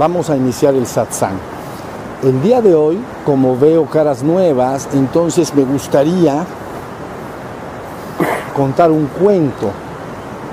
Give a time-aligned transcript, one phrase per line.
[0.00, 1.36] vamos a iniciar el satsang.
[2.22, 6.46] El día de hoy, como veo caras nuevas, entonces me gustaría
[8.56, 9.70] contar un cuento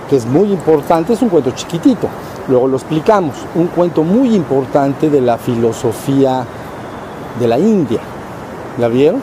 [0.09, 2.09] que es muy importante, es un cuento chiquitito,
[2.49, 6.45] luego lo explicamos, un cuento muy importante de la filosofía
[7.39, 8.01] de la India.
[8.77, 9.21] ¿La vieron?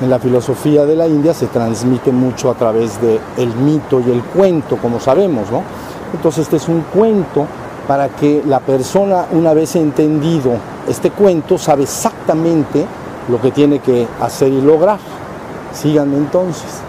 [0.00, 4.10] En la filosofía de la India se transmite mucho a través del el mito y
[4.10, 5.62] el cuento, como sabemos, ¿no?
[6.12, 7.46] Entonces este es un cuento
[7.86, 10.52] para que la persona, una vez entendido
[10.88, 12.84] este cuento, sabe exactamente
[13.28, 14.98] lo que tiene que hacer y lograr.
[15.72, 16.80] Síganme entonces.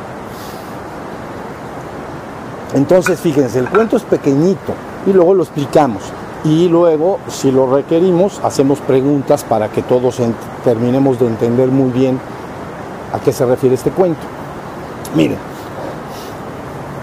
[2.73, 4.73] Entonces, fíjense, el cuento es pequeñito
[5.05, 6.03] y luego lo explicamos.
[6.43, 10.19] Y luego, si lo requerimos, hacemos preguntas para que todos
[10.63, 12.19] terminemos de entender muy bien
[13.13, 14.21] a qué se refiere este cuento.
[15.15, 15.37] Miren,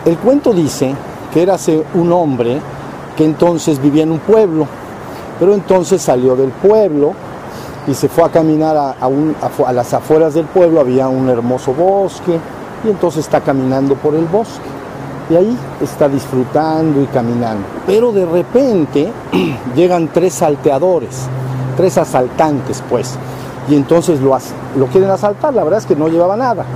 [0.04, 0.94] el cuento dice
[1.32, 1.56] que era
[1.94, 2.60] un hombre
[3.16, 4.66] que entonces vivía en un pueblo,
[5.38, 7.12] pero entonces salió del pueblo
[7.86, 12.38] y se fue a caminar a, a, las afueras del pueblo, había un hermoso bosque,
[12.84, 14.68] y entonces está caminando por el bosque.
[15.30, 17.64] Y ahí está disfrutando y caminando.
[17.86, 19.10] Pero de repente
[19.74, 21.26] llegan tres salteadores,
[21.76, 23.16] tres asaltantes pues.
[23.68, 24.36] Y entonces lo,
[24.76, 25.54] lo quieren asaltar.
[25.54, 26.66] La verdad es que no llevaba nada.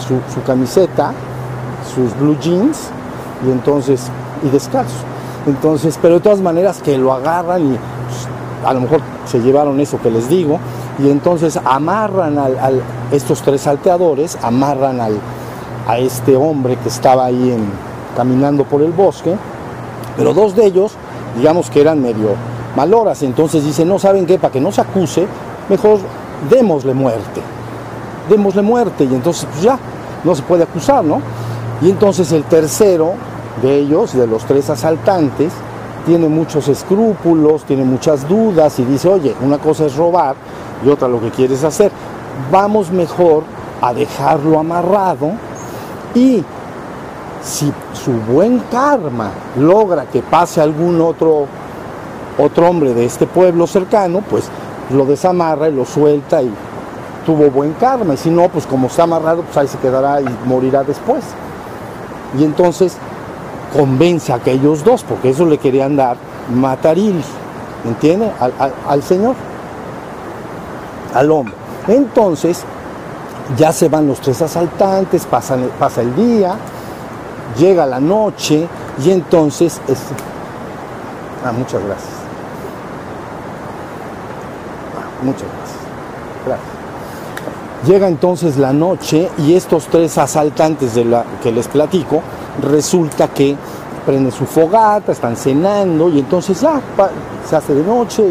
[0.00, 1.12] Su, su camiseta,
[1.94, 2.88] sus blue jeans
[3.46, 4.08] y entonces,
[4.42, 5.13] y descalzo.
[5.46, 8.28] Entonces, pero de todas maneras que lo agarran y pues,
[8.64, 10.58] a lo mejor se llevaron eso que les digo,
[10.98, 12.80] y entonces amarran al,
[13.12, 15.18] estos tres salteadores, amarran al,
[15.86, 17.56] a este hombre que estaba ahí
[18.16, 19.36] caminando por el bosque,
[20.16, 20.92] pero dos de ellos,
[21.36, 22.30] digamos que eran medio
[22.76, 25.26] maloras, entonces dice, no saben qué, para que no se acuse,
[25.68, 25.98] mejor
[26.48, 27.40] démosle muerte,
[28.28, 29.78] démosle muerte, y entonces pues ya,
[30.22, 31.20] no se puede acusar, ¿no?
[31.82, 33.12] Y entonces el tercero
[33.62, 35.52] de ellos, de los tres asaltantes,
[36.06, 40.36] tiene muchos escrúpulos, tiene muchas dudas y dice, oye, una cosa es robar
[40.84, 41.90] y otra lo que quieres hacer.
[42.50, 43.44] Vamos mejor
[43.80, 45.32] a dejarlo amarrado
[46.14, 46.44] y
[47.42, 51.46] si su buen karma logra que pase algún otro,
[52.38, 54.48] otro hombre de este pueblo cercano, pues
[54.90, 56.50] lo desamarra y lo suelta y
[57.24, 58.14] tuvo buen karma.
[58.14, 61.24] Y si no, pues como está amarrado, pues ahí se quedará y morirá después.
[62.38, 62.96] Y entonces
[63.74, 66.16] convence a aquellos dos, porque eso le querían dar
[66.54, 67.22] mataril,
[67.84, 68.30] ¿entiende?
[68.88, 69.34] Al, Señor,
[71.12, 71.54] al hombre.
[71.88, 72.62] Entonces,
[73.56, 75.56] ya se van los tres asaltantes, pasa
[76.00, 76.56] el día,
[77.58, 78.66] llega la noche
[79.04, 79.80] y entonces...
[79.88, 79.98] Es...
[81.44, 82.10] Ah, muchas gracias.
[84.96, 85.78] Ah, muchas gracias.
[86.46, 86.74] Gracias.
[87.86, 92.22] Llega entonces la noche y estos tres asaltantes de la que les platico,
[92.62, 93.56] resulta que
[94.04, 96.80] prenden su fogata, están cenando y entonces ya
[97.48, 98.22] se hace de noche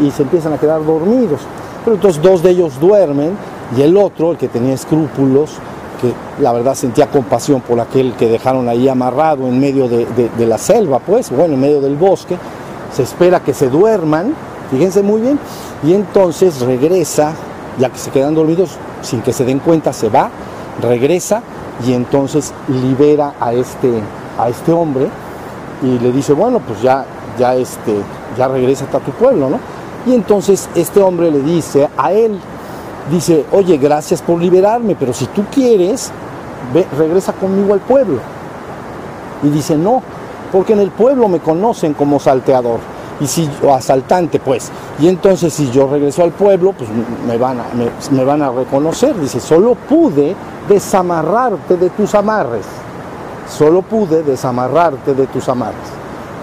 [0.00, 1.40] y, se empiezan a quedar dormidos.
[1.84, 3.36] Pero entonces dos de ellos duermen
[3.76, 5.52] y el otro, el que tenía escrúpulos,
[6.00, 10.46] que la verdad sentía compasión por aquel que dejaron ahí amarrado en medio de, de
[10.46, 12.36] la selva, pues, bueno, en medio del bosque,
[12.92, 14.34] se espera que se duerman,
[14.70, 15.38] fíjense muy bien,
[15.82, 17.32] y entonces regresa,
[17.78, 20.30] ya que se quedan dormidos, sin que se den cuenta, se va,
[20.82, 21.42] regresa
[21.86, 24.00] y entonces libera a este,
[24.38, 25.08] a este hombre
[25.82, 27.04] y le dice, bueno, pues ya,
[27.38, 27.96] ya, este,
[28.36, 29.58] ya regresa a tu pueblo, ¿no?
[30.06, 32.38] Y entonces este hombre le dice a él,
[33.10, 36.10] dice, oye, gracias por liberarme, pero si tú quieres,
[36.96, 38.20] regresa conmigo al pueblo.
[39.42, 40.02] Y dice, no,
[40.52, 42.91] porque en el pueblo me conocen como salteador
[43.22, 46.90] y si o asaltante pues y entonces si yo regreso al pueblo pues
[47.26, 47.64] me van a,
[48.10, 50.34] me van a reconocer dice solo pude
[50.68, 52.66] desamarrarte de tus amarres.
[53.48, 55.76] Solo pude desamarrarte de tus amarres.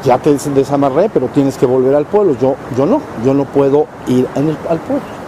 [0.03, 2.35] Ya te desamarré, pero tienes que volver al pueblo.
[2.39, 5.19] Yo, yo no, yo no puedo ir al pueblo.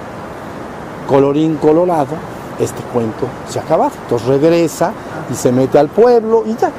[1.07, 2.15] Colorín colorado,
[2.59, 3.89] este cuento se acaba.
[4.03, 4.93] Entonces regresa
[5.29, 6.71] y se mete al pueblo y ya.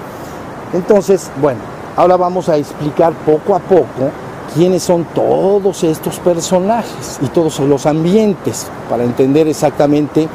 [0.72, 1.60] Entonces, bueno,
[1.96, 4.10] ahora vamos a explicar poco a poco
[4.54, 10.28] quiénes son todos estos personajes y todos los ambientes para entender exactamente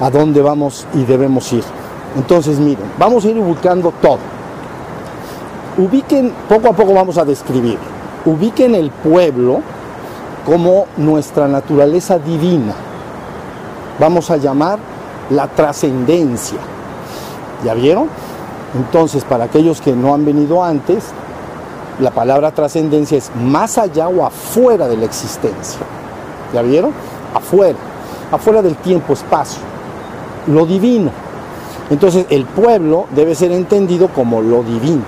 [0.00, 1.64] a dónde vamos y debemos ir.
[2.16, 4.18] Entonces, miren, vamos a ir ubicando todo.
[5.78, 7.78] Ubiquen, poco a poco vamos a describir,
[8.26, 9.60] ubiquen el pueblo
[10.44, 12.74] como nuestra naturaleza divina.
[13.98, 14.78] Vamos a llamar
[15.30, 16.58] la trascendencia.
[17.64, 18.08] ¿Ya vieron?
[18.74, 21.04] Entonces, para aquellos que no han venido antes,
[22.00, 25.80] la palabra trascendencia es más allá o afuera de la existencia.
[26.52, 26.92] ¿Ya vieron?
[27.34, 27.78] Afuera,
[28.30, 29.72] afuera del tiempo-espacio
[30.46, 31.10] lo divino.
[31.90, 35.02] Entonces el pueblo debe ser entendido como lo divino.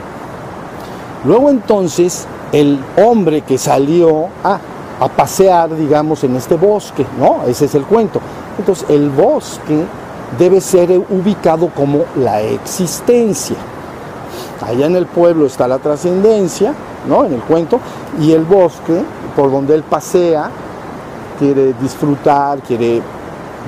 [1.24, 4.58] Luego entonces el hombre que salió a,
[5.00, 7.42] a pasear, digamos, en este bosque, ¿no?
[7.48, 8.20] Ese es el cuento.
[8.58, 9.84] Entonces, el bosque
[10.38, 13.56] debe ser ubicado como la existencia.
[14.66, 16.72] Allá en el pueblo está la trascendencia,
[17.06, 17.24] ¿no?
[17.24, 17.80] En el cuento,
[18.20, 19.02] y el bosque,
[19.36, 20.50] por donde él pasea,
[21.38, 23.02] quiere disfrutar, quiere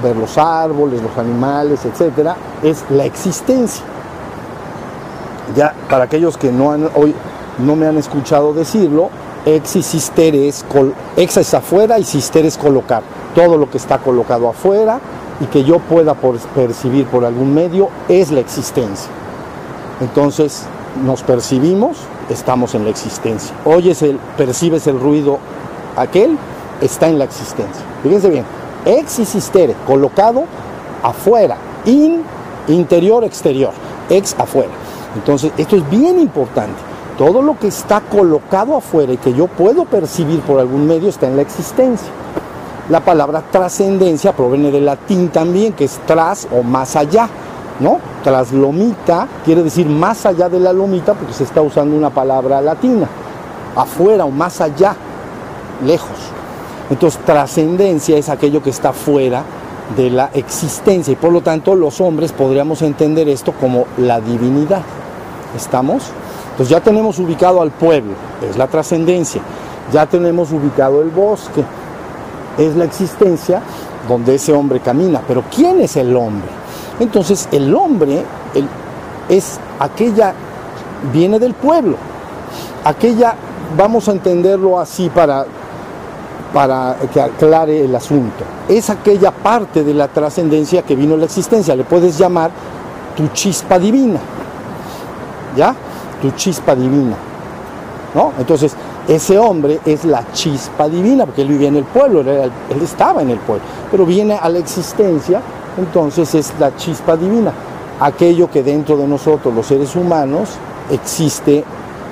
[0.03, 3.85] ver los árboles, los animales, etcétera, es la existencia.
[5.55, 7.15] Ya para aquellos que no han hoy
[7.59, 9.11] no me han escuchado decirlo,
[9.45, 10.65] ex y sister es
[11.17, 13.03] ex afuera y sister es colocar.
[13.35, 14.99] Todo lo que está colocado afuera
[15.41, 19.11] y que yo pueda percibir por algún medio es la existencia.
[20.01, 20.65] Entonces,
[21.05, 21.99] nos percibimos,
[22.31, 23.55] estamos en la existencia.
[23.65, 25.39] Oyes el, percibes el ruido
[25.97, 26.39] aquel,
[26.81, 27.85] está en la existencia.
[28.03, 28.45] Fíjense bien,
[28.85, 29.21] ex
[29.87, 30.45] colocado
[31.03, 32.23] afuera, in,
[32.69, 33.73] interior, exterior,
[34.09, 34.71] ex afuera.
[35.15, 36.79] Entonces, esto es bien importante.
[37.17, 41.27] Todo lo que está colocado afuera y que yo puedo percibir por algún medio está
[41.27, 42.09] en la existencia.
[42.91, 47.29] La palabra trascendencia proviene del latín también, que es tras o más allá,
[47.81, 47.99] ¿no?
[48.23, 53.09] Traslomita quiere decir más allá de la lomita porque se está usando una palabra latina.
[53.75, 54.95] Afuera o más allá,
[55.85, 56.19] lejos.
[56.89, 59.43] Entonces, trascendencia es aquello que está fuera
[59.97, 64.83] de la existencia y por lo tanto los hombres podríamos entender esto como la divinidad.
[65.55, 66.05] ¿Estamos?
[66.51, 68.15] Entonces ya tenemos ubicado al pueblo,
[68.49, 69.43] es la trascendencia.
[69.93, 71.63] Ya tenemos ubicado el bosque,
[72.59, 73.61] es la existencia
[74.09, 75.21] donde ese hombre camina.
[75.29, 76.49] Pero ¿quién es el hombre?
[77.01, 78.23] Entonces el hombre
[79.29, 80.35] es aquella,
[81.13, 81.97] viene del pueblo.
[82.85, 83.35] Aquella,
[83.77, 85.47] vamos a entenderlo así para,
[86.55, 88.45] para que aclare el asunto.
[88.69, 91.75] Es aquella parte de la trascendencia que vino a la existencia.
[91.75, 92.51] Le puedes llamar
[93.17, 94.21] tu chispa divina.
[95.57, 95.75] ¿Ya?
[96.21, 97.17] tu chispa divina.
[98.15, 98.33] ¿No?
[98.39, 98.75] Entonces,
[99.09, 102.51] ese hombre es la chispa divina, porque él vivía en el pueblo, él,
[102.83, 105.41] estaba en el pueblo, pero viene a la existencia,
[105.77, 107.53] entonces es la chispa divina,
[108.01, 110.51] aquello que dentro de nosotros, los seres humanos,
[110.91, 111.65] existe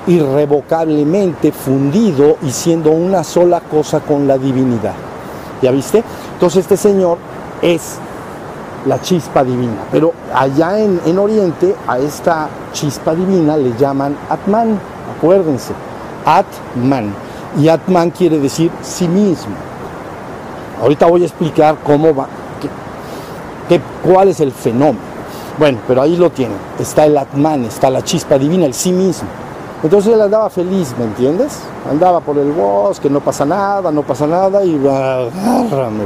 [0.07, 4.93] irrevocablemente fundido y siendo una sola cosa con la divinidad.
[5.61, 6.03] ¿Ya viste?
[6.33, 7.17] Entonces este Señor
[7.61, 7.97] es
[8.85, 9.85] la chispa divina.
[9.91, 14.79] Pero allá en, Oriente a esta chispa divina le llaman Atman,
[15.17, 15.73] acuérdense,
[16.25, 17.13] Atman.
[17.57, 19.55] Y Atman quiere decir sí mismo.
[20.81, 22.27] Ahorita voy a explicar cómo va,
[24.03, 24.99] cuál es el fenómeno.
[25.57, 26.57] Bueno, pero ahí lo tienen.
[26.79, 29.27] Está el Atman, está la chispa divina, el sí mismo.
[29.83, 31.59] Entonces él andaba feliz, ¿me entiendes?
[31.89, 36.05] Andaba por el bosque, no pasa nada, no pasa nada, y agárrame.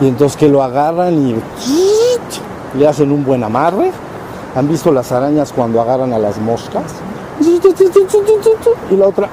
[0.00, 1.36] Y entonces que lo agarran y
[2.76, 3.92] le hacen un buen amarre.
[4.56, 6.84] ¿Han visto las arañas cuando agarran a las moscas?
[8.90, 9.28] Y la otra,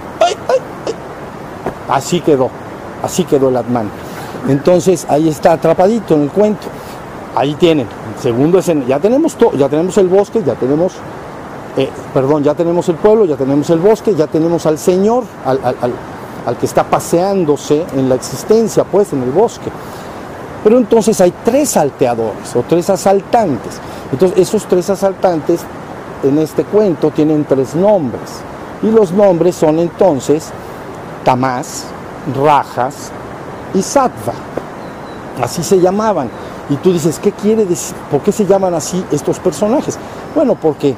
[1.89, 2.49] así quedó,
[3.03, 3.89] así quedó el Atman.
[4.47, 6.67] Entonces ahí está atrapadito en el cuento.
[7.35, 7.87] Ahí tienen.
[8.21, 8.89] Segundo escenario.
[8.89, 10.93] Ya tenemos todo, ya tenemos el bosque, ya tenemos,
[11.77, 15.59] eh, perdón, ya tenemos el pueblo, ya tenemos el bosque, ya tenemos al Señor, al,
[16.45, 19.71] al que está paseándose en la existencia, pues, en el bosque.
[20.63, 23.79] Pero entonces hay tres salteadores o tres asaltantes.
[24.11, 25.61] Entonces esos tres asaltantes
[26.23, 28.29] en este cuento tienen tres nombres.
[28.83, 30.49] Y los nombres son entonces
[31.23, 31.85] Tamás,
[32.35, 33.11] Rajas
[33.73, 34.33] y Sattva.
[35.41, 36.29] Así se llamaban.
[36.71, 37.97] Y tú dices, ¿qué quiere decir?
[38.09, 39.99] ¿Por qué se llaman así estos personajes?
[40.33, 40.95] Bueno, porque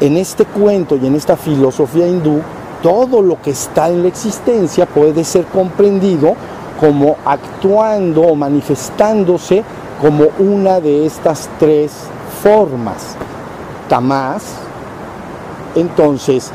[0.00, 2.40] en este cuento y en esta filosofía hindú,
[2.82, 6.34] todo lo que está en la existencia puede ser comprendido
[6.80, 9.62] como actuando o manifestándose
[10.00, 11.92] como una de estas tres
[12.42, 13.14] formas.
[13.88, 14.42] Tamás,
[15.76, 16.50] entonces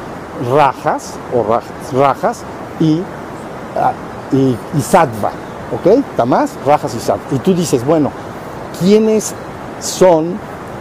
[0.54, 2.44] rajas o rajas,
[2.82, 3.02] y,
[3.78, 3.94] ah,
[4.34, 5.30] y, y, sattva,
[5.72, 6.04] ¿ok?
[6.18, 7.24] Tamás, rajas y sattva.
[7.32, 8.12] Y tú dices, bueno,
[8.82, 9.34] ¿quiénes
[9.80, 10.34] son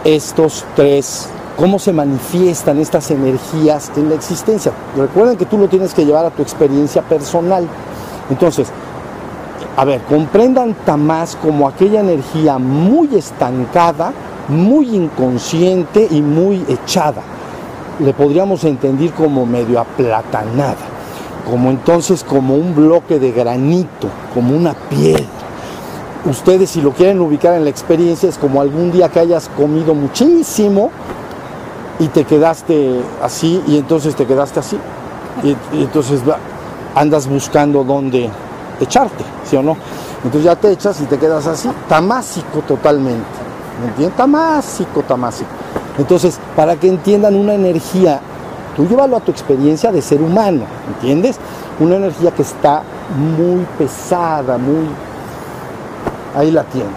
[0.03, 1.29] estos tres?
[1.57, 4.71] ¿Cómo se manifiestan estas energías en la existencia?
[4.97, 7.67] Recuerden que tú lo tienes que llevar a tu experiencia personal.
[8.29, 8.69] Entonces,
[9.77, 14.11] a ver, comprendan Tamás como aquella energía muy estancada,
[14.47, 17.21] muy inconsciente y muy echada.
[17.99, 20.75] Le podríamos entender como medio aplatanada,
[21.47, 25.40] como entonces como un bloque de granito, como una piedra.
[26.25, 29.95] Ustedes si lo quieren ubicar en la experiencia es como algún día que hayas comido
[29.95, 30.91] muchísimo
[31.99, 34.77] y te quedaste así y entonces te quedaste así
[35.43, 36.21] y, entonces
[36.93, 38.29] andas buscando dónde
[38.79, 39.75] echarte, ¿sí o no?
[40.23, 43.25] Entonces ya te echas y te quedas así, tamásico totalmente,
[43.81, 44.17] ¿me entiendes?
[44.17, 45.49] Tamásico, tamásico.
[45.97, 48.21] Entonces, para que entiendan una energía
[48.75, 51.37] Tú llévalo a tu experiencia de ser humano, ¿entiendes?
[51.79, 52.83] Una energía que está
[53.15, 54.87] muy pesada, muy...
[56.35, 56.89] Ahí la tiene.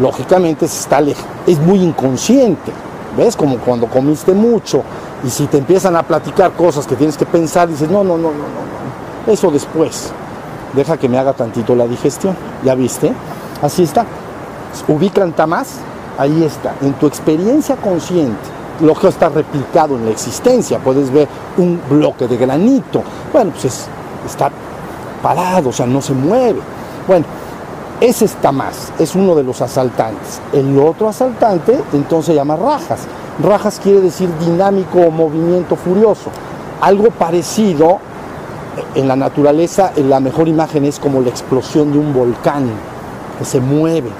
[0.00, 1.00] Lógicamente se está
[1.46, 2.72] es muy inconsciente.
[3.16, 3.34] ¿Ves?
[3.36, 4.82] Como cuando comiste mucho
[5.24, 8.30] y si te empiezan a platicar cosas que tienes que pensar, dices, no, no, no,
[8.30, 9.32] no, no.
[9.32, 10.12] Eso después.
[10.74, 12.36] Deja que me haga tantito la digestión.
[12.64, 13.12] ¿Ya viste?
[13.62, 14.04] Así está.
[14.88, 15.78] Ubican más,
[16.18, 16.74] ahí está.
[16.82, 18.36] En tu experiencia consciente,
[18.80, 20.78] lo que está replicado en la existencia.
[20.78, 23.02] Puedes ver un bloque de granito.
[23.32, 23.86] Bueno, pues
[24.26, 24.50] está
[25.22, 26.60] parado, o sea, no se mueve.
[27.06, 27.24] Bueno,
[28.00, 30.40] ese está más, es uno de los asaltantes.
[30.52, 33.00] El otro asaltante entonces se llama rajas.
[33.42, 36.30] Rajas quiere decir dinámico o movimiento furioso.
[36.80, 37.98] Algo parecido
[38.94, 42.68] en la naturaleza, la mejor imagen es como la explosión de un volcán
[43.38, 44.10] que se mueve,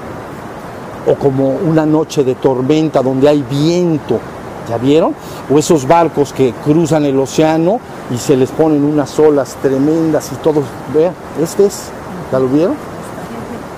[1.07, 4.19] o como una noche de tormenta donde hay viento,
[4.67, 5.13] ¿ya vieron?
[5.51, 7.79] O esos barcos que cruzan el océano
[8.13, 11.83] y se les ponen unas olas tremendas y todo, vean, este es,
[12.31, 12.96] ¿ya lo vieron?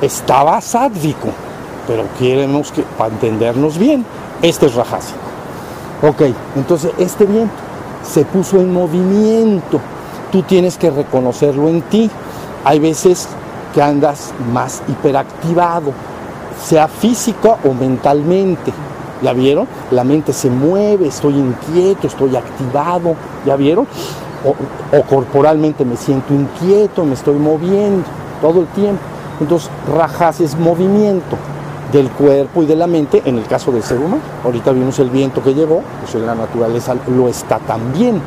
[0.02, 1.30] Estaba sádvico,
[1.88, 4.06] pero queremos que, para entendernos bien,
[4.42, 5.20] este es rajásico.
[6.02, 7.54] Ok, entonces este viento
[8.04, 9.80] se puso en movimiento
[10.32, 12.10] tú tienes que reconocerlo en ti.
[12.64, 13.28] Hay veces
[13.74, 15.92] que andas más hiperactivado,
[16.64, 18.74] sea física o mentalmente.
[19.22, 19.68] ¿Ya vieron?
[19.92, 23.16] La mente se mueve, estoy inquieto, estoy activado.
[23.46, 23.88] ¿Ya vieron?
[24.46, 28.06] O, corporalmente me siento inquieto, me estoy moviendo
[28.42, 29.02] todo el tiempo.
[29.40, 31.38] Entonces, rajas es movimiento
[31.92, 34.22] del cuerpo y de la mente, en el caso del ser humano.
[34.44, 38.22] Ahorita vimos el viento que llegó, pues en la naturaleza lo está también.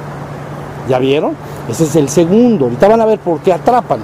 [0.88, 1.34] ¿Ya vieron?
[1.68, 2.64] Ese es el segundo.
[2.64, 4.00] Ahorita van a ver por qué atrapan.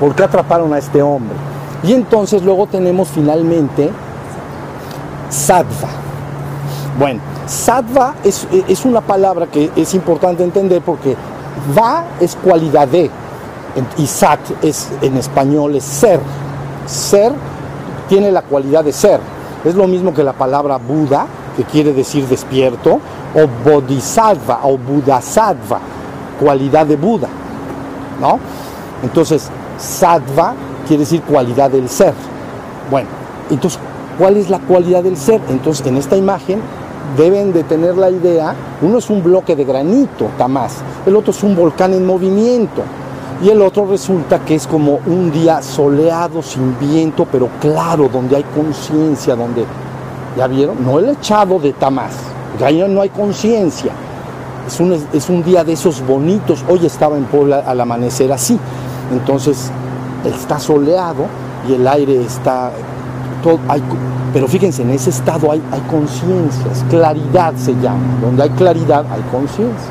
[0.00, 1.36] ¿Por qué atraparon a este hombre?
[1.82, 3.90] Y entonces luego tenemos finalmente
[5.28, 5.88] sattva.
[6.98, 11.16] Bueno, sattva es, es una palabra que es importante entender porque
[11.76, 13.10] va es cualidad de
[14.06, 16.20] sat es en español es ser.
[16.86, 17.32] Ser
[18.08, 19.20] tiene la cualidad de ser.
[19.64, 21.26] Es lo mismo que la palabra Buda,
[21.56, 23.00] que quiere decir despierto,
[23.34, 25.78] o bodhisattva o budasattva,
[26.40, 27.28] cualidad de Buda,
[28.20, 28.38] ¿no?
[29.02, 29.48] Entonces,
[29.78, 30.54] sattva
[30.86, 32.12] quiere decir cualidad del ser.
[32.90, 33.08] Bueno,
[33.50, 33.80] entonces,
[34.18, 35.40] ¿cuál es la cualidad del ser?
[35.48, 36.60] Entonces, en esta imagen
[37.16, 41.42] deben de tener la idea, uno es un bloque de granito, Tamás, el otro es
[41.42, 42.82] un volcán en movimiento,
[43.42, 48.36] y el otro resulta que es como un día soleado, sin viento, pero claro, donde
[48.36, 49.64] hay conciencia, donde,
[50.36, 50.84] ¿ya vieron?
[50.84, 52.12] No el echado de Tamás,
[52.60, 53.92] ya no hay conciencia.
[54.66, 56.64] Es un, es un día de esos bonitos.
[56.68, 58.56] Hoy estaba en Puebla al amanecer así.
[59.10, 59.72] Entonces
[60.24, 61.26] está soleado
[61.68, 62.70] y el aire está...
[63.42, 63.58] Todo,
[64.32, 68.20] pero fíjense, en ese estado hay, hay conciencia, claridad se llama.
[68.20, 69.90] Donde hay claridad hay conciencia.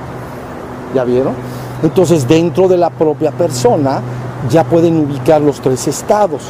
[0.96, 1.34] ¿Ya vieron?
[1.84, 4.02] Entonces dentro de la propia persona
[4.50, 6.44] ya pueden ubicar los tres estados.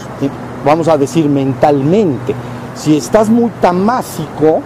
[0.65, 2.33] Vamos a decir mentalmente.
[2.75, 4.61] Si estás muy tamásico,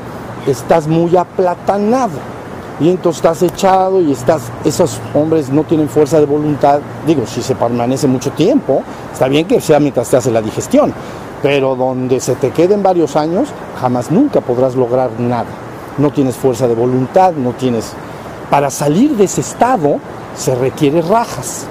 [0.47, 2.35] estás muy aplatanado.
[2.79, 6.81] Y entonces estás echado y estás, esos hombres no tienen fuerza de voluntad.
[7.07, 10.93] Digo, si se permanece mucho tiempo, está bien que sea mientras te hace la digestión,
[11.41, 13.47] pero donde se te queden varios años,
[13.79, 15.45] jamás nunca podrás lograr nada.
[15.97, 17.93] No tienes fuerza de voluntad, no tienes...
[18.49, 19.99] Para salir de ese estado
[20.35, 21.65] se requiere rajas.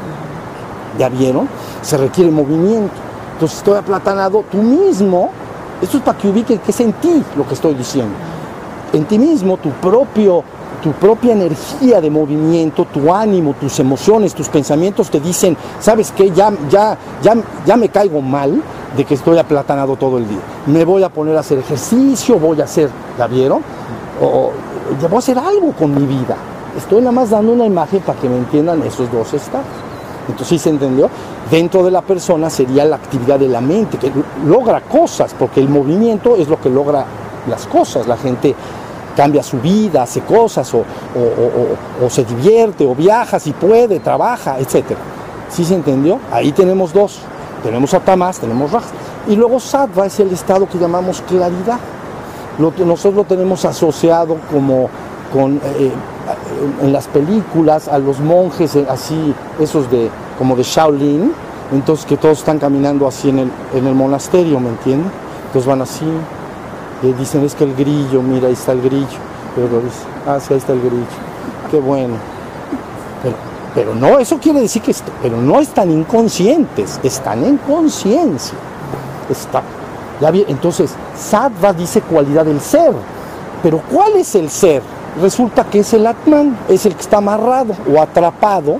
[0.98, 1.48] ¿Ya vieron?
[1.82, 2.94] Se requiere movimiento.
[3.34, 5.30] Entonces estoy aplatanado, tú mismo,
[5.82, 8.14] esto es para que ubique que es en ti lo que estoy diciendo
[8.94, 10.44] en ti mismo, tu, propio,
[10.82, 16.30] tu propia energía de movimiento, tu ánimo, tus emociones, tus pensamientos te dicen, ¿sabes qué?
[16.30, 17.34] Ya, ya, ya,
[17.66, 18.62] ya me caigo mal
[18.96, 20.38] de que estoy aplatanado todo el día.
[20.66, 23.62] Me voy a poner a hacer ejercicio, voy a hacer, ¿la vieron?
[24.22, 24.52] O
[25.00, 26.36] voy a hacer algo con mi vida.
[26.76, 29.66] Estoy nada más dando una imagen para que me entiendan esos dos estados.
[30.28, 31.08] Entonces, ¿sí se entendió?
[31.50, 34.10] Dentro de la persona sería la actividad de la mente, que
[34.46, 37.04] logra cosas, porque el movimiento es lo que logra
[37.48, 38.06] las cosas.
[38.06, 38.54] La gente
[39.14, 40.84] cambia su vida, hace cosas, o,
[42.08, 44.96] se divierte, o viaja si puede, trabaja, etc.
[45.50, 46.18] ¿Sí se entendió?
[46.32, 47.20] Ahí tenemos dos.
[47.62, 48.90] Tenemos a Tamás, tenemos Rajas.
[49.26, 51.78] Y luego Sattva es el estado que llamamos claridad.
[52.58, 54.88] nosotros lo tenemos asociado como
[55.32, 55.92] con, eh,
[56.82, 61.32] en las películas a los monjes eh, así, esos de como de Shaolin,
[61.72, 65.10] entonces que todos están caminando así en el, en el monasterio, ¿me entienden?
[65.46, 66.06] Entonces van así,
[67.12, 69.06] dicen es que el grillo, mira, ahí está el grillo.
[69.54, 71.04] Pero dice, ah, sí, ahí está el grillo.
[71.70, 72.14] Qué bueno.
[73.74, 78.56] Pero, no, eso quiere decir que pero no están inconscientes, están en conciencia.
[79.28, 79.62] Está,
[80.48, 82.92] entonces, Sattva dice cualidad del ser.
[83.62, 84.80] Pero ¿cuál es el ser?
[85.20, 88.78] Resulta que es el Atman, es el que está amarrado o atrapado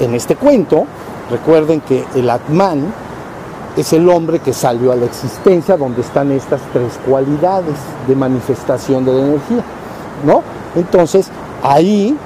[0.00, 0.84] en este cuento.
[1.30, 2.92] Recuerden que el Atman
[3.76, 7.74] es el hombre que salió a la existencia donde están estas tres cualidades
[8.06, 9.62] de manifestación de la energía,
[10.24, 10.42] ¿no?
[10.74, 11.28] Entonces,
[11.62, 12.16] ahí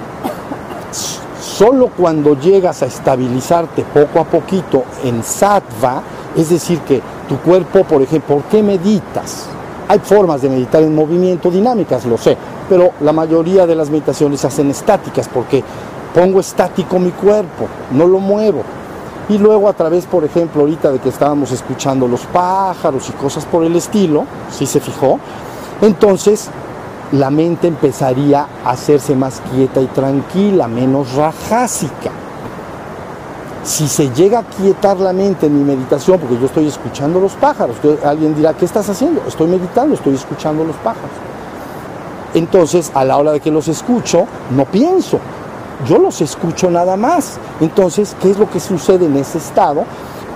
[1.41, 6.03] solo cuando llegas a estabilizarte poco a poquito en sattva,
[6.37, 9.49] es decir, que tu cuerpo, por ejemplo, ¿por qué meditas?
[9.91, 12.37] Hay formas de meditar en movimiento, dinámicas, lo sé,
[12.69, 15.65] pero la mayoría de las meditaciones se hacen estáticas porque
[16.15, 18.63] pongo estático mi cuerpo, no lo muevo.
[19.29, 23.45] Y luego a través, por ejemplo, ahorita de que estábamos escuchando los pájaros y cosas
[23.47, 25.19] por el estilo, si se fijó,
[25.83, 26.51] entonces
[27.11, 32.13] la mente empezaría a hacerse más quieta y tranquila, menos rajásica.
[33.71, 37.35] Si se llega a quietar la mente en mi meditación, porque yo estoy escuchando los
[37.35, 39.23] pájaros, alguien dirá, ¿qué estás haciendo?
[39.29, 41.09] Estoy meditando, estoy escuchando los pájaros.
[42.35, 45.21] Entonces, a la hora de que los escucho, no pienso,
[45.89, 47.39] yo los escucho nada más.
[47.61, 49.85] Entonces, ¿qué es lo que sucede en ese estado?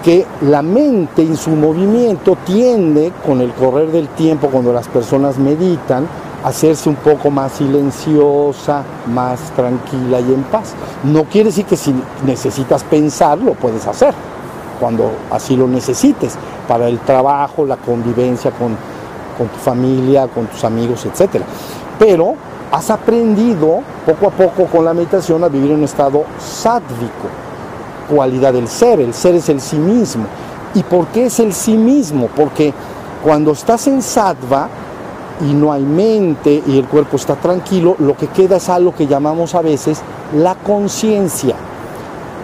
[0.04, 5.38] Que la mente en su movimiento tiende, con el correr del tiempo, cuando las personas
[5.38, 6.06] meditan,
[6.44, 8.82] hacerse un poco más silenciosa,
[9.12, 10.74] más tranquila y en paz.
[11.02, 14.14] No quiere decir que si necesitas pensar, lo puedes hacer,
[14.78, 16.36] cuando así lo necesites,
[16.68, 18.76] para el trabajo, la convivencia con,
[19.36, 21.42] tu familia, con tus amigos, etc.
[21.98, 22.34] Pero
[22.70, 27.28] has aprendido poco a poco con la meditación a vivir en un estado sádvico,
[28.08, 30.24] cualidad del ser, el ser es el sí mismo.
[30.74, 32.28] ¿Y por qué es el sí mismo?
[32.36, 32.74] Porque
[33.22, 34.68] cuando estás en sattva,
[35.40, 39.06] y no hay mente y el cuerpo está tranquilo, lo que queda es algo que
[39.06, 40.00] llamamos a veces
[40.34, 41.54] la conciencia,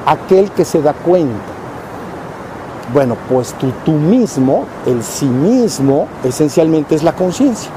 [0.07, 1.61] aquel que se da cuenta.
[2.93, 3.55] Bueno, pues
[3.85, 7.71] tú, mismo, el sí mismo, esencialmente es la conciencia.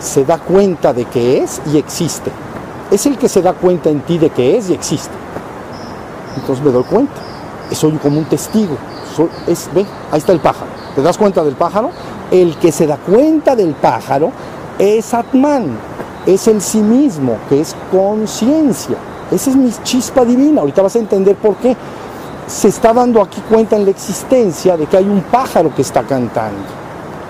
[0.00, 2.30] Se da cuenta de que es y existe.
[2.90, 5.14] Es el que se da cuenta en ti de que es y existe.
[6.36, 7.20] Entonces me doy cuenta.
[7.72, 8.76] Soy como un testigo.
[9.48, 10.70] es, ve, ahí está el pájaro.
[10.94, 11.90] ¿Te das cuenta del pájaro?
[12.32, 14.32] El que se da cuenta del pájaro
[14.78, 15.76] es Atman,
[16.26, 18.96] es el sí mismo, que es conciencia.
[19.30, 20.62] Esa es mi chispa divina.
[20.62, 21.76] Ahorita vas a entender por qué.
[22.46, 26.02] Se está dando aquí cuenta en la existencia de que hay un pájaro que está
[26.02, 26.64] cantando.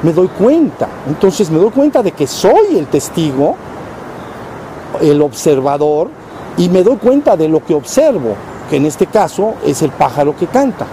[0.02, 0.88] Me doy cuenta.
[1.08, 3.56] Entonces me doy cuenta de que soy el testigo,
[5.00, 6.10] el observador,
[6.56, 8.34] y me doy cuenta de lo que observo,
[8.70, 10.86] que en este caso es el pájaro que canta.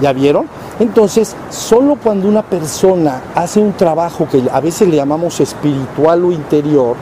[0.00, 0.46] ¿Ya vieron?
[0.80, 6.32] Entonces, solo cuando una persona hace un trabajo que a veces le llamamos espiritual o
[6.32, 6.96] interior,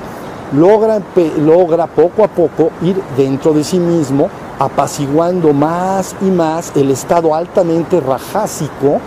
[0.52, 1.00] logra,
[1.38, 7.32] logra poco a poco ir dentro de sí mismo, apaciguando más y más el estado
[7.36, 8.98] altamente rajásico,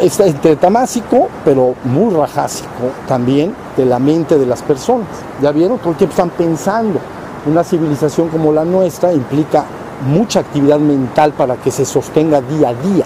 [0.00, 0.24] está
[0.56, 5.08] tamásico, pero muy rajásico también de la mente de las personas.
[5.42, 5.78] ¿Ya vieron?
[5.78, 7.00] Todo el tiempo están pensando.
[7.44, 9.64] Una civilización como la nuestra implica
[10.06, 13.04] mucha actividad mental para que se sostenga día a día.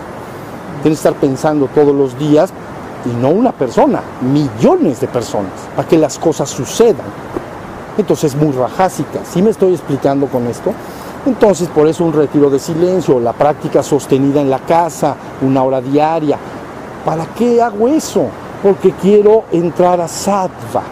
[0.83, 2.53] Tienes que estar pensando todos los días,
[3.05, 7.07] y no una persona, millones de personas, para que las cosas sucedan.
[7.99, 9.21] Entonces es muy rajásica.
[9.25, 10.73] ¿Sí me estoy explicando con esto?
[11.27, 15.81] Entonces, por eso un retiro de silencio, la práctica sostenida en la casa, una hora
[15.81, 16.37] diaria.
[17.05, 18.27] ¿Para qué hago eso?
[18.63, 20.83] Porque quiero entrar a sattva.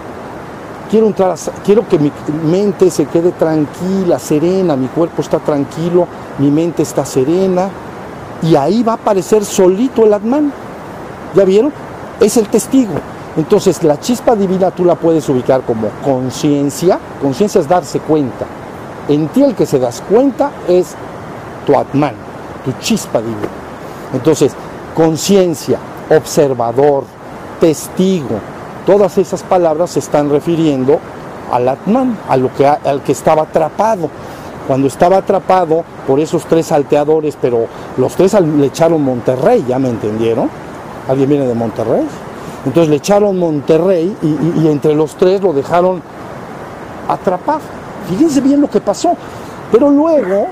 [0.90, 2.12] Quiero, entrar quiero que mi
[2.44, 6.06] mente se quede tranquila, serena, mi cuerpo está tranquilo,
[6.38, 7.68] mi mente está serena,
[8.42, 10.52] y ahí va a aparecer solito el Atman.
[11.34, 11.72] ¿Ya vieron?
[12.20, 12.94] Es el testigo.
[13.36, 16.98] Entonces la chispa divina tú la puedes ubicar como conciencia.
[17.20, 18.46] Conciencia es darse cuenta.
[19.08, 20.94] En ti el que se das cuenta es
[21.66, 22.14] tu Atman,
[22.64, 23.48] tu chispa divina.
[24.12, 24.52] Entonces,
[24.94, 25.78] conciencia,
[26.10, 27.04] observador,
[27.60, 28.40] testigo,
[28.86, 30.98] todas esas palabras se están refiriendo
[31.52, 34.10] al Atman, a lo que, al que estaba atrapado
[34.70, 39.88] cuando estaba atrapado por esos tres salteadores, pero los tres le echaron Monterrey, ¿ya me
[39.88, 40.48] entendieron?
[41.08, 42.06] ¿Alguien viene de Monterrey?
[42.64, 46.00] Entonces le echaron Monterrey y, entre los tres lo dejaron
[47.08, 47.58] atrapado.
[48.08, 49.16] Fíjense bien lo que pasó.
[49.72, 50.50] Pero luego,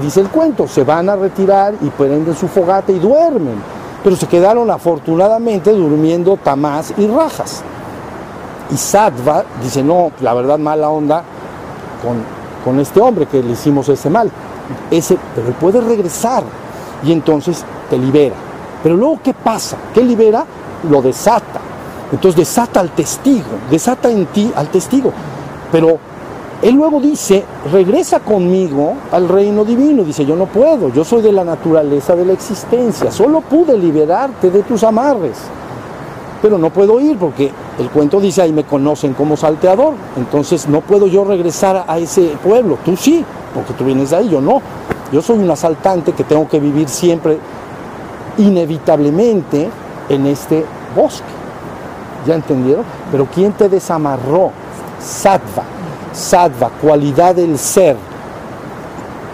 [0.00, 3.56] dice el cuento, se van a retirar y prenden su fogata y duermen.
[4.02, 7.62] Pero se quedaron afortunadamente durmiendo Tamás y Rajas.
[8.70, 11.22] Y Sattva dice, no, la verdad mala onda
[12.02, 14.30] con con este hombre que le hicimos ese mal.
[14.90, 16.44] Ese, pero él puede regresar
[17.04, 18.34] y entonces te libera.
[18.82, 19.76] Pero luego, ¿qué pasa?
[19.94, 20.44] ¿Qué libera?
[20.90, 21.60] Lo desata.
[22.10, 25.12] Entonces desata al testigo, desata en ti al testigo.
[25.70, 25.98] Pero
[26.62, 30.04] él luego dice, regresa conmigo al reino divino.
[30.04, 34.50] Dice, yo no puedo, yo soy de la naturaleza de la existencia, solo pude liberarte
[34.50, 35.38] de tus amarres.
[36.42, 40.80] Pero no puedo ir porque el cuento dice ahí me conocen como salteador, entonces no
[40.80, 43.24] puedo yo regresar a ese pueblo, tú sí,
[43.54, 44.60] porque tú vienes de ahí, yo no.
[45.12, 47.38] Yo soy un asaltante que tengo que vivir siempre
[48.38, 49.68] inevitablemente
[50.08, 50.64] en este
[50.96, 51.26] bosque.
[52.26, 52.84] ¿Ya entendieron?
[53.10, 54.50] Pero ¿quién te desamarró?
[55.00, 55.64] Sattva.
[56.12, 57.96] Sattva, cualidad del ser.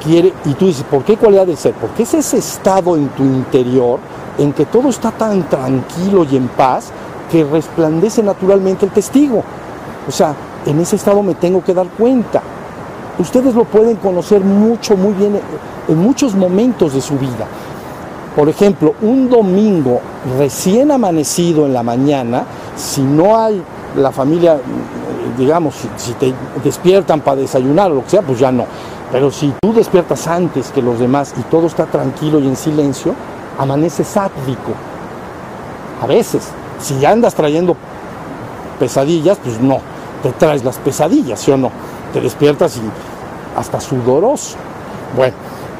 [0.03, 1.75] Quiere, y tú dices, ¿por qué cualidad del ser?
[1.75, 3.99] Porque es ese estado en tu interior
[4.39, 6.91] en que todo está tan tranquilo y en paz
[7.31, 9.43] que resplandece naturalmente el testigo.
[10.07, 12.43] O sea, en ese estado me tengo que dar cuenta.
[13.19, 15.41] Ustedes lo pueden conocer mucho, muy bien
[15.89, 17.47] en muchos momentos de su vida.
[18.37, 20.01] Por ejemplo, un domingo
[20.39, 22.45] recién amanecido en la mañana,
[22.77, 23.61] si no hay
[23.97, 24.59] la familia,
[25.37, 28.67] digamos, si, te despiertan para desayunar o lo que sea, pues ya no.
[29.11, 33.15] Pero si tú despiertas antes que los demás y todo está tranquilo y en silencio,
[33.59, 34.73] amanece sátvico.
[36.03, 36.49] A veces,
[36.81, 37.77] si andas trayendo
[38.79, 39.81] pesadillas, pues no,
[40.23, 41.71] te traes las pesadillas, ¿sí o no?
[42.13, 44.57] Te despiertas y hasta sudoroso.
[45.17, 45.35] Bueno,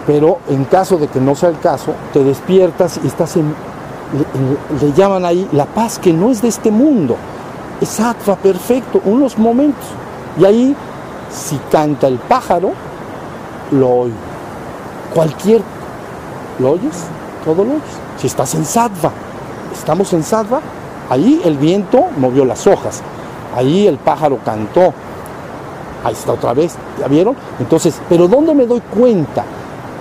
[0.07, 3.55] pero en caso de que no sea el caso, te despiertas y estás en,
[4.81, 7.17] le, llaman ahí la paz que no es de este mundo.
[7.81, 9.85] Es sattva perfecto, unos momentos.
[10.39, 10.77] Y ahí,
[11.31, 12.73] si canta el pájaro,
[13.71, 14.17] lo oigo.
[15.15, 15.63] Cualquier,
[16.59, 17.05] ¿lo oyes?
[17.45, 17.83] Todo oyes.
[18.19, 19.11] Si estás en sattva,
[19.73, 20.61] estamos en sattva,
[21.09, 23.03] ahí el viento movió las hojas,
[23.57, 24.93] ahí el pájaro cantó,
[26.05, 27.37] ahí está otra vez, ¿ya vieron?
[27.59, 29.45] Entonces, pero ¿dónde me doy cuenta?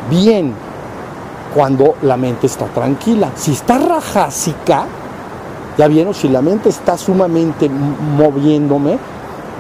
[0.10, 0.54] Bien,
[1.54, 3.32] cuando la mente está tranquila.
[3.36, 4.86] Si está rajásica,
[5.78, 8.98] ya vieron, si la mente está sumamente moviéndome,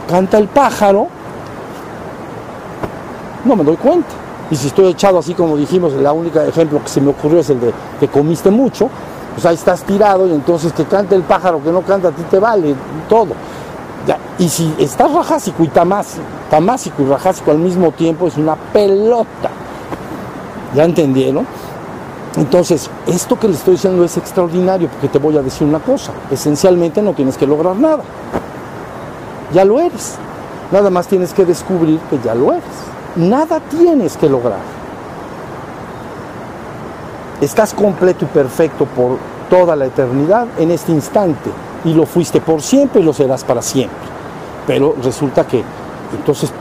[0.07, 1.07] canta el pájaro,
[3.45, 4.26] no me doy cuenta.
[4.49, 7.49] Y si estoy echado así como dijimos, el único ejemplo que se me ocurrió es
[7.49, 8.89] el de que comiste mucho,
[9.33, 12.23] pues ahí estás tirado y entonces que cante el pájaro, que no canta, a ti
[12.29, 12.73] te vale
[13.09, 13.33] todo.
[14.39, 19.49] Y si estás rajásico y tamásico, tamásico y rajásico al mismo tiempo, es una pelota.
[20.75, 21.45] ¿Ya entendieron?
[22.37, 26.11] Entonces, esto que le estoy diciendo es extraordinario porque te voy a decir una cosa.
[26.29, 28.03] Esencialmente no tienes que lograr nada.
[29.53, 30.15] Ya lo eres.
[30.71, 32.63] Nada más tienes que descubrir que ya lo eres.
[33.17, 34.59] Nada tienes que lograr.
[37.41, 39.17] Estás completo y perfecto por
[39.49, 41.49] toda la eternidad en este instante
[41.83, 43.97] y lo fuiste por siempre y lo serás para siempre.
[44.67, 45.63] Pero resulta que,
[46.15, 46.51] entonces,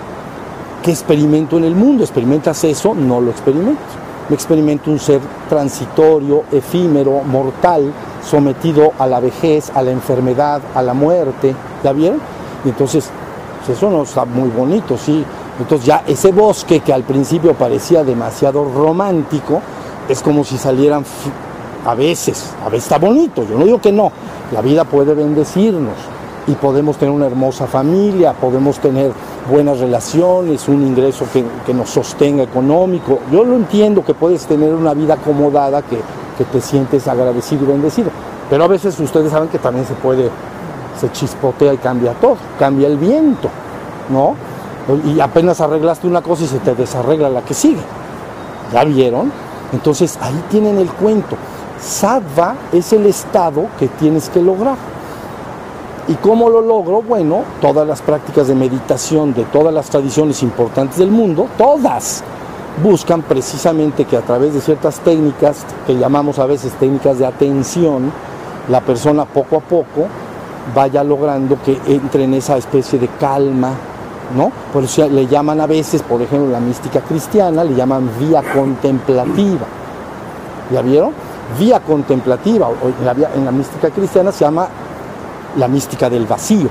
[0.83, 2.05] ¿qué experimento en el mundo?
[2.05, 2.95] ¿Experimentas eso?
[2.95, 3.85] No lo experimentas.
[4.31, 7.92] Me experimento un ser transitorio, efímero, mortal,
[8.25, 11.55] sometido a la vejez, a la enfermedad, a la muerte.
[11.85, 12.19] ¿Ya vieron?
[12.64, 13.11] Entonces,
[13.59, 15.23] pues eso no está muy bonito, sí.
[15.59, 19.61] Entonces ya ese bosque que al principio parecía demasiado romántico,
[20.09, 21.05] es como si salieran
[21.85, 24.11] a veces, a veces está bonito, yo no digo que no,
[24.53, 25.95] la vida puede bendecirnos
[26.47, 29.12] y podemos tener una hermosa familia, podemos tener
[29.51, 33.19] buenas relaciones, un ingreso que, nos sostenga económico.
[33.33, 35.99] Yo lo entiendo que puedes tener una vida acomodada, que,
[36.38, 38.11] que te sientes agradecido y bendecido,
[38.49, 40.31] pero a veces ustedes saben que también se puede,
[41.01, 43.49] se chispotea y cambia todo, cambia el viento,
[44.11, 44.35] ¿no?
[45.05, 47.83] Y apenas arreglaste una cosa y se te desarregla la que sigue.
[48.72, 49.33] ¿Ya vieron?
[49.72, 51.37] Entonces ahí tienen el cuento.
[51.81, 54.77] Sattva es el estado que tienes que lograr.
[56.09, 57.03] ¿Y cómo lo logro?
[57.03, 62.22] Bueno, todas las prácticas de meditación de todas las tradiciones importantes del mundo, todas,
[62.83, 68.12] buscan precisamente que a través de ciertas técnicas, que llamamos a veces técnicas de atención,
[68.68, 70.07] la persona poco a poco
[70.75, 73.72] vaya logrando que entre en esa especie de calma,
[74.34, 74.50] ¿no?
[74.72, 79.66] Por eso le llaman a veces, por ejemplo, la mística cristiana, le llaman vía contemplativa.
[80.72, 81.12] ¿Ya vieron?
[81.58, 84.68] vía contemplativa, en la, mística cristiana se llama
[85.56, 86.68] la mística del vacío.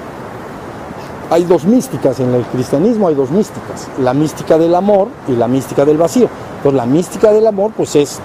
[1.29, 5.47] Hay dos místicas en el cristianismo, hay dos místicas, la mística del amor y la
[5.47, 6.29] mística del vacío.
[6.57, 8.19] Entonces la mística del amor pues es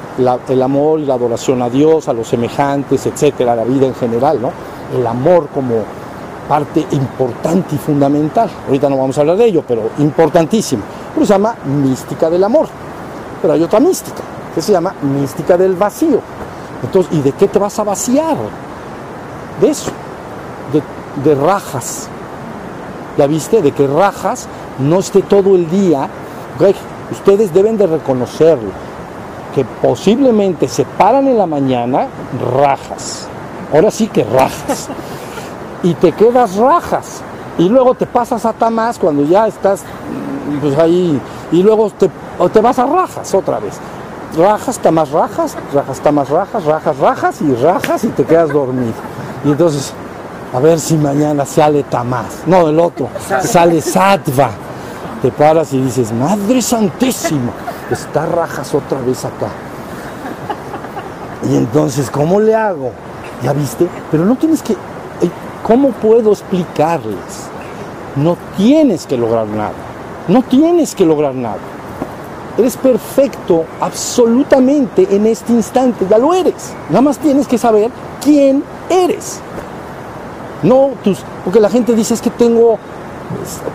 [0.48, 4.40] el amor y la adoración a Dios, a los semejantes, etcétera, la vida en general,
[4.42, 4.50] ¿no?
[4.94, 5.76] El amor como
[6.50, 8.50] parte importante y fundamental.
[8.66, 10.82] Ahorita no vamos a hablar de ello, pero importantísimo.
[11.14, 12.66] Pero se llama mística del amor.
[13.40, 14.20] Pero hay otra mística,
[14.52, 16.20] que se llama mística del vacío.
[16.82, 18.36] Entonces, ¿y de qué te vas a vaciar?
[19.60, 19.92] De eso,
[21.24, 22.08] de, rajas.
[23.16, 23.62] ¿Ya viste?
[23.62, 24.48] De que rajas
[24.80, 26.08] no esté todo el día.
[27.12, 28.70] Ustedes deben de reconocerlo,
[29.54, 32.08] que posiblemente se paran en la mañana
[32.56, 33.28] rajas.
[33.72, 34.88] Ahora sí que rajas.
[35.82, 37.22] Y te quedas rajas.
[37.58, 39.82] Y luego te pasas a Tamás cuando ya estás
[40.60, 41.20] pues ahí.
[41.52, 42.10] Y luego te,
[42.52, 43.78] te vas a rajas otra vez
[44.36, 48.50] rajas, está más rajas, rajas, está más rajas, rajas, rajas y rajas y te quedas
[48.50, 48.92] dormido.
[49.44, 49.92] Y entonces,
[50.54, 52.42] a ver si mañana sale Tamás.
[52.46, 53.08] No, el otro,
[53.42, 54.50] sale Sattva.
[55.22, 57.52] Te paras y dices, Madre Santísima,
[57.90, 59.48] está rajas otra vez acá.
[61.48, 62.92] Y entonces, ¿cómo le hago?
[63.42, 63.88] ¿Ya viste?
[64.10, 64.76] Pero no tienes que...
[65.66, 67.48] ¿Cómo puedo explicarles?
[68.16, 69.72] No tienes que lograr nada.
[70.28, 71.58] No tienes que lograr nada.
[72.58, 76.06] Eres perfecto absolutamente en este instante.
[76.08, 76.72] Ya lo eres.
[76.88, 77.90] Nada más tienes que saber
[78.22, 79.40] quién eres.
[80.62, 81.20] No tus...
[81.44, 82.78] Porque la gente dice es que tengo...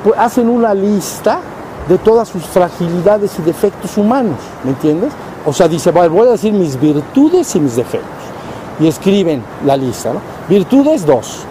[0.03, 1.39] pues, Hacen una lista
[1.87, 4.37] de todas sus fragilidades y defectos humanos.
[4.63, 5.13] ¿Me entiendes?
[5.45, 8.09] O sea, dice, "Vale, voy a decir mis virtudes y mis defectos.
[8.79, 10.19] Y escriben la lista, ¿no?
[10.49, 11.45] Virtudes 2.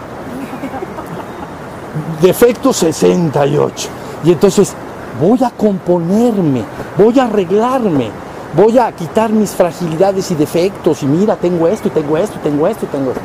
[2.21, 3.89] Defectos 68.
[4.25, 4.73] Y entonces
[5.21, 6.63] voy a componerme,
[6.99, 8.11] voy a arreglarme,
[8.57, 11.03] voy a quitar mis fragilidades y defectos.
[11.03, 13.23] Y mira, tengo esto, y tengo esto, y tengo esto, y tengo esto.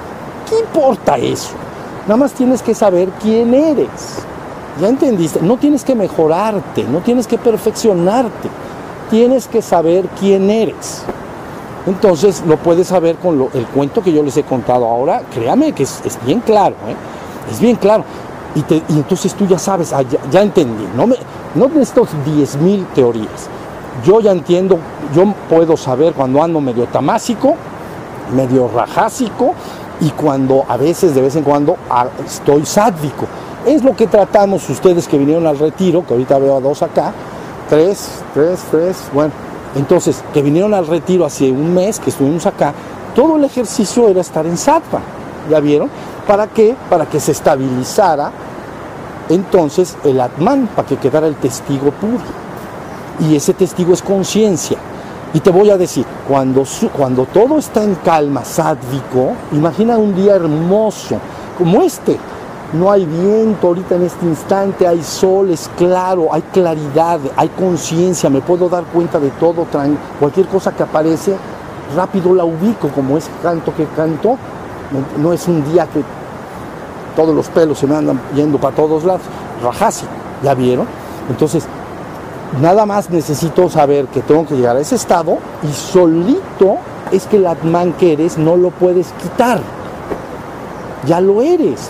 [0.49, 1.51] ¿Qué importa eso?
[2.03, 4.23] Nada más tienes que saber quién eres.
[4.79, 5.41] ¿Ya entendiste?
[5.41, 8.49] No tienes que mejorarte, no tienes que perfeccionarte.
[9.09, 11.03] Tienes que saber quién eres.
[11.87, 15.23] Entonces lo puedes saber con el cuento que yo les he contado ahora.
[15.33, 16.95] Créame que es, bien claro, ¿eh?
[17.51, 18.03] es bien claro.
[18.55, 20.87] Y, entonces tú ya sabes, ah, ya, entendí.
[20.95, 21.15] No, me,
[21.55, 23.49] no necesito 10.000 teorías.
[24.03, 24.79] Yo ya entiendo,
[25.13, 27.55] yo puedo saber cuando ando medio tamásico,
[28.35, 29.53] medio rajásico
[30.01, 33.27] y cuando a veces, de vez en cuando, ah, estoy sádvico.
[33.65, 37.13] Es lo que tratamos ustedes que vinieron al retiro, que ahorita veo a dos acá,
[37.69, 39.33] tres, tres, tres, bueno.
[39.75, 42.73] Entonces, que vinieron al retiro hace un mes, que estuvimos acá,
[43.13, 45.01] todo el ejercicio era estar en sattva,
[45.49, 45.89] ¿ya vieron?
[46.29, 46.75] ¿Para qué?
[46.91, 48.29] Para que se estabilizara
[49.29, 52.21] entonces el atman, para que quedara el testigo puro.
[53.19, 54.77] Y ese testigo es conciencia.
[55.33, 60.13] Y te voy a decir, cuando, su- cuando todo está en calma, sádvico, imagina un
[60.13, 61.17] día hermoso
[61.57, 62.15] como este.
[62.73, 68.29] No hay viento ahorita en este instante, hay sol, es claro, hay claridad, hay conciencia,
[68.29, 69.65] me puedo dar cuenta de todo,
[70.19, 71.35] cualquier cosa que aparece,
[71.95, 74.37] rápido la ubico, como ese canto que canto.
[75.19, 76.03] No es un día que
[77.15, 79.21] todos los pelos se me andan yendo para todos lados.
[79.63, 80.05] Rajasi,
[80.43, 80.87] ¿ya vieron?
[81.29, 81.65] Entonces,
[82.61, 86.77] nada más necesito saber que tengo que llegar a ese estado y solito
[87.11, 89.59] es que el Atman que eres no lo puedes quitar.
[91.05, 91.89] Ya lo eres.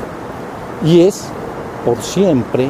[0.83, 1.25] Y es
[1.85, 2.69] por siempre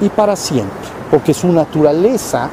[0.00, 0.88] y para siempre.
[1.10, 2.48] Porque su naturaleza,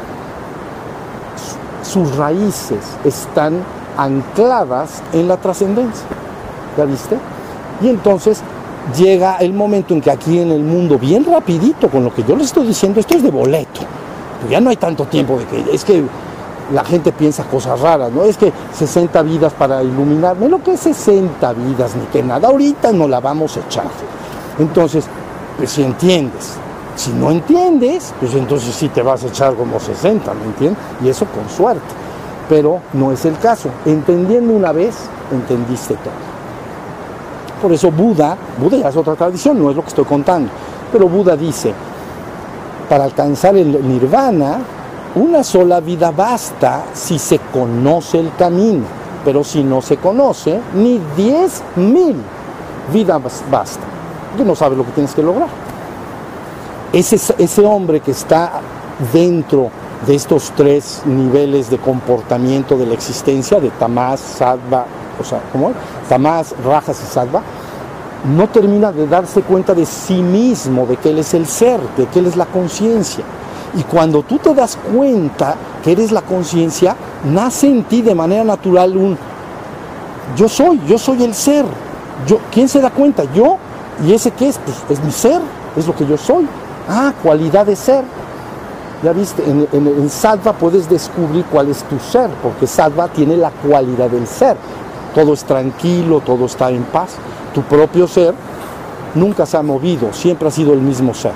[1.83, 3.59] su- sus raíces están
[3.97, 6.05] ancladas en la trascendencia.
[6.77, 7.17] ¿Ya viste?
[7.81, 8.41] Y entonces
[8.97, 12.35] llega el momento en que aquí en el mundo, bien rapidito, con lo que yo
[12.35, 13.81] les estoy diciendo, esto es de boleto.
[14.49, 16.03] Ya no hay tanto tiempo de que es que
[16.73, 18.23] la gente piensa cosas raras, ¿no?
[18.23, 22.91] Es que 60 vidas para iluminarme, lo que es 60 vidas, ni que nada, ahorita
[22.91, 23.85] no la vamos a echar.
[24.59, 25.05] Entonces,
[25.57, 26.53] pues si entiendes,
[26.95, 30.83] si no entiendes, pues entonces sí te vas a echar como 60, ¿me entiendes?
[31.03, 31.81] Y eso con suerte.
[32.49, 33.69] Pero no es el caso.
[33.85, 34.95] Entendiendo una vez,
[35.31, 36.32] entendiste todo.
[37.63, 40.49] Por eso Buda, Buda ya es otra tradición, no es lo que estoy contando,
[40.91, 41.73] pero Buda dice,
[42.89, 44.57] para alcanzar el nirvana,
[45.15, 48.83] una sola vida basta si se conoce el camino,
[49.23, 52.17] pero si no se conoce, ni diez mil
[52.91, 53.85] vidas basta,
[54.31, 55.47] porque no sabes lo que tienes que lograr.
[56.91, 58.59] Ese, ese hombre que está
[59.13, 59.69] dentro
[60.05, 64.85] de estos tres niveles de comportamiento de la existencia, de Tamás, Sattva,
[65.19, 65.75] o sea, ¿cómo es?
[66.09, 67.41] Tamás, Rajas y Sattva,
[68.35, 72.05] no termina de darse cuenta de sí mismo, de que él es el ser, de
[72.07, 73.23] que él es la conciencia.
[73.75, 76.95] Y cuando tú te das cuenta que eres la conciencia,
[77.25, 79.17] nace en ti de manera natural un
[80.35, 81.65] yo soy, yo soy el ser.
[82.27, 83.23] Yo, ¿Quién se da cuenta?
[83.33, 83.57] Yo.
[84.05, 84.57] ¿Y ese qué es?
[84.57, 85.39] Pues es mi ser,
[85.75, 86.47] es lo que yo soy.
[86.89, 88.03] Ah, cualidad de ser.
[89.03, 93.37] Ya viste, en, en, en Sattva puedes descubrir cuál es tu ser, porque Sattva tiene
[93.37, 94.55] la cualidad del ser.
[95.13, 97.15] Todo es tranquilo, todo está en paz.
[97.53, 98.33] Tu propio ser
[99.15, 101.33] nunca se ha movido, siempre ha sido el mismo ser.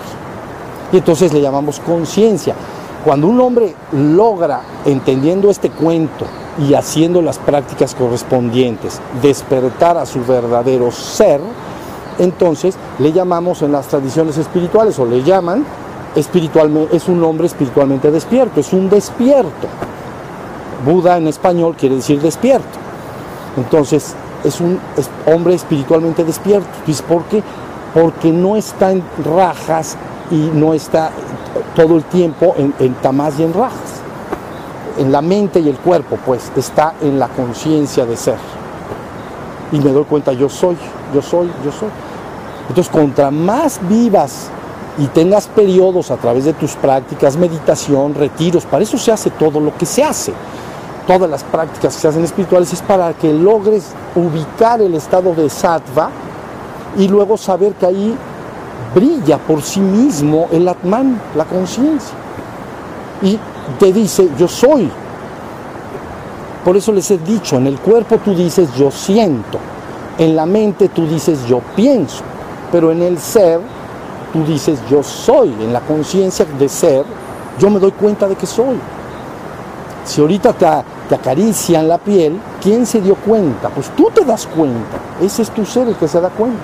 [0.91, 2.55] Y entonces le llamamos conciencia.
[3.03, 6.25] Cuando un hombre logra, entendiendo este cuento
[6.67, 11.39] y haciendo las prácticas correspondientes, despertar a su verdadero ser,
[12.19, 15.63] entonces le llamamos en las tradiciones espirituales, o le llaman
[16.15, 19.67] espiritualmente, es un hombre espiritualmente despierto, es un despierto.
[20.85, 22.86] Buda en español quiere decir despierto.
[23.57, 24.79] Entonces, es un
[25.25, 26.67] hombre espiritualmente despierto.
[26.85, 27.43] ¿Dices por qué?
[27.93, 29.97] Porque no está en rajas
[30.31, 31.11] y no está
[31.75, 34.01] todo el tiempo en, en tamás y en rajas.
[34.99, 38.37] En la mente y el cuerpo, pues, está en la conciencia de ser.
[39.71, 40.77] y me doy cuenta, yo soy,
[41.13, 41.89] yo soy, yo soy.
[42.69, 44.49] Entonces, contra más vivas
[44.97, 49.59] y tengas periodos a través de tus prácticas, meditación, retiros, para eso se hace todo
[49.59, 50.33] lo que se hace.
[51.07, 55.49] Todas las prácticas que se hacen espirituales es para que logres ubicar el estado de
[55.49, 56.09] sattva
[56.97, 58.17] y luego saber que ahí
[58.93, 62.15] brilla por sí mismo el Atman, la conciencia.
[63.21, 63.39] Y
[63.79, 64.89] te dice, yo soy.
[66.65, 69.59] Por eso les he dicho, en el cuerpo tú dices, yo siento.
[70.17, 72.23] En la mente tú dices, yo pienso.
[72.71, 73.61] Pero en el ser
[74.33, 75.49] tú dices, yo soy.
[75.61, 77.05] En la conciencia de ser,
[77.59, 78.77] yo me doy cuenta de que soy.
[80.03, 80.65] Si ahorita te,
[81.09, 83.69] te acarician la piel, ¿quién se dio cuenta?
[83.69, 84.97] Pues tú te das cuenta.
[85.21, 86.63] Ese es tu ser el que se da cuenta.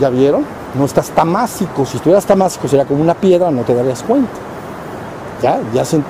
[0.00, 0.44] ¿Ya vieron?
[0.78, 1.84] No estás tamásico.
[1.84, 4.30] Si estuvieras tamásico sería como una piedra, no te darías cuenta.
[5.42, 6.00] Ya, ya se,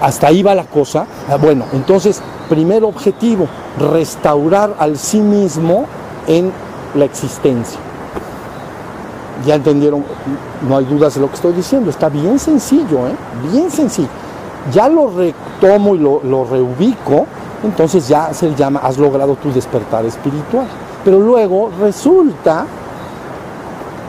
[0.00, 1.06] hasta ahí va la cosa.
[1.28, 5.86] Ah, bueno, entonces, primer objetivo, restaurar al sí mismo
[6.26, 6.52] en
[6.94, 7.78] la existencia.
[9.46, 10.04] Ya entendieron,
[10.68, 13.14] no hay dudas de lo que estoy diciendo, está bien sencillo, ¿eh?
[13.50, 14.08] bien sencillo.
[14.72, 17.26] Ya lo retomo y lo, lo reubico,
[17.64, 20.66] entonces ya se llama, has logrado tu despertar espiritual.
[21.04, 22.66] Pero luego resulta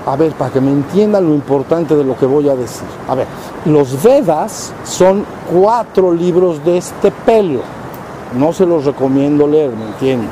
[0.06, 2.88] a ver, para que me entiendan lo importante de lo que voy a decir.
[3.08, 3.28] A ver,
[3.66, 7.62] los Vedas son cuatro libros de este pelo.
[8.38, 10.30] No se los recomiendo leer, ¿me entienden?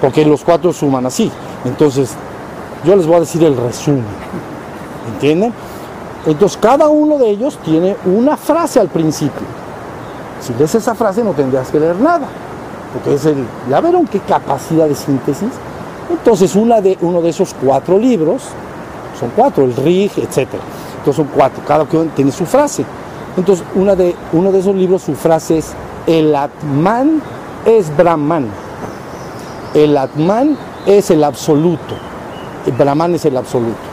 [0.00, 1.30] Porque los cuatro suman así.
[1.64, 2.14] Entonces,
[2.84, 4.04] yo les voy a decir el resumen.
[5.14, 5.52] ¿Entienden?
[6.28, 9.46] Entonces, cada uno de ellos tiene una frase al principio.
[10.40, 12.28] Si lees esa frase no tendrías que leer nada.
[12.92, 13.44] Porque es el...
[13.68, 15.50] ¿Ya vieron qué capacidad de síntesis?
[16.10, 18.42] Entonces, una de, uno de esos cuatro libros
[19.18, 20.48] son cuatro, el Rig, etc.
[20.98, 22.84] Entonces son cuatro, cada uno tiene su frase.
[23.36, 25.72] Entonces una de, uno de esos libros, su frase es,
[26.06, 27.22] el Atman
[27.66, 28.46] es Brahman.
[29.74, 31.94] El Atman es el absoluto.
[32.66, 33.87] El Brahman es el absoluto.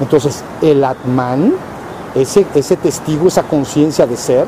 [0.00, 1.54] Entonces el Atman,
[2.14, 4.46] ese, ese testigo, esa conciencia de ser,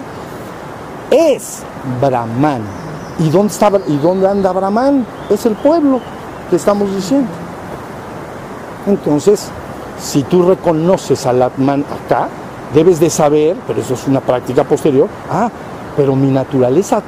[1.10, 1.62] es
[2.00, 2.62] Brahman.
[3.18, 5.06] ¿Y dónde, está, ¿Y dónde anda Brahman?
[5.30, 6.00] Es el pueblo
[6.50, 7.28] que estamos diciendo.
[8.86, 9.48] Entonces,
[10.00, 12.28] si tú reconoces al Atman acá,
[12.74, 15.50] debes de saber, pero eso es una práctica posterior, ah,
[15.96, 17.02] pero mi naturaleza,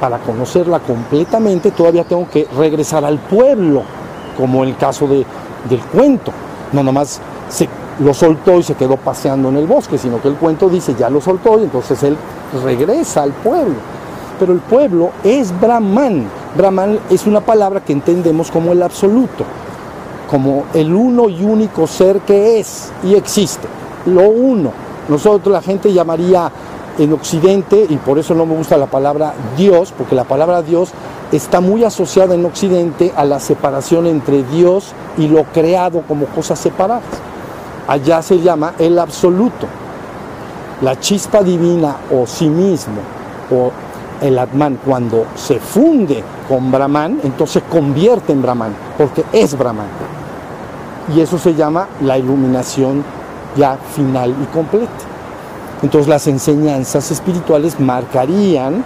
[0.00, 3.82] para conocerla completamente, todavía tengo que regresar al pueblo,
[4.36, 5.24] como el caso de,
[5.68, 6.32] del cuento.
[6.72, 7.68] No nomás se
[8.00, 11.08] lo soltó y se quedó paseando en el bosque, sino que el cuento dice, ya
[11.10, 12.16] lo soltó y entonces él
[12.64, 13.76] regresa al pueblo.
[14.38, 16.26] Pero el pueblo es Brahman.
[16.56, 19.44] Brahman es una palabra que entendemos como el absoluto
[20.34, 23.68] como el uno y único ser que es y existe,
[24.06, 24.72] lo uno.
[25.08, 26.50] Nosotros la gente llamaría
[26.98, 30.90] en Occidente, y por eso no me gusta la palabra Dios, porque la palabra Dios
[31.32, 36.58] está muy asociada en Occidente a la separación entre Dios y lo creado como cosas
[36.58, 37.02] separadas.
[37.86, 39.66] Allá se llama el absoluto.
[40.80, 43.00] La chispa divina o sí mismo,
[43.50, 43.70] o
[44.20, 49.86] el Atman, cuando se funde con Brahman, entonces convierte en Brahman, porque es Brahman.
[51.14, 53.04] Y eso se llama la iluminación
[53.56, 54.90] ya final y completa.
[55.82, 58.82] Entonces las enseñanzas espirituales marcarían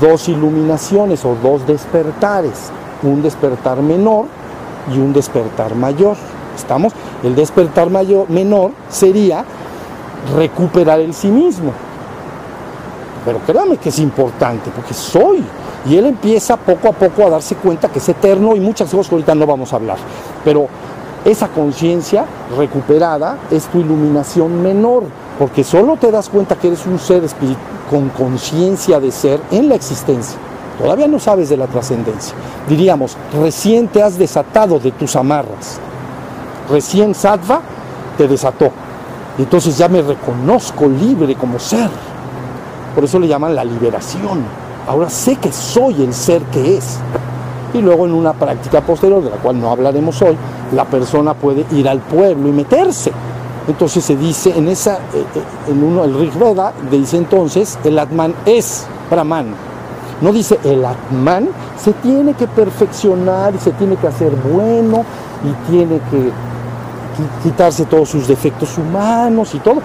[0.00, 2.70] dos iluminaciones o dos despertares,
[3.02, 4.26] un despertar menor
[4.94, 6.16] y un despertar mayor.
[6.56, 6.92] ¿Estamos?
[7.22, 9.44] El despertar mayor, menor sería
[10.36, 11.72] recuperar el sí mismo.
[13.24, 15.44] Pero créame que es importante, porque soy.
[15.88, 19.08] Y él empieza poco a poco a darse cuenta que es eterno y muchas cosas
[19.08, 19.98] que ahorita no vamos a hablar.
[20.44, 20.68] Pero
[21.24, 22.24] esa conciencia
[22.56, 25.04] recuperada es tu iluminación menor,
[25.38, 27.22] porque solo te das cuenta que eres un ser
[27.90, 30.38] con conciencia de ser en la existencia.
[30.78, 32.34] Todavía no sabes de la trascendencia.
[32.68, 35.80] Diríamos, recién te has desatado de tus amarras.
[36.70, 37.60] Recién Sattva
[38.16, 38.70] te desató.
[39.38, 41.90] Entonces ya me reconozco libre como ser.
[42.94, 44.44] Por eso le llaman la liberación.
[44.88, 46.98] Ahora sé que soy el ser que es
[47.74, 50.36] y luego en una práctica posterior, de la cual no hablaremos hoy,
[50.72, 53.12] la persona puede ir al pueblo y meterse.
[53.68, 57.98] Entonces se dice en esa, eh, eh, en uno, el Rig Veda, dice entonces, el
[57.98, 59.54] Atman es Brahman.
[60.20, 65.04] No dice el Atman se tiene que perfeccionar y se tiene que hacer bueno
[65.44, 66.30] y tiene que
[67.42, 69.80] quitarse todos sus defectos humanos y todo.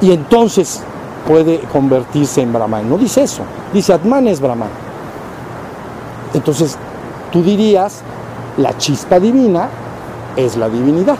[0.00, 0.82] Y entonces
[1.26, 2.88] puede convertirse en Brahman.
[2.88, 3.42] No dice eso.
[3.72, 4.68] Dice Atman es Brahman.
[6.34, 6.76] Entonces
[7.32, 8.02] tú dirías,
[8.56, 9.68] la chispa divina
[10.36, 11.16] es la divinidad.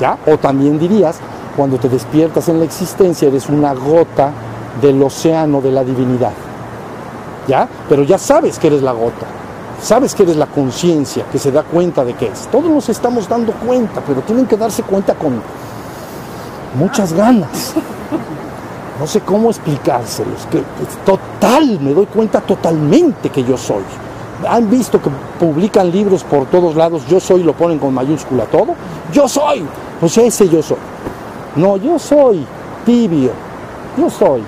[0.00, 0.18] ¿Ya?
[0.26, 1.18] O también dirías,
[1.56, 4.30] cuando te despiertas en la existencia, eres una gota
[4.80, 6.32] del océano de la divinidad.
[7.48, 7.66] ¿Ya?
[7.88, 9.26] Pero ya sabes que eres la gota.
[9.82, 12.48] Sabes que eres la conciencia que se da cuenta de que es.
[12.50, 15.40] Todos nos estamos dando cuenta, pero tienen que darse cuenta con
[16.78, 17.74] muchas ganas.
[18.98, 23.82] No sé cómo explicárselos, es total, me doy cuenta totalmente que yo soy.
[24.48, 28.74] Han visto que publican libros por todos lados, yo soy, lo ponen con mayúscula todo.
[29.12, 29.66] Yo soy,
[30.00, 30.78] pues ese yo soy.
[31.56, 32.46] No, yo soy
[32.86, 33.32] tibio,
[33.98, 34.42] yo soy.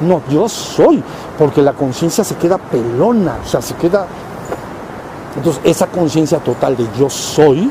[0.00, 1.02] No, yo soy,
[1.36, 4.06] porque la conciencia se queda pelona, o sea, se queda...
[5.36, 7.70] Entonces, esa conciencia total de yo soy,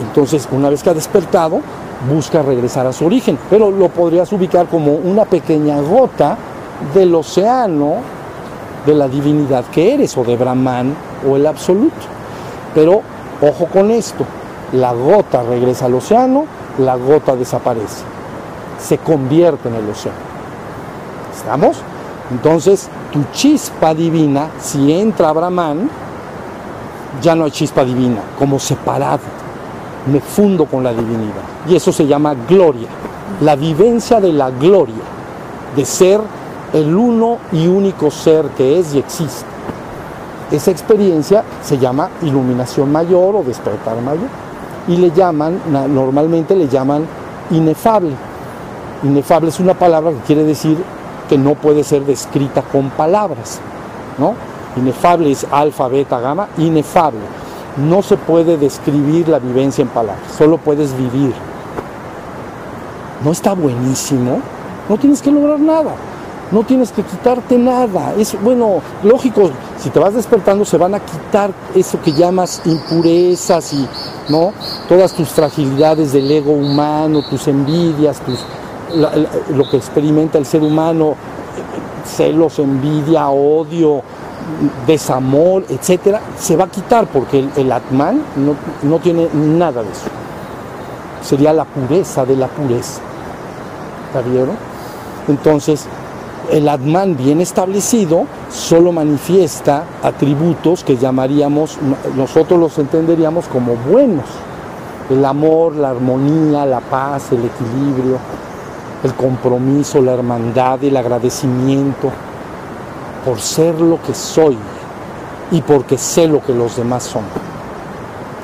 [0.00, 1.60] entonces, una vez que ha despertado,
[2.08, 6.36] busca regresar a su origen, pero lo podrías ubicar como una pequeña gota
[6.94, 7.96] del océano
[8.86, 10.94] de la divinidad que eres, o de Brahman,
[11.28, 12.06] o el absoluto.
[12.74, 13.02] Pero,
[13.42, 14.24] ojo con esto,
[14.72, 16.46] la gota regresa al océano,
[16.78, 18.04] la gota desaparece,
[18.80, 20.18] se convierte en el océano.
[21.36, 21.76] ¿Estamos?
[22.30, 25.90] Entonces, tu chispa divina, si entra Brahman,
[27.22, 29.20] ya no hay chispa divina, como separado.
[30.10, 31.42] Me fundo con la divinidad.
[31.68, 32.88] Y eso se llama gloria.
[33.42, 35.02] La vivencia de la gloria,
[35.76, 36.20] de ser
[36.72, 39.46] el uno y único ser que es y existe.
[40.50, 44.28] Esa experiencia se llama iluminación mayor o despertar mayor.
[44.88, 47.06] Y le llaman, normalmente le llaman
[47.50, 48.12] inefable.
[49.04, 50.78] Inefable es una palabra que quiere decir
[51.28, 53.60] que no puede ser descrita con palabras,
[54.18, 54.34] ¿no?
[54.76, 57.20] Inefable es alfa, beta, gamma, inefable.
[57.76, 61.32] No se puede describir la vivencia en palabras, solo puedes vivir.
[63.24, 64.40] ¿No está buenísimo?
[64.88, 65.94] No tienes que lograr nada,
[66.50, 68.14] no tienes que quitarte nada.
[68.18, 73.72] Es bueno, lógico, si te vas despertando se van a quitar eso que llamas impurezas
[73.72, 73.86] y
[74.28, 74.52] no
[74.88, 78.44] todas tus fragilidades del ego humano, tus envidias, tus
[79.54, 81.14] lo que experimenta el ser humano,
[82.04, 84.02] celos, envidia, odio,
[84.86, 90.08] desamor, etcétera, se va a quitar porque el, Atman no, no, tiene nada de eso.
[91.22, 93.00] Sería la pureza de la pureza.
[94.06, 94.56] ¿Está vieron?
[95.28, 95.86] Entonces,
[96.50, 101.78] el Atman bien establecido solo manifiesta atributos que llamaríamos,
[102.16, 104.26] nosotros los entenderíamos como buenos.
[105.10, 108.18] El amor, la armonía, la paz, el equilibrio,
[109.02, 112.10] el compromiso, la hermandad, el agradecimiento
[113.24, 114.56] por ser lo que soy
[115.50, 117.24] y porque sé lo que los demás son.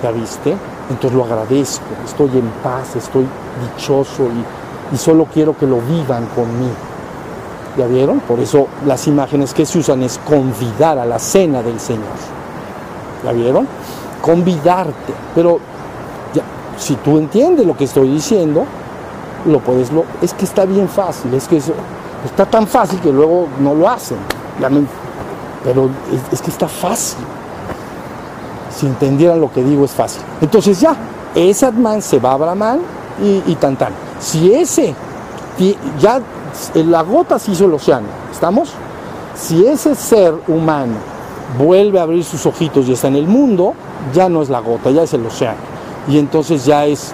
[0.03, 0.57] ¿Ya viste?
[0.91, 3.27] Entonces lo agradezco, estoy en paz, estoy
[3.77, 4.29] dichoso
[4.93, 6.74] y, solo quiero que lo vivan conmigo.
[7.77, 8.20] ¿Ya vieron?
[8.20, 12.05] Por eso las imágenes que se usan es convidar a la cena del Señor.
[13.24, 13.66] ¿Ya vieron?
[14.22, 15.12] Convidarte.
[15.35, 15.59] Pero
[16.79, 18.64] si tú entiendes lo que estoy diciendo,
[19.47, 19.91] lo puedes,
[20.22, 24.18] es que está bien fácil, es que está tan fácil que luego no lo hacen,
[25.65, 25.89] pero
[26.33, 27.19] es, que está fácil.
[28.75, 30.23] Si entendieran lo que digo es fácil.
[30.41, 30.95] Entonces ya,
[31.35, 32.81] ese Atman se va a Brahman
[33.23, 33.93] y, y tan tan.
[34.21, 34.95] Si ese,
[35.99, 36.21] ya
[36.75, 38.73] la gota se hizo el océano, ¿estamos?
[39.35, 40.95] Si ese ser humano
[41.59, 43.75] vuelve a abrir sus ojitos y está en el mundo,
[44.15, 45.59] ya no es la gota, ya es el océano.
[46.09, 47.13] Y entonces ya es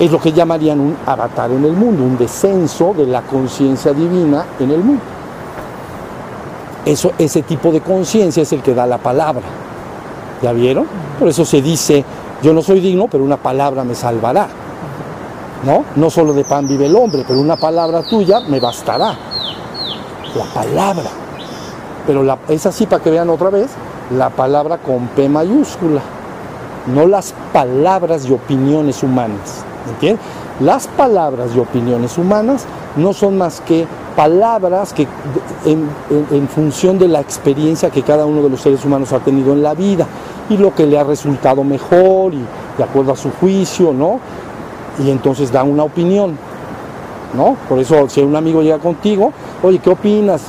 [0.00, 4.46] es lo que llamarían un avatar en el mundo, un descenso de la conciencia divina
[4.58, 5.02] en el mundo.
[6.84, 9.42] Eso, ese tipo de conciencia es el que da la palabra.
[10.42, 10.86] ¿Ya vieron?
[11.18, 12.04] Por eso se dice,
[12.42, 14.48] yo no soy digno, pero una palabra me salvará.
[15.64, 15.84] ¿No?
[15.96, 19.14] No solo de pan vive el hombre, pero una palabra tuya me bastará.
[20.34, 21.10] La palabra.
[22.06, 23.70] Pero la, es así para que vean otra vez,
[24.16, 26.00] la palabra con P mayúscula,
[26.86, 29.64] no las palabras y opiniones humanas.
[29.86, 30.24] ¿Entiendes?
[30.60, 32.64] Las palabras y opiniones humanas
[32.96, 33.86] no son más que
[34.16, 35.06] palabras que
[35.64, 39.62] en, función de la experiencia que cada uno de los seres humanos ha tenido en
[39.62, 40.06] la vida
[40.48, 42.44] y lo que le ha resultado mejor y
[42.76, 44.18] de acuerdo a su juicio, ¿no?
[45.04, 46.36] Y entonces da una opinión,
[47.34, 47.56] ¿no?
[47.68, 49.32] Por eso si un amigo llega contigo,
[49.62, 50.42] oye, ¿qué opinas?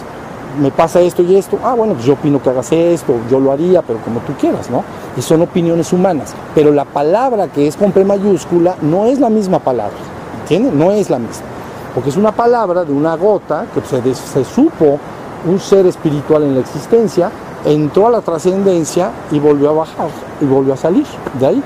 [0.59, 3.51] me pasa esto y esto, ah, bueno, pues yo opino que hagas esto, yo lo
[3.51, 4.83] haría, pero como tú quieras, ¿no?
[5.15, 6.33] Y son opiniones humanas.
[6.53, 9.95] Pero la palabra que es con P mayúscula no es la misma palabra,
[10.41, 10.73] ¿entiendes?
[10.73, 11.45] No es la misma.
[11.93, 14.99] Porque es una palabra de una gota que se, se supo
[15.45, 17.31] un ser espiritual en la existencia,
[17.65, 21.05] entró a la trascendencia y volvió a bajar, y volvió a salir
[21.39, 21.63] de ahí.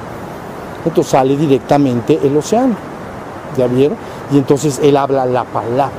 [0.86, 2.76] Entonces sale directamente el océano,
[3.58, 3.98] ¿ya vieron?
[4.32, 5.92] Y entonces él habla la palabra,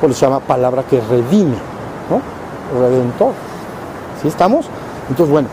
[0.00, 1.56] por eso se llama palabra que redime.
[2.10, 2.20] ¿no?
[2.80, 3.32] Redentor.
[4.20, 4.66] ¿Sí estamos?
[5.08, 5.48] Entonces, bueno,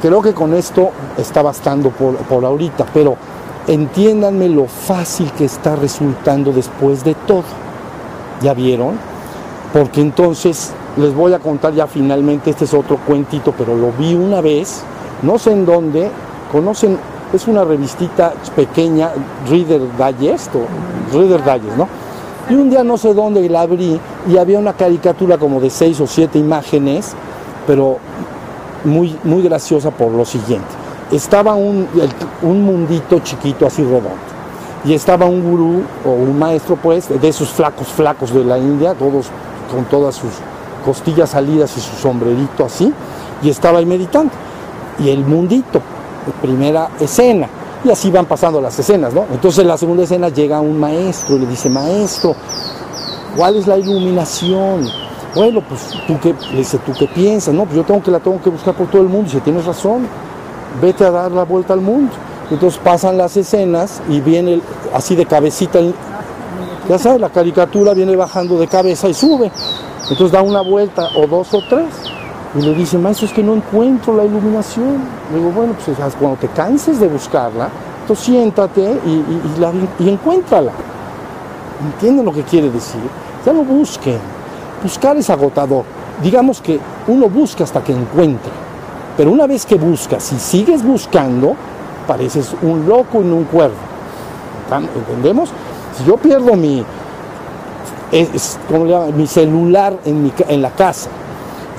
[0.00, 3.16] creo que con esto está bastando por, por ahorita, pero
[3.66, 7.44] entiéndanme lo fácil que está resultando después de todo.
[8.42, 8.94] ¿Ya vieron?
[9.72, 14.14] Porque entonces les voy a contar ya finalmente, este es otro cuentito, pero lo vi
[14.14, 14.82] una vez,
[15.22, 16.10] no sé en dónde,
[16.50, 16.98] conocen,
[17.32, 19.10] es una revistita pequeña,
[19.48, 20.62] Reader Digest, o
[21.16, 21.88] Reader Digest, ¿no?
[22.48, 26.00] Y un día no sé dónde la abrí y había una caricatura como de seis
[26.00, 27.12] o siete imágenes,
[27.66, 27.98] pero
[28.84, 30.79] muy, muy graciosa por lo siguiente.
[31.12, 31.88] Estaba un,
[32.42, 34.30] un mundito chiquito así redondo
[34.84, 38.94] y estaba un gurú o un maestro pues de esos flacos flacos de la India,
[38.94, 39.26] todos
[39.70, 40.30] con todas sus
[40.84, 42.92] costillas salidas y su sombrerito así,
[43.42, 44.32] y estaba ahí meditando.
[44.98, 45.80] Y el mundito,
[46.40, 47.48] primera escena,
[47.84, 49.24] y así van pasando las escenas, ¿no?
[49.32, 52.34] Entonces en la segunda escena llega un maestro y le dice, maestro,
[53.36, 54.86] ¿cuál es la iluminación?
[55.34, 57.54] Bueno, pues tú qué, le dice, ¿tú qué piensas?
[57.54, 59.22] No, pues yo tengo que la tengo que buscar por todo el mundo.
[59.22, 60.06] Y dice, tienes razón,
[60.80, 62.12] vete a dar la vuelta al mundo.
[62.50, 64.60] Entonces pasan las escenas y viene
[64.92, 65.78] así de cabecita,
[66.88, 69.52] ya sabes, la caricatura viene bajando de cabeza y sube.
[70.02, 71.86] Entonces da una vuelta o dos o tres.
[72.56, 74.98] Y le dice, maestro, es que no encuentro la iluminación.
[75.32, 77.68] Le digo, bueno, pues cuando te canses de buscarla,
[78.08, 80.72] tú siéntate y, la, encuéntrala.
[81.94, 83.00] ¿Entienden lo que quiere decir?
[83.46, 84.18] Ya lo busquen.
[84.82, 85.84] Buscar es agotador.
[86.20, 88.50] Digamos que uno busca hasta que encuentra.
[89.16, 91.54] Pero una vez que buscas y sigues buscando,
[92.06, 93.74] pareces un loco no un cuervo.
[94.96, 95.50] ¿Entendemos?
[95.96, 96.84] Si yo pierdo mi,
[98.12, 101.10] es, ¿cómo le mi celular en, mi, en la casa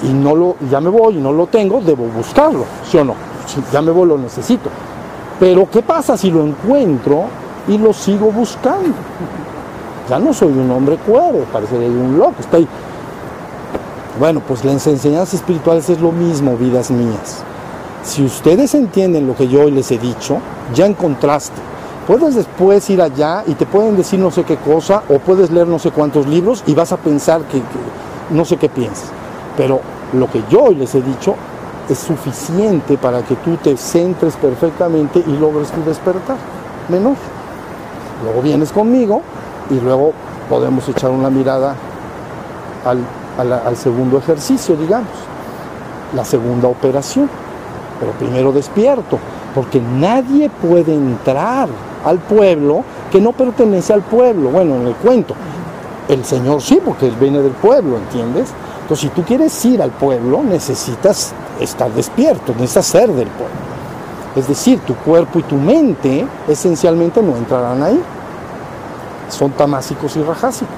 [0.04, 3.16] y no lo, ya me voy y no lo tengo, debo buscarlo, ¿sí o no?
[3.46, 4.70] Si ya me voy, lo necesito.
[5.40, 7.26] Pero ¿qué pasa si lo encuentro
[7.68, 8.94] y lo sigo buscando?
[10.10, 12.68] Ya no soy un hombre cuervo, parecería un loco, estoy...
[14.22, 17.42] Bueno, pues las enseñanzas espirituales es lo mismo, vidas mías.
[18.04, 20.38] Si ustedes entienden lo que yo hoy les he dicho,
[20.76, 21.60] ya encontraste.
[22.06, 25.66] Puedes después ir allá y te pueden decir no sé qué cosa, o puedes leer
[25.66, 27.64] no sé cuántos libros y vas a pensar que,
[28.30, 29.10] no sé qué piensas.
[29.58, 29.82] Pero
[30.14, 31.34] lo que yo hoy les he dicho
[31.90, 36.38] es suficiente para que tú te centres perfectamente y logres tu despertar.
[36.90, 37.16] Menor.
[38.24, 39.24] Luego vienes conmigo
[39.72, 40.14] y luego
[40.48, 41.76] podemos echar una mirada
[42.86, 43.00] al,
[43.38, 45.10] al, segundo ejercicio, digamos,
[46.16, 47.30] la segunda operación.
[48.00, 49.20] Pero primero despierto,
[49.54, 51.70] porque nadie puede entrar
[52.04, 54.50] al pueblo que no pertenece al pueblo.
[54.50, 55.36] Bueno, en el cuento,
[56.08, 58.50] el Señor sí, porque Él viene del pueblo, ¿entiendes?
[58.82, 63.62] Entonces, si tú quieres ir al pueblo, necesitas estar despierto, necesitas ser del pueblo.
[64.36, 68.02] Es decir, tu cuerpo y tu mente esencialmente no entrarán ahí.
[69.30, 70.76] Son tamásicos y rajásicos.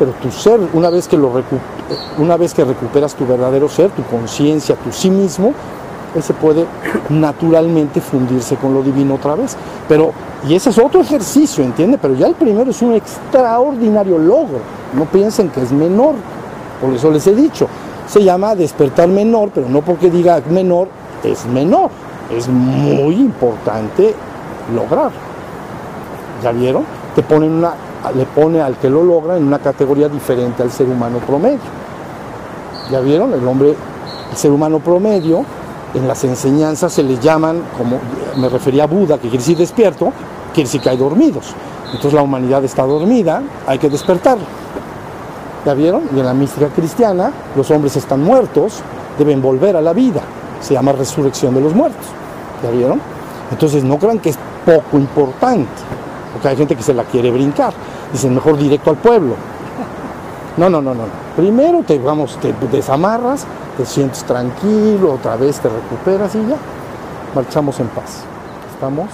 [0.00, 1.30] Pero tu ser, una vez que, lo
[2.16, 5.52] una vez que recuperas tu verdadero ser, tu conciencia, tu sí mismo,
[6.14, 6.64] ese puede
[7.10, 9.58] naturalmente fundirse con lo divino otra vez.
[9.86, 10.12] Pero,
[10.48, 11.98] y ese es otro ejercicio, ¿entiende?
[11.98, 14.60] Pero ya el primero es un extraordinario logro.
[14.94, 16.14] No piensen que es menor.
[16.80, 17.68] Por eso les he dicho,
[18.08, 20.88] se llama despertar menor, pero no porque diga menor,
[21.22, 21.90] es menor.
[22.34, 24.14] Es muy importante
[24.74, 25.10] lograr.
[26.42, 26.84] ¿Ya vieron?
[27.14, 27.74] Te ponen una,
[28.14, 31.58] le pone al que lo logra en una categoría diferente al ser humano promedio.
[32.90, 33.32] ¿Ya vieron?
[33.32, 33.74] El hombre,
[34.30, 35.44] el ser humano promedio,
[35.94, 37.98] en las enseñanzas se les llaman, como
[38.36, 40.12] me refería a Buda, que quiere decir despierto,
[40.54, 41.54] quiere decir que hay dormidos.
[41.86, 44.44] Entonces la humanidad está dormida, hay que despertarla.
[45.66, 46.04] ¿Ya vieron?
[46.14, 48.80] Y en la mística cristiana, los hombres están muertos,
[49.18, 50.22] deben volver a la vida.
[50.60, 52.06] Se llama resurrección de los muertos.
[52.62, 53.00] ¿Ya vieron?
[53.50, 55.68] Entonces no crean que es poco importante,
[56.32, 57.72] porque hay gente que se la quiere brincar.
[58.12, 59.34] Dicen, mejor directo al pueblo.
[60.56, 61.04] No, no, no, no.
[61.36, 66.56] Primero te, vamos, te desamarras, te sientes tranquilo, otra vez te recuperas y ya.
[67.34, 68.24] Marchamos en paz.
[68.74, 69.08] ¿Estamos?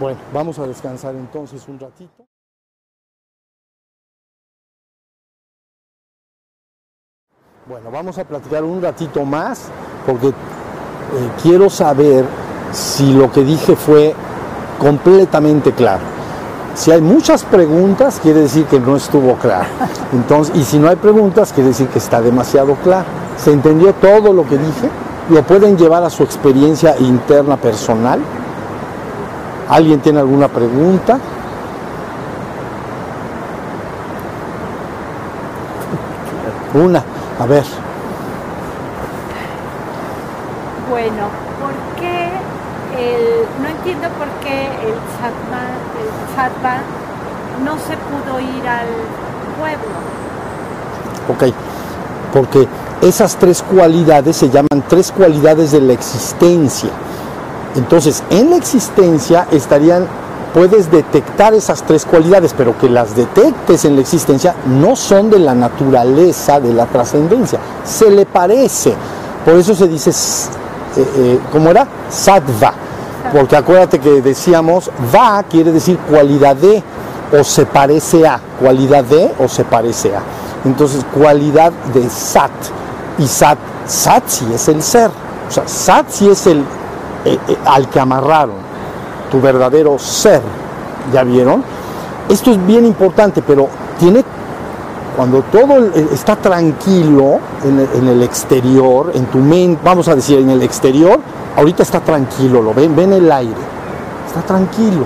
[0.00, 2.24] Bueno, vamos a descansar entonces un ratito.
[7.66, 9.68] Bueno, vamos a platicar un ratito más
[10.06, 10.32] porque eh,
[11.42, 12.24] quiero saber
[12.72, 14.14] si lo que dije fue
[14.80, 16.00] completamente claro.
[16.74, 19.68] Si hay muchas preguntas, quiere decir que no estuvo claro.
[20.12, 23.04] Entonces, y si no hay preguntas, quiere decir que está demasiado claro.
[23.36, 24.90] ¿Se entendió todo lo que dije?
[25.28, 28.20] ¿Lo pueden llevar a su experiencia interna personal?
[29.68, 31.18] ¿Alguien tiene alguna pregunta?
[36.72, 37.02] Una,
[37.38, 37.64] a ver.
[40.88, 41.49] Bueno, ¿por qué
[43.60, 45.62] no entiendo por qué el Satma,
[46.00, 46.80] el Sattva
[47.64, 48.88] no se pudo ir al
[49.58, 49.94] pueblo?
[51.28, 51.54] Ok,
[52.32, 52.66] porque
[53.02, 56.90] esas tres cualidades se llaman tres cualidades de la existencia.
[57.76, 60.06] Entonces, en la existencia estarían
[60.52, 65.38] puedes detectar esas tres cualidades, pero que las detectes en la existencia no son de
[65.38, 68.94] la naturaleza de la trascendencia, se le parece.
[69.44, 71.86] Por eso se dice, eh, eh, ¿cómo era?
[72.08, 72.72] Sattva.
[73.32, 76.82] Porque acuérdate que decíamos, va quiere decir cualidad de
[77.38, 80.22] o se parece a, cualidad de o se parece a.
[80.64, 82.50] Entonces, cualidad de Sat.
[83.18, 85.10] Y Sat, Sat sí es el ser.
[85.48, 86.64] O sea, Sat sí es el
[87.24, 88.56] eh, al que amarraron,
[89.30, 90.40] tu verdadero ser.
[91.12, 91.62] ¿Ya vieron?
[92.28, 93.68] Esto es bien importante, pero
[93.98, 94.24] tiene
[95.16, 100.62] cuando todo está tranquilo en el, exterior, en tu mente, vamos a decir en el
[100.62, 101.20] exterior,
[101.56, 103.60] ahorita está tranquilo, lo ven, ven el aire,
[104.26, 105.04] está tranquilo.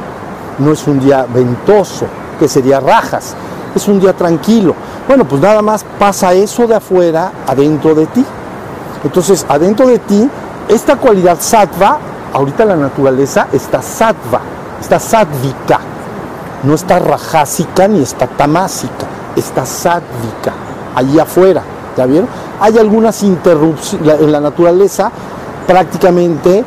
[0.58, 2.06] No es un día ventoso,
[2.38, 3.34] que sería rajas,
[3.74, 4.74] es un día tranquilo.
[5.08, 8.24] Bueno, pues nada más pasa eso de afuera adentro de ti.
[9.02, 10.28] Entonces, adentro de ti,
[10.68, 11.98] esta cualidad sattva,
[12.32, 14.40] ahorita la naturaleza está sattva,
[14.80, 15.80] está sádvica,
[16.62, 20.52] no está rajásica ni está tamásica está sádvica,
[20.94, 21.62] allí afuera,
[21.96, 22.28] ¿ya vieron?
[22.60, 25.10] Hay algunas interrupciones, en la naturaleza
[25.66, 26.64] prácticamente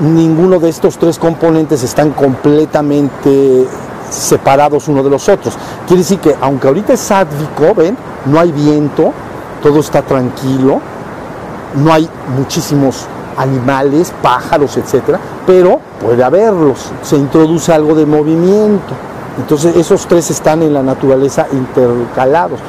[0.00, 3.66] ninguno de estos tres componentes están completamente
[4.10, 5.54] separados uno de los otros.
[5.86, 9.12] Quiere decir que aunque ahorita es sádvico, ven, no hay viento,
[9.62, 10.80] todo está tranquilo,
[11.76, 13.06] no hay muchísimos
[13.36, 18.94] animales, pájaros, etcétera, pero puede haberlos, se introduce algo de movimiento.
[19.38, 22.60] Entonces esos tres están en la naturaleza intercalados.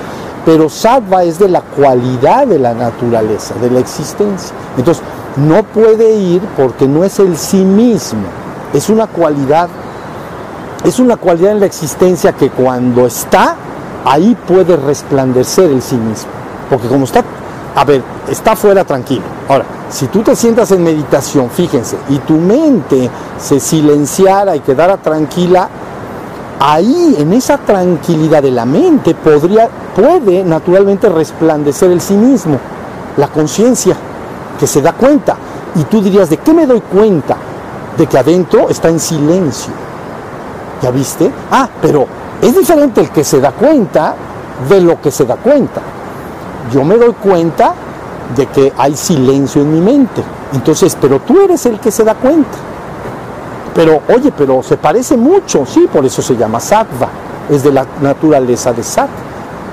[0.45, 4.55] Pero sattva es de la cualidad de la naturaleza, de la existencia.
[4.77, 5.03] Entonces
[5.37, 8.23] no puede ir porque no es el sí mismo,
[8.73, 9.69] es una cualidad,
[10.83, 13.55] es una cualidad en la existencia que cuando está,
[14.03, 16.29] ahí puede resplandecer el sí mismo.
[16.69, 17.23] Porque como está,
[17.75, 19.21] a ver, está fuera tranquilo.
[19.47, 23.09] Ahora, si tú te sientas en meditación, fíjense, y tu mente
[23.39, 25.69] se silenciara y quedara tranquila,
[26.59, 32.57] ahí, en esa tranquilidad de la mente, podría, puede naturalmente resplandecer el sí mismo,
[33.15, 33.95] la conciencia,
[34.57, 35.35] que se da cuenta.
[35.75, 37.37] Y tú dirías, ¿de qué me doy cuenta?
[37.97, 39.73] De que adentro está en silencio.
[40.81, 41.31] ¿Ya viste?
[41.51, 42.05] Ah, pero
[42.41, 44.15] es diferente el que se da cuenta
[44.69, 45.81] de lo que se da cuenta.
[46.71, 47.73] Yo me doy cuenta
[48.35, 50.23] de que hay silencio en mi mente.
[50.53, 52.57] Entonces, pero tú eres el que se da cuenta.
[53.73, 57.09] Pero, oye, pero se parece mucho, sí, por eso se llama sattva,
[57.49, 59.09] es de la naturaleza de sat.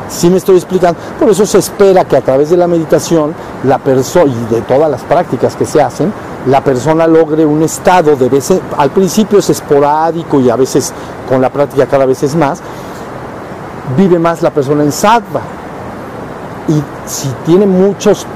[0.08, 0.98] Sí me estoy explicando.
[1.18, 3.34] Por eso se espera que a través de la meditación,
[3.64, 6.12] la persona y de todas las prácticas que se hacen,
[6.46, 10.92] la persona logre un estado de veces, al principio es esporádico y a veces
[11.28, 12.60] con la práctica cada vez es más,
[13.96, 15.40] vive más la persona en sattva.
[16.68, 18.26] Y si tiene muchos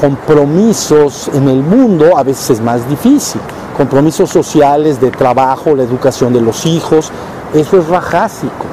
[0.00, 3.40] compromisos en el mundo, a veces es más difícil
[3.80, 7.10] compromisos sociales, de trabajo, la educación de los hijos,
[7.54, 8.66] eso es rajásico,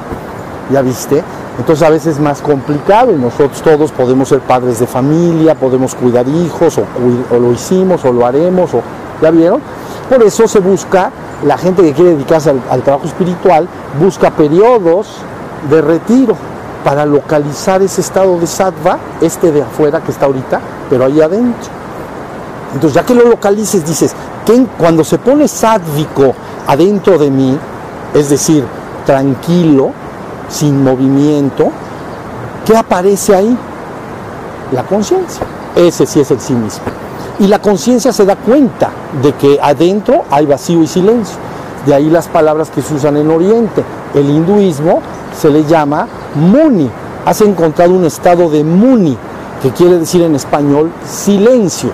[0.70, 1.24] ¿ya viste?
[1.58, 5.95] Entonces a veces es más complicado y nosotros todos podemos ser padres de familia, podemos
[5.95, 8.82] cuidar hijos o, lo hicimos o lo haremos, o,
[9.22, 9.60] ¿ya vieron?
[10.08, 11.12] Por eso se busca,
[11.43, 13.68] la gente que quiere dedicarse al, trabajo espiritual,
[13.99, 15.18] busca periodos
[15.70, 16.36] de retiro
[16.84, 21.72] para localizar ese estado de sattva, este de afuera que está ahorita, pero ahí adentro.
[22.74, 24.16] Entonces ya que lo localices dices,
[24.78, 26.34] cuando se pone sádvico
[26.68, 27.58] adentro de mí,
[28.14, 28.64] es decir,
[29.05, 29.91] tranquilo,
[30.50, 31.70] sin movimiento,
[32.66, 33.58] ¿qué aparece ahí?
[34.72, 35.45] La conciencia.
[35.76, 36.84] Ese sí es el sí mismo.
[37.39, 38.89] Y la conciencia se da cuenta
[39.22, 41.38] de que adentro hay vacío y silencio.
[41.86, 43.84] De ahí las palabras que se usan en Oriente.
[44.14, 45.02] El hinduismo
[45.39, 46.89] se le llama muni.
[47.26, 49.18] Has encontrado un estado de muni,
[49.62, 51.91] que quiere decir en español silencio.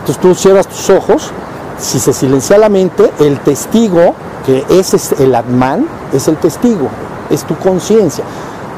[0.00, 1.32] Entonces tú cierras tus ojos
[1.78, 4.14] si se silencia la mente, el testigo,
[4.46, 6.88] que ese es el Atman, es el testigo,
[7.32, 8.24] es tu conciencia.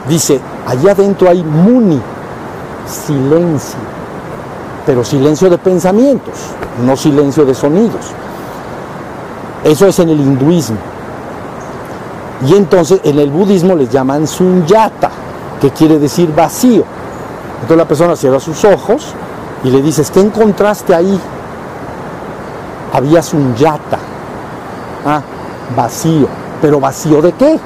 [0.09, 2.01] Dice, allá adentro hay muni,
[2.87, 3.79] silencio,
[4.87, 6.35] pero silencio de pensamientos,
[6.85, 8.13] no silencio de sonidos.
[9.65, 10.77] Eso es en el hinduismo.
[12.47, 15.11] Y entonces en el budismo les llaman sunyata,
[15.61, 16.85] que quiere decir vacío.
[17.55, 19.15] Entonces la persona cierra sus ojos
[19.63, 21.19] y le dices, ¿qué encontraste ahí?
[22.95, 23.99] había un yata,
[25.05, 25.21] ah,
[25.77, 26.29] vacío.
[26.63, 27.59] ¿Pero vacío de qué?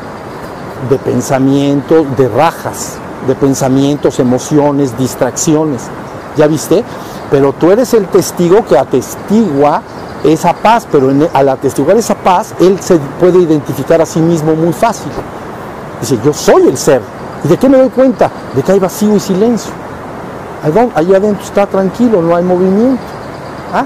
[0.88, 5.82] De pensamientos, de rajas, de pensamientos, emociones, distracciones.
[6.36, 6.84] ¿Ya viste?
[7.30, 9.82] Pero tú eres el testigo que atestigua
[10.24, 14.72] esa paz, pero al atestiguar esa paz, él se puede identificar a sí mismo muy
[14.72, 15.10] fácil.
[16.00, 17.02] Dice, yo soy el ser.
[17.44, 18.30] ¿Y de qué me doy cuenta?
[18.54, 19.70] De que hay vacío y silencio.
[20.94, 23.02] Allá adentro está tranquilo, no hay movimiento.
[23.72, 23.84] ¿Ah?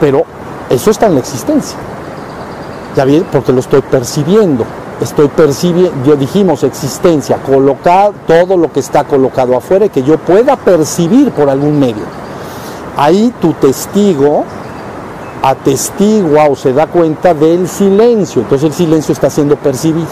[0.00, 0.24] Pero
[0.70, 1.78] eso está en la existencia.
[2.96, 4.64] Ya bien, porque lo estoy percibiendo.
[5.00, 10.56] Estoy percibiendo, dijimos existencia, colocar todo lo que está colocado afuera y que yo pueda
[10.56, 12.04] percibir por algún medio.
[12.96, 14.44] Ahí tu testigo
[15.42, 18.42] atestigua o se da cuenta del silencio.
[18.42, 20.06] Entonces el silencio está siendo percibido.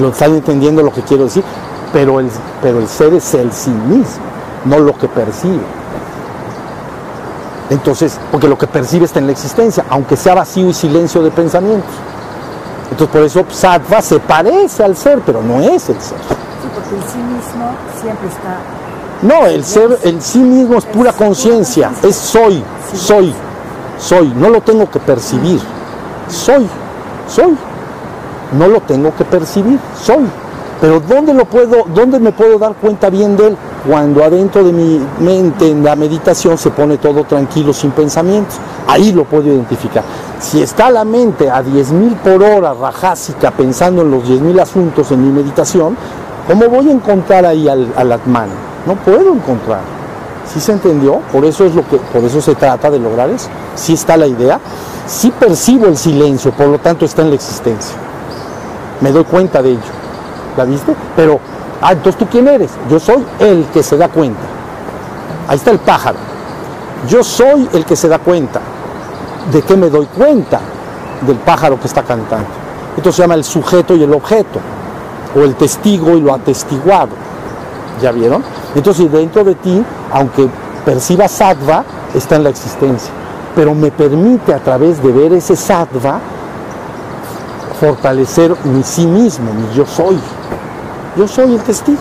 [0.00, 1.44] Lo están entendiendo lo que quiero decir,
[1.92, 2.30] pero el,
[2.62, 4.22] pero el ser es el sí mismo,
[4.64, 5.60] no lo que percibe.
[7.68, 11.30] Entonces, porque lo que percibe está en la existencia, aunque sea vacío y silencio de
[11.30, 11.90] pensamientos.
[12.92, 16.18] Entonces, por eso sattva se parece al ser, pero no es el ser.
[16.18, 18.58] Sí, porque el sí mismo siempre está.
[19.22, 22.62] No, el ser, el sí mismo es pura conciencia, es soy,
[22.94, 23.32] soy,
[23.98, 25.58] soy, no lo tengo que percibir,
[26.28, 26.68] soy,
[27.28, 27.56] soy,
[28.58, 30.28] no lo tengo que percibir, soy.
[30.82, 33.56] Pero ¿dónde lo puedo, dónde me puedo dar cuenta bien de él?
[33.88, 38.56] Cuando adentro de mi mente en la meditación se pone todo tranquilo, sin pensamientos.
[38.88, 40.02] Ahí lo puedo identificar.
[40.40, 45.24] Si está la mente a 10.000 por hora rajásica pensando en los 10.000 asuntos en
[45.24, 45.96] mi meditación,
[46.48, 48.48] ¿cómo voy a encontrar ahí al, al Atman?
[48.84, 49.82] No puedo encontrar.
[50.52, 51.20] ¿Sí se entendió?
[51.30, 53.48] Por eso es lo que, por eso se trata de lograr eso.
[53.76, 54.58] Sí está la idea.
[55.06, 57.94] Sí percibo el silencio, por lo tanto está en la existencia.
[59.00, 60.01] Me doy cuenta de ello.
[60.56, 60.94] ¿La viste?
[61.16, 61.40] Pero,
[61.80, 62.70] ah, entonces tú quién eres?
[62.90, 64.40] Yo soy el que se da cuenta.
[65.48, 66.18] Ahí está el pájaro.
[67.08, 68.60] Yo soy el que se da cuenta.
[69.50, 70.60] ¿De qué me doy cuenta?
[71.26, 72.48] Del pájaro que está cantando.
[72.96, 74.60] Esto se llama el sujeto y el objeto,
[75.34, 77.10] o el testigo y lo atestiguado.
[78.00, 78.44] ¿Ya vieron?
[78.74, 79.82] Entonces dentro de ti,
[80.12, 80.48] aunque
[80.84, 81.84] perciba sattva,
[82.14, 83.10] está en la existencia.
[83.54, 86.20] Pero me permite a través de ver ese sattva
[87.80, 90.18] fortalecer mi sí mismo, mi yo soy.
[91.16, 91.98] Yo soy el testigo.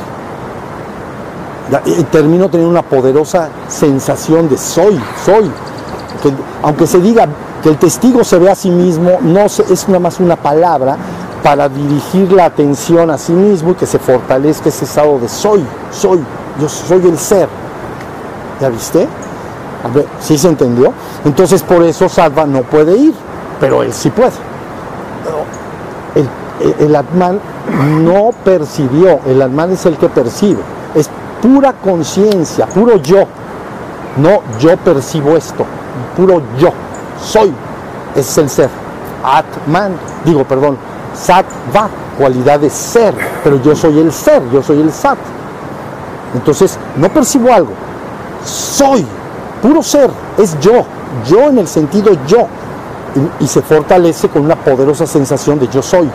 [1.86, 5.50] Y termino teniendo una poderosa sensación de soy, soy.
[6.22, 6.34] Que,
[6.64, 7.28] aunque se diga
[7.64, 10.98] que el testigo se ve a sí mismo, no es nada más una palabra
[11.44, 15.64] para dirigir la atención a sí mismo y que se fortalezca ese estado de soy,
[15.92, 16.20] soy,
[16.60, 17.48] yo soy el ser.
[18.60, 19.08] ¿Ya viste?
[19.84, 20.94] A ver, ¿sí se entendió?
[21.26, 23.14] Entonces por eso Salva no puede ir,
[23.60, 24.51] pero él sí puede.
[26.64, 27.40] El, el, Atman
[28.04, 30.62] no percibió, el Atman es el que percibe,
[30.96, 31.10] es
[31.42, 33.26] pura conciencia, puro yo.
[34.18, 35.66] No, yo percibo esto,
[36.18, 36.72] puro yo,
[37.22, 37.54] soy,
[38.16, 38.70] es el ser.
[39.24, 39.94] Atman,
[40.26, 40.78] digo, perdón,
[41.14, 45.18] Sattva, cualidad de ser, pero yo soy el ser, yo soy el Sat.
[46.34, 47.72] Entonces, no percibo algo,
[48.46, 49.06] soy,
[49.62, 50.84] puro ser, es yo,
[51.28, 52.48] yo en el sentido yo,
[53.40, 56.10] y se fortalece con una poderosa sensación de yo soy.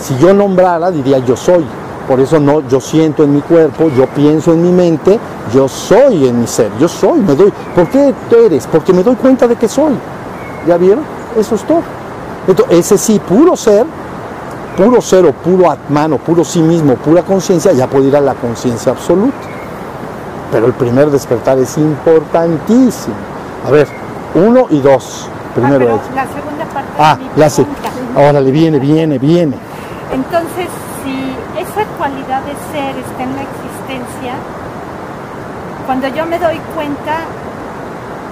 [0.00, 1.64] Si yo nombrara, diría yo soy.
[2.08, 5.18] Por eso no, yo siento en mi cuerpo, yo pienso en mi mente,
[5.54, 7.52] yo soy en mi ser, yo soy, me doy.
[7.74, 8.14] ¿Por qué
[8.46, 8.66] eres?
[8.66, 9.92] Porque me doy cuenta de que soy.
[10.66, 11.04] ¿Ya vieron?
[11.38, 11.82] Eso es todo.
[12.46, 13.84] Entonces, ese sí, puro ser,
[14.76, 18.22] puro ser o puro atman o puro sí mismo, pura conciencia, ya puede ir a
[18.22, 19.36] la conciencia absoluta.
[20.50, 23.14] Pero el primer despertar es importantísimo.
[23.66, 23.86] A ver,
[24.34, 25.28] uno y dos.
[25.54, 26.14] Primero ah, es.
[26.14, 27.62] La segunda parte Ah, de mi la se.
[27.64, 27.90] pregunta.
[28.30, 29.56] Órale, viene, viene, viene.
[30.12, 30.68] Entonces,
[31.04, 34.34] si esa cualidad de ser está en la existencia,
[35.86, 37.18] cuando yo me doy cuenta,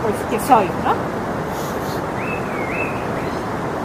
[0.03, 0.95] pues que soy, ¿no?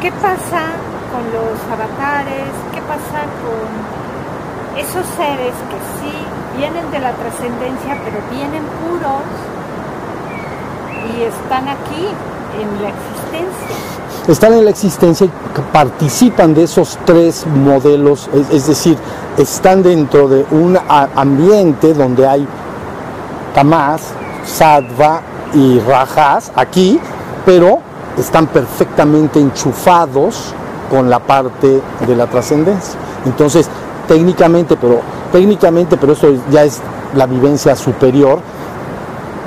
[0.01, 0.71] ¿Qué pasa
[1.11, 2.51] con los avatares?
[2.73, 6.15] ¿Qué pasa con esos seres que sí
[6.57, 9.27] vienen de la trascendencia, pero vienen puros
[11.13, 12.07] y están aquí
[12.59, 14.10] en la existencia?
[14.27, 15.31] Están en la existencia y
[15.73, 18.97] participan de esos tres modelos, es, decir,
[19.37, 20.77] están dentro de un
[21.15, 22.47] ambiente donde hay
[23.55, 24.01] tamas,
[24.45, 25.21] sattva
[25.53, 26.99] y rajas aquí,
[27.45, 27.79] pero
[28.17, 30.53] están perfectamente enchufados
[30.89, 32.99] con la parte de la trascendencia.
[33.25, 33.69] Entonces,
[34.07, 35.01] técnicamente, pero
[35.31, 36.79] técnicamente, pero eso ya es
[37.15, 38.39] la vivencia superior,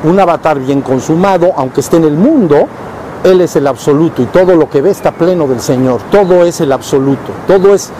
[0.04, 2.66] un avatar bien consumado, aunque esté en el mundo,
[3.24, 6.00] él es el absoluto y todo lo que ve está pleno del Señor.
[6.10, 7.90] Todo es el absoluto, todo es,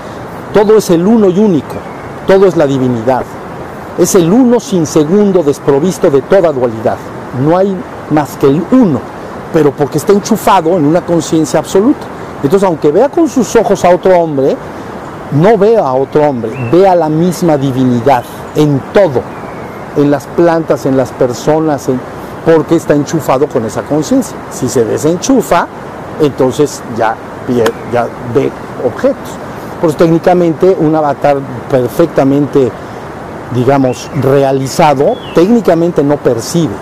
[0.53, 1.75] todo es el uno y único,
[2.27, 3.25] todo es la divinidad.
[3.99, 6.99] Es el uno sin segundo desprovisto de toda dualidad.
[7.43, 7.75] No hay
[8.11, 9.01] más que el uno,
[9.53, 12.07] pero porque está enchufado en una conciencia absoluta.
[12.43, 14.55] Entonces, aunque vea con sus ojos a otro hombre,
[15.33, 18.25] no ve a otro hombre, ve a la misma divinidad
[18.57, 19.23] en todo,
[19.97, 21.99] en las plantas, en las personas, en,
[22.45, 24.37] porque está enchufado con esa conciencia.
[24.51, 25.67] Si se desenchufa,
[26.21, 27.17] entonces ya,
[28.35, 28.51] ve
[28.85, 29.31] objetos.
[29.81, 31.39] Por eso técnicamente un avatar
[31.71, 32.71] perfectamente,
[33.55, 36.75] digamos, realizado, técnicamente no percibe.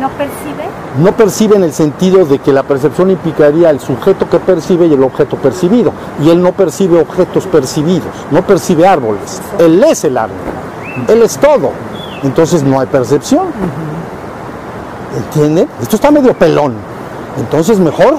[0.00, 0.64] ¿No percibe?
[1.02, 4.94] No percibe en el sentido de que la percepción implicaría el sujeto que percibe y
[4.94, 5.92] el objeto percibido.
[6.22, 9.40] Y él no percibe objetos percibidos, no percibe árboles.
[9.58, 10.36] Él es el árbol,
[11.08, 11.70] él es todo.
[12.22, 13.46] Entonces no hay percepción.
[15.16, 15.68] ¿Entienden?
[15.80, 16.74] Esto está medio pelón.
[17.38, 18.16] Entonces mejor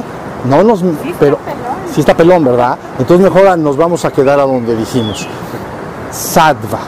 [0.49, 0.79] no nos...
[0.79, 1.59] Sí está pero pelón.
[1.93, 2.77] sí está pelón, ¿verdad?
[2.99, 5.27] Entonces mejor nos vamos a quedar a donde dijimos.
[6.11, 6.79] Sattva.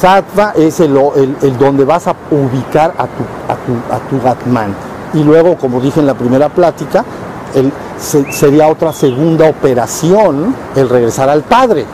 [0.00, 5.18] Sattva es el, el- el donde vas a ubicar a tu, a tu, a tu.
[5.18, 7.04] Y luego, como dije en la primera plática,
[7.54, 11.84] el- se- sería otra segunda operación el regresar al Padre.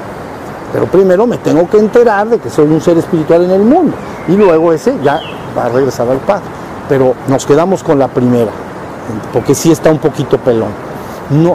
[0.73, 3.95] Pero primero me tengo que enterar de que soy un ser espiritual en el mundo.
[4.27, 5.21] Y luego ese ya
[5.57, 6.45] va a regresar al Padre.
[6.93, 8.51] Pero nos quedamos con la primera,
[9.33, 10.69] porque sí está un poquito pelón.
[11.31, 11.53] No,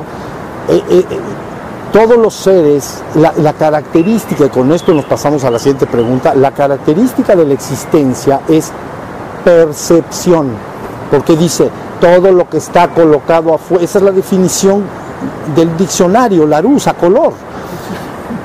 [0.68, 1.20] eh, eh, eh,
[1.94, 6.34] todos los seres, la, la característica, y con esto nos pasamos a la siguiente pregunta,
[6.34, 8.72] la característica de la existencia es
[9.46, 10.48] percepción,
[11.12, 11.70] porque dice
[12.02, 14.86] todo lo que está colocado afuera, esa es la definición
[15.56, 17.34] del diccionario, la luz a color.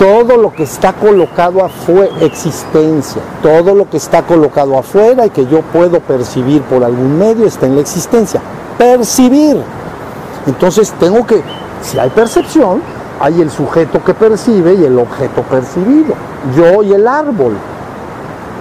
[0.02, 5.46] Todo lo que está colocado afuera, existencia, todo lo que está colocado afuera y que
[5.46, 8.40] yo puedo percibir por algún medio está en la existencia.
[8.76, 9.62] Percibir.
[10.48, 11.40] Entonces tengo que,
[11.82, 12.82] si hay percepción,
[13.20, 16.14] hay el sujeto que percibe y el objeto percibido.
[16.56, 17.54] Yo y el árbol.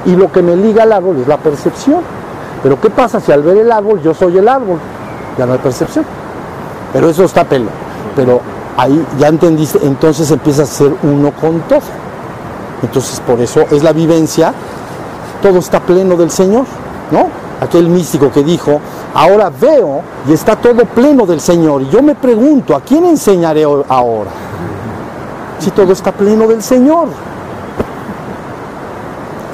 [0.06, 2.02] Y lo que me liga al árbol es la percepción.
[2.62, 4.78] Pero ¿qué pasa si al ver el árbol yo soy el árbol?
[5.39, 6.06] Ya no hay percepción.
[6.94, 7.72] Pero eso está pelo.
[8.16, 8.42] Pero
[8.82, 11.82] ahí ya entendiste, entonces empieza a ser uno con todo.
[12.82, 14.53] Entonces por eso es la vivencia,
[15.41, 16.65] todo está pleno del Señor,
[17.11, 17.27] ¿no?
[17.61, 18.79] Aquel místico que dijo,
[19.13, 21.84] ahora veo y está todo pleno del Señor.
[21.84, 24.32] Y yo me pregunto, ¿a quién enseñaré ho- ahora?
[25.59, 27.07] Si todo está pleno del Señor.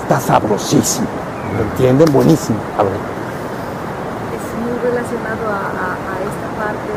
[0.04, 1.08] Está sabrosísimo.
[1.54, 2.14] ¿Me entienden?
[2.14, 2.58] Buenísimo.
[2.78, 2.88] A es
[4.64, 6.94] muy relacionado a, a- a esta parte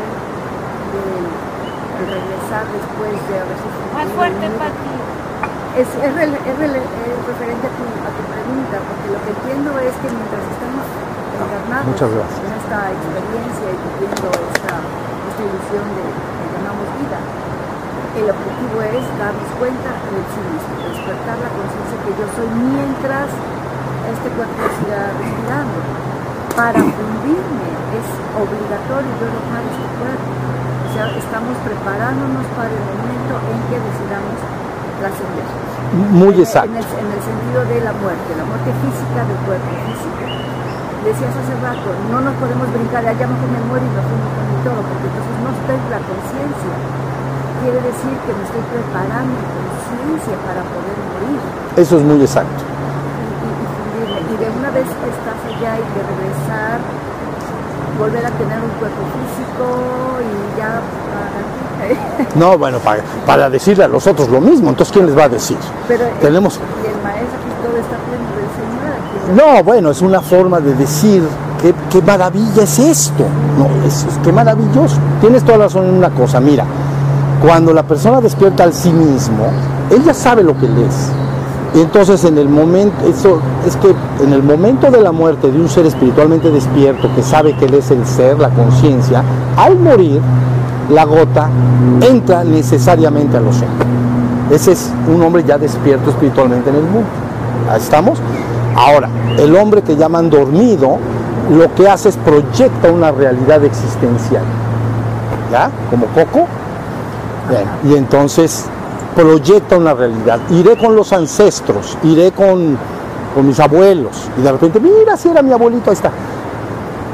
[0.93, 4.45] del, del regresar después de haberse Más sentido fuerte.
[4.57, 4.93] Pati.
[5.71, 10.43] Es, es, referente a tu, a tu pregunta, porque lo que entiendo es que mientras
[10.51, 10.85] estamos
[11.31, 17.19] encarnados en esta experiencia y viviendo esta, esta ilusión de que llamamos vida,
[18.19, 23.31] el objetivo es darnos cuenta del sí mismo, despertar la conciencia que yo soy mientras
[23.31, 25.79] este cuerpo siga respirando.
[26.51, 30.50] Para fundirme es obligatorio yo dejar este cuerpo.
[30.91, 34.35] Sea, estamos preparándonos para el momento en que decidamos
[34.99, 35.47] trascender.
[36.11, 36.71] Muy exacto.
[36.71, 40.23] En el, en el sentido de la muerte, la muerte física del cuerpo físico.
[41.07, 44.43] Decías hace rato, no nos podemos brincar, allá mejor me muero y me fumo con
[44.51, 46.73] mi todo, porque entonces no estoy la conciencia.
[47.63, 51.39] Quiere decir que me estoy preparando en conciencia para poder morir
[51.79, 52.61] Eso es muy exacto.
[52.61, 54.33] y, y- y.
[54.33, 56.77] Y de una vez que estás allá y de regresar,
[57.97, 63.87] volver a tener un cuerpo físico y ya para No, bueno, para, para decirle a
[63.87, 65.57] los otros lo mismo, entonces ¿quién les va a decir?
[65.87, 69.57] Pero Tenemos- y el maestro todo está pleno del Señor.
[69.57, 71.23] No, bueno, es una forma de decir
[71.61, 73.25] qué, qué maravilla es esto.
[73.57, 74.97] No, es, es- qué maravilloso.
[75.19, 76.65] Tienes toda la razón en una cosa, mira,
[77.45, 79.45] cuando la persona despierta al sí mismo,
[79.89, 81.09] él ya sabe lo que él es.
[81.73, 83.93] Y entonces en el momento, eso es que
[84.23, 87.75] en el momento de la muerte de un ser espiritualmente despierto que sabe que él
[87.75, 89.23] es el ser, la conciencia,
[89.55, 90.21] al morir,
[90.89, 91.49] la gota
[92.01, 93.73] entra necesariamente al océano.
[94.51, 97.07] Ese es un hombre ya despierto espiritualmente en el mundo.
[97.69, 98.19] Ahí estamos.
[98.75, 100.97] Ahora, el hombre que llaman dormido,
[101.49, 104.43] lo que hace es proyecta una realidad existencial.
[105.51, 105.69] ¿Ya?
[105.89, 106.47] Como Coco.
[107.83, 108.65] Y entonces
[109.15, 110.39] proyecta una realidad.
[110.49, 112.77] Iré con los ancestros, iré con,
[113.33, 114.29] con mis abuelos.
[114.37, 116.11] Y de repente, mira, si era mi abuelito, ahí está.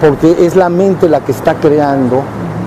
[0.01, 2.21] Porque es la mente la que está creando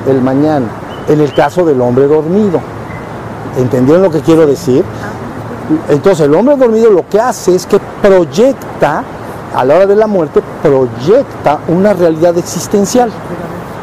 [0.09, 0.67] el mañana.
[1.09, 2.61] En el caso del hombre dormido.
[3.59, 4.85] ¿Entendieron lo que quiero decir?
[5.89, 9.05] Entonces el hombre dormido lo que hace es que proyecta,
[9.55, 13.11] a la hora de la muerte, proyecta una realidad existencial.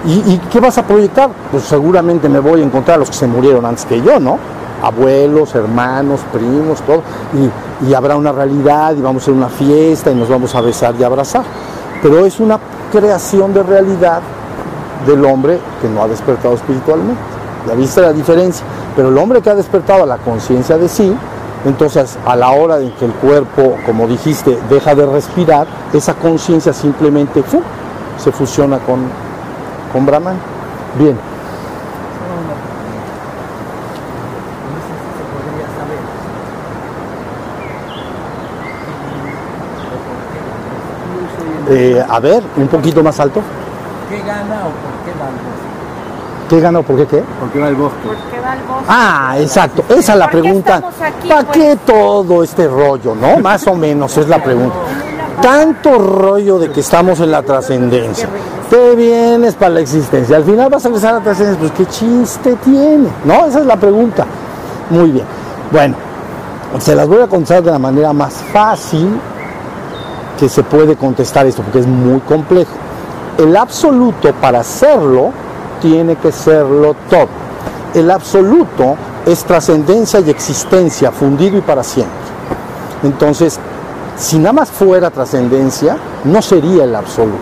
[0.05, 1.30] ¿Y, y qué vas a proyectar?
[1.51, 4.38] Pues seguramente me voy a encontrar a los que se murieron antes que yo, ¿no?
[4.82, 7.02] Abuelos, hermanos, primos, todo.
[7.84, 11.04] Y, habrá una realidad y vamos a una fiesta y nos vamos a besar y
[11.04, 11.44] abrazar.
[12.02, 12.60] Pero es una
[12.92, 14.22] creación de realidad
[15.06, 17.22] del hombre que no ha despertado espiritualmente.
[17.68, 18.66] ¿Ya viste la diferencia?
[18.96, 21.14] Pero el hombre que ha despertado la conciencia de sí,
[21.66, 26.72] entonces a la hora en que el cuerpo, como dijiste, deja de respirar, esa conciencia
[26.72, 27.44] simplemente
[28.18, 29.00] se fusiona con,
[29.92, 30.38] con Brahman.
[30.98, 31.18] Bien,
[34.68, 36.02] No sé si se podría saber.
[39.14, 40.40] Y, o por qué,
[40.98, 43.41] incluso hoy en Eh, a ver, un poquito más alto.
[44.09, 46.47] ¿Qué gana o por qué va al bosque?
[46.49, 47.24] ¿Qué gana o por qué qué?
[47.39, 48.07] ¿Por qué va al bosque?
[48.07, 48.86] Porque va al bosque.
[48.88, 49.84] Ah, exacto.
[49.89, 50.82] Esa es la ¿Por qué pregunta.
[51.28, 51.57] ¿Para pues?
[51.57, 53.38] qué todo este rollo, no?
[53.38, 54.76] Más o menos es la pregunta.
[55.41, 58.30] Tanto rollo de que estamos en la trascendencia.
[58.70, 60.38] Te vienes para la existencia.
[60.38, 61.59] Al final vas a regresar a la trascendencia.
[61.68, 63.45] Pues qué chiste tiene, ¿no?
[63.45, 64.26] Esa es la pregunta.
[64.89, 65.26] Muy bien.
[65.72, 65.95] Bueno,
[66.80, 69.20] se las voy a contestar de la manera más fácil
[70.40, 72.72] que se puede contestar esto, porque es muy complejo.
[73.38, 75.32] El absoluto para hacerlo
[75.82, 77.28] tiene que serlo todo.
[77.94, 82.16] El absoluto es trascendencia y existencia, fundido y para siempre.
[83.04, 83.60] Entonces,
[84.18, 87.38] si nada más fuera trascendencia, no sería el absoluto.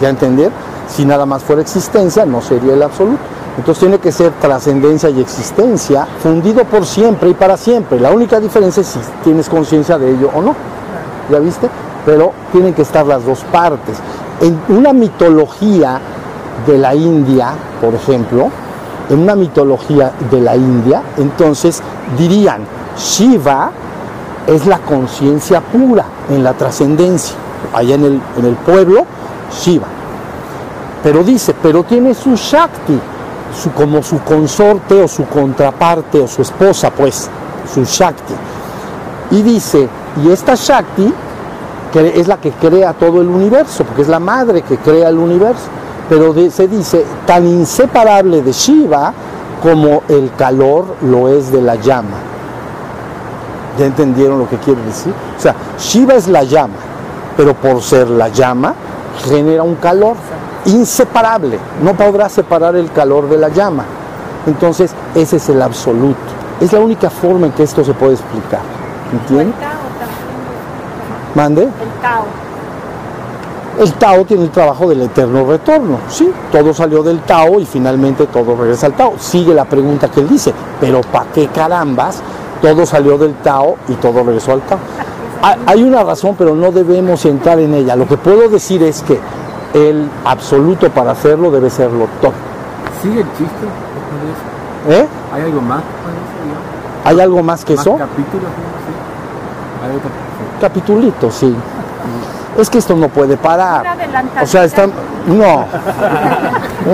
[0.00, 0.50] ¿Ya entender?
[0.88, 3.22] Si nada más fuera existencia, no sería el absoluto.
[3.56, 8.00] Entonces tiene que ser trascendencia y existencia, fundido por siempre y para siempre.
[8.00, 10.54] La única diferencia es si tienes conciencia de ello o no.
[11.30, 11.68] ¿Ya viste?
[12.04, 13.98] Pero tienen que estar las dos partes.
[14.40, 16.00] En una mitología
[16.66, 18.50] de la India, por ejemplo,
[19.08, 21.82] en una mitología de la India, entonces
[22.18, 22.62] dirían,
[22.96, 23.70] Shiva
[24.46, 27.36] es la conciencia pura en la trascendencia.
[27.74, 29.04] Allá en el, en el pueblo,
[29.52, 29.86] Shiva.
[31.02, 32.98] Pero dice, pero tiene su Shakti,
[33.62, 37.28] su, como su consorte o su contraparte o su esposa, pues,
[37.72, 38.34] su Shakti.
[39.30, 41.12] Y dice, y esta Shakti
[41.94, 45.64] es la que crea todo el universo, porque es la madre que crea el universo.
[46.08, 49.12] Pero se dice tan inseparable de Shiva
[49.62, 52.16] como el calor lo es de la llama.
[53.78, 55.12] ¿Ya entendieron lo que quiere decir?
[55.38, 56.74] O sea, Shiva es la llama,
[57.36, 58.74] pero por ser la llama
[59.24, 60.16] genera un calor
[60.64, 61.58] inseparable.
[61.82, 63.84] No podrá separar el calor de la llama.
[64.46, 66.18] Entonces, ese es el absoluto.
[66.60, 68.60] Es la única forma en que esto se puede explicar.
[69.12, 69.54] ¿Entienden?
[71.40, 71.62] Mande.
[71.62, 71.70] El
[72.02, 72.24] Tao.
[73.78, 75.98] El Tao tiene el trabajo del eterno retorno.
[76.10, 79.14] Sí, todo salió del Tao y finalmente todo regresa al Tao.
[79.18, 82.20] Sigue la pregunta que él dice, pero ¿para qué carambas?
[82.60, 84.78] Todo salió del Tao y todo regresó al Tao.
[85.42, 87.96] Ha- Hay una razón, pero no debemos entrar en ella.
[87.96, 89.18] Lo que puedo decir es que
[89.72, 92.32] el absoluto para hacerlo debe serlo todo.
[93.00, 93.66] ¿Sigue el chiste?
[94.90, 95.06] ¿Eh?
[95.32, 95.82] ¿Hay algo más?
[97.06, 97.96] ¿Hay algo más que ¿Más eso?
[97.96, 98.50] capítulos?
[98.50, 99.86] Sí.
[99.88, 100.10] Hay otro.
[100.60, 101.54] Capitulito, sí.
[102.58, 103.80] Es que esto no puede parar.
[103.82, 104.42] Una adelantadita.
[104.42, 104.92] O sea, están.
[105.26, 105.64] No.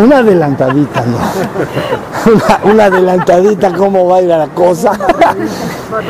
[0.05, 2.33] Una adelantadita, no.
[2.33, 4.93] Una, una adelantadita, ¿cómo va a ir a la cosa?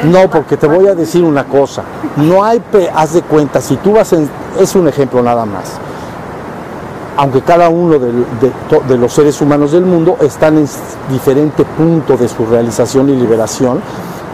[0.04, 1.82] No, porque te voy a decir una cosa.
[2.16, 2.60] No hay.
[2.60, 4.28] pe- Haz de cuenta, si tú vas en.
[4.58, 5.72] Es un ejemplo nada más.
[7.18, 8.12] Aunque cada uno de,
[8.88, 10.66] de los seres humanos del mundo están en
[11.10, 13.80] diferente punto de su realización y liberación,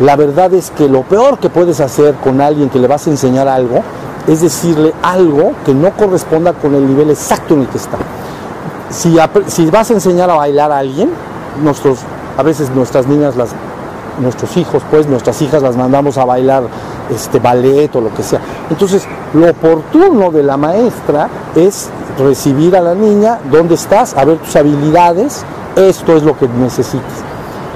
[0.00, 3.10] la verdad es que lo peor que puedes hacer con alguien que le vas a
[3.10, 3.82] enseñar algo
[4.26, 7.98] es decirle algo que no corresponda con el nivel exacto en el que está.
[8.90, 9.16] Si,
[9.70, 11.10] vas a enseñar a bailar a alguien,
[11.62, 12.00] nuestros,
[12.36, 13.50] a veces nuestras niñas, las,
[14.20, 16.64] nuestros hijos, pues nuestras hijas las mandamos a bailar
[17.10, 18.40] este ballet o lo que sea.
[18.70, 21.88] Entonces, lo oportuno de la maestra es
[22.18, 24.14] recibir a la niña, ¿dónde estás?
[24.16, 25.44] A ver tus habilidades,
[25.76, 27.31] esto es lo que necesitas.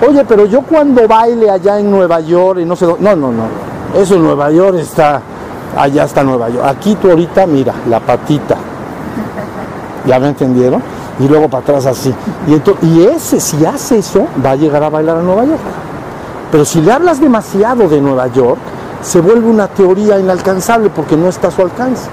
[0.07, 3.33] Oye, pero yo cuando baile allá en Nueva York y no sé dónde, no, no,
[3.33, 5.21] no, eso en Nueva York está,
[5.77, 6.65] allá está Nueva York.
[6.67, 8.57] Aquí tú ahorita, mira, la patita,
[10.07, 10.83] ¿ya me entendieron?
[11.19, 12.15] Y luego para atrás así.
[12.47, 15.61] Y, ento- y ese, si hace eso, va a llegar a bailar a Nueva York.
[16.53, 18.59] Pero si le hablas demasiado de Nueva York,
[19.03, 22.09] se vuelve una teoría inalcanzable porque no está a su alcance.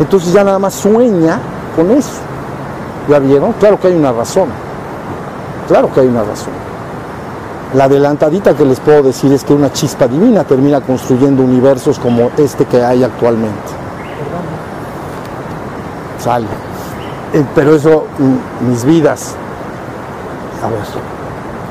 [0.00, 1.38] Entonces ya nada más sueña
[1.76, 2.10] con eso.
[3.08, 3.52] ¿Ya vieron?
[3.54, 4.48] Claro que hay una razón.
[5.68, 6.52] Claro que hay una razón.
[7.74, 12.30] La adelantadita que les puedo decir es que una chispa divina termina construyendo universos como
[12.38, 13.68] este que hay actualmente.
[16.18, 16.46] Sale.
[17.34, 19.34] Eh, Pero eso, mm, mis vidas.
[20.64, 20.80] A ver.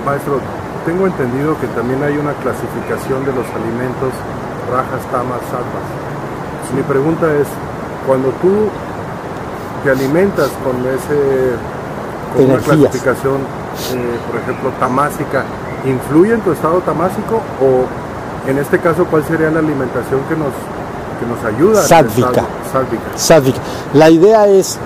[0.06, 0.40] Maestro,
[0.86, 4.14] tengo entendido que también hay una clasificación de los alimentos
[4.72, 5.88] rajas, tamas, sattvas.
[6.76, 7.48] Mi pregunta es,
[8.06, 8.70] cuando tú
[9.84, 11.56] te alimentas con ese
[12.36, 13.42] con una clasificación,
[13.94, 15.44] eh, por ejemplo, tamásica,
[15.86, 20.52] ¿influye en tu estado tamásico o en este caso cuál sería la alimentación que nos
[21.20, 21.82] que nos ayuda?
[22.72, 23.06] Sádvica.
[23.16, 23.60] sádvica.
[23.94, 24.78] La idea es,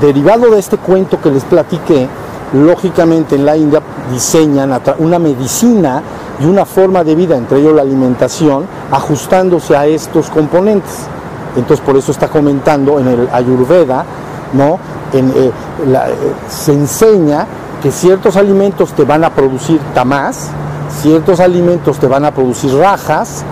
[0.00, 2.06] derivado de este cuento que les platiqué,
[2.52, 3.80] lógicamente en la India
[4.12, 6.02] diseñan una medicina
[6.40, 10.92] y una forma de vida, entre ellos la alimentación, ajustándose a estos componentes.
[11.56, 14.04] Entonces por eso está comentando en el Ayurveda,
[14.54, 14.78] ¿no?
[15.12, 15.50] En, eh,
[15.88, 16.14] la- eh,
[16.48, 17.46] se enseña
[17.82, 20.48] que ciertos alimentos te van a producir tamás,
[21.02, 23.44] ciertos alimentos te van a producir rajas,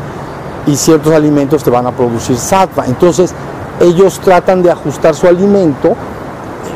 [0.66, 2.84] y ciertos alimentos te van a producir sattva.
[2.86, 3.34] Entonces,
[3.80, 5.94] ellos tratan de ajustar su alimento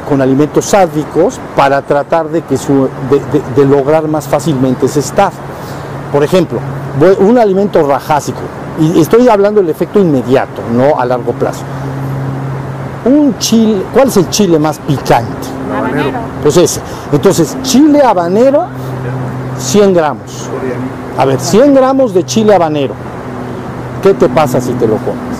[0.09, 3.21] con alimentos sádicos para tratar de, que su, de,
[3.55, 5.33] de- lograr más fácilmente ese estado.
[6.13, 6.59] Por ejemplo,
[7.21, 8.41] un alimento rajásico,
[8.81, 11.63] y estoy hablando del efecto inmediato, no a largo plazo.
[13.05, 15.49] Un chile, ¿cuál es el chile más picante?
[15.77, 16.19] Habanero.
[16.43, 16.81] Pues ese.
[17.13, 18.67] Entonces, chile habanero,
[19.59, 20.49] 100 gramos.
[21.19, 22.95] A ver, 100 gramos de chile habanero.
[24.03, 25.39] ¿Qué te pasa si te lo comes?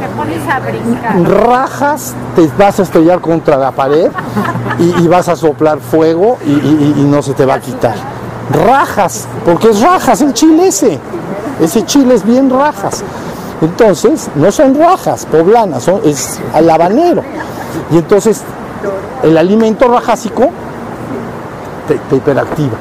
[0.00, 1.48] Te pones a brincar.
[1.48, 4.10] rajas, te vas a estrellar contra la pared
[4.78, 7.94] y, y vas a soplar fuego y, y- y no se te va a quitar.
[8.66, 10.98] Rajas, porque es rajas el chile ese.
[11.60, 13.02] Ese chile es bien rajas.
[13.60, 17.22] Entonces, no son rajas poblanas, son, es al habanero.
[17.90, 18.42] Y entonces,
[19.22, 20.48] el alimento rajásico
[21.86, 22.76] te, te hiperactiva.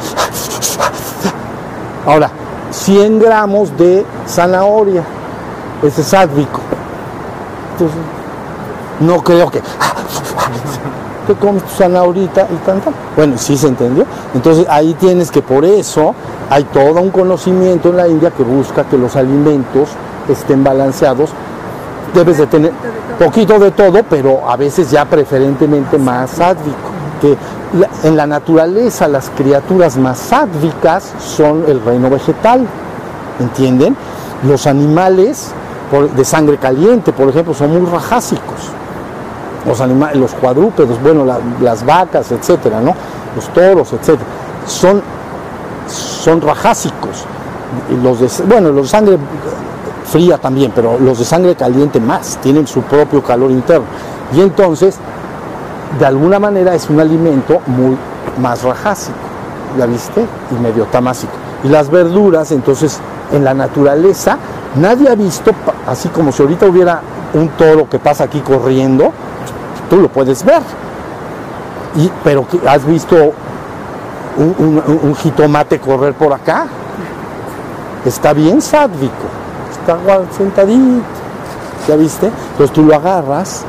[2.05, 2.29] Ahora,
[2.71, 5.03] 100 gramos de zanahoria,
[5.83, 6.61] ese es sádvico.
[7.73, 7.97] Entonces,
[8.99, 9.61] no creo que
[11.27, 12.93] te comes tu zanahorita y tan, tan.
[13.15, 14.05] Bueno, sí se entendió.
[14.33, 16.15] Entonces ahí tienes que por eso
[16.49, 19.89] hay todo un conocimiento en la India que busca que los alimentos
[20.29, 21.31] estén balanceados.
[22.13, 22.71] Debes de tener
[23.19, 26.91] poquito de todo, pero a veces ya preferentemente más sádvico.
[27.21, 27.35] Que
[28.07, 32.65] en la naturaleza las criaturas más sádvicas son el reino vegetal.
[33.39, 33.95] ¿entienden?
[34.47, 35.51] Los animales
[36.15, 38.71] de sangre caliente, por ejemplo, son muy rajásicos.
[39.65, 42.93] Los animales, los cuadrúpedos, bueno, la- las vacas, etcétera, ¿no?
[43.35, 44.25] Los toros, etcétera,
[44.65, 45.01] son,
[45.87, 47.25] son rajásicos.
[48.01, 49.17] Los de, bueno, los de sangre
[50.07, 53.85] fría también, pero los de sangre caliente más, tienen su propio calor interno.
[54.33, 54.97] Y entonces,
[55.99, 57.97] de alguna manera es un alimento muy
[58.41, 59.17] más rajásico,
[59.77, 60.25] ¿ya viste?
[60.51, 61.33] Y medio tamásico.
[61.63, 62.99] Y las verduras, entonces,
[63.31, 64.37] en la naturaleza,
[64.75, 65.51] nadie ha visto,
[65.87, 67.01] así como si ahorita hubiera
[67.33, 69.11] un toro que pasa aquí corriendo,
[69.89, 70.61] tú lo puedes ver.
[71.95, 73.15] Y, pero ¿has visto
[74.37, 76.67] un- un jitomate correr por acá?
[78.05, 79.25] Está bien sádvico,
[80.35, 81.03] sentadito,
[81.87, 82.31] ¿ya viste?
[82.51, 83.63] Entonces tú lo agarras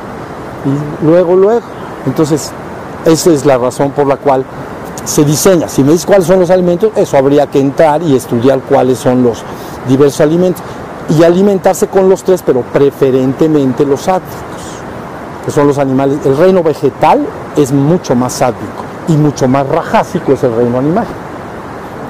[0.64, 1.62] y luego, luego.
[2.06, 2.52] Entonces,
[3.04, 4.44] esa es la razón por la cual
[5.04, 5.68] se diseña.
[5.68, 9.22] Si me dices cuáles son los alimentos, eso habría que entrar y estudiar cuáles son
[9.22, 9.42] los
[9.88, 10.62] diversos alimentos
[11.08, 14.34] y alimentarse con los tres, pero preferentemente los sádicos,
[15.44, 16.18] que son los animales.
[16.24, 21.06] El reino vegetal es mucho más sádico y mucho más rajásico es el reino animal.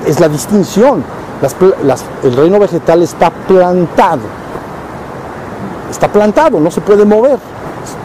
[0.07, 1.05] Es la distinción.
[2.23, 4.23] El reino vegetal está plantado.
[5.91, 7.39] Está plantado, no se puede mover.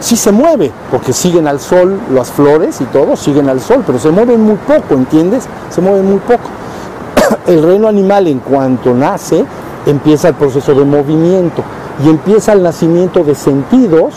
[0.00, 3.98] Sí se mueve, porque siguen al sol las flores y todo, siguen al sol, pero
[3.98, 5.44] se mueven muy poco, ¿entiendes?
[5.70, 6.48] Se mueven muy poco.
[7.46, 9.44] El reino animal en cuanto nace,
[9.86, 11.62] empieza el proceso de movimiento
[12.02, 14.14] y empieza el nacimiento de sentidos,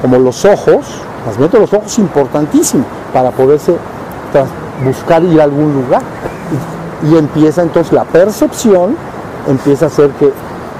[0.00, 0.86] como los ojos,
[1.26, 3.76] nacimiento de los ojos importantísimo para poderse
[4.84, 6.02] buscar ir a algún lugar.
[7.06, 8.96] Y, empieza entonces la percepción,
[9.46, 10.32] empieza a hacer que,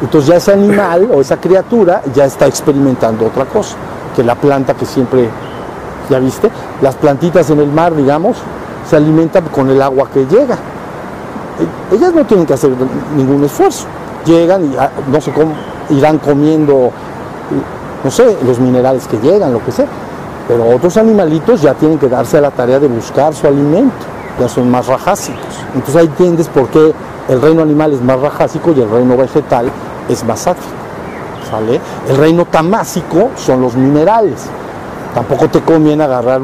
[0.02, 3.76] entonces ya ese animal o esa criatura ya está experimentando otra cosa,
[4.16, 5.28] que la planta que siempre,
[6.10, 6.50] ¿ya viste?
[6.82, 8.36] Las plantitas en el mar, digamos,
[8.88, 10.56] se alimentan con el agua que llega.
[11.58, 12.70] E- Ellas no tienen que hacer
[13.16, 13.86] ningún esfuerzo.
[14.24, 15.52] Llegan y ah, no sé cómo
[15.90, 16.90] irán comiendo,
[18.04, 19.86] no sé, los minerales que llegan, lo que sea.
[20.46, 24.06] Pero otros animalitos ya tienen que darse a la tarea de buscar su alimento,
[24.38, 25.64] ya son más rajásicos.
[25.74, 26.92] Entonces ahí entiendes por qué
[27.28, 29.70] el reino animal es más rajásico y el reino vegetal
[30.08, 30.72] es más sátrico.
[31.50, 31.80] ¿Sale?
[32.08, 34.44] El reino tamásico son los minerales.
[35.14, 36.40] Tampoco te conviene agarrar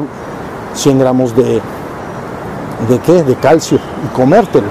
[0.73, 1.61] 100 gramos de,
[2.89, 3.23] ¿de qué?
[3.23, 4.67] De calcio y comértelo.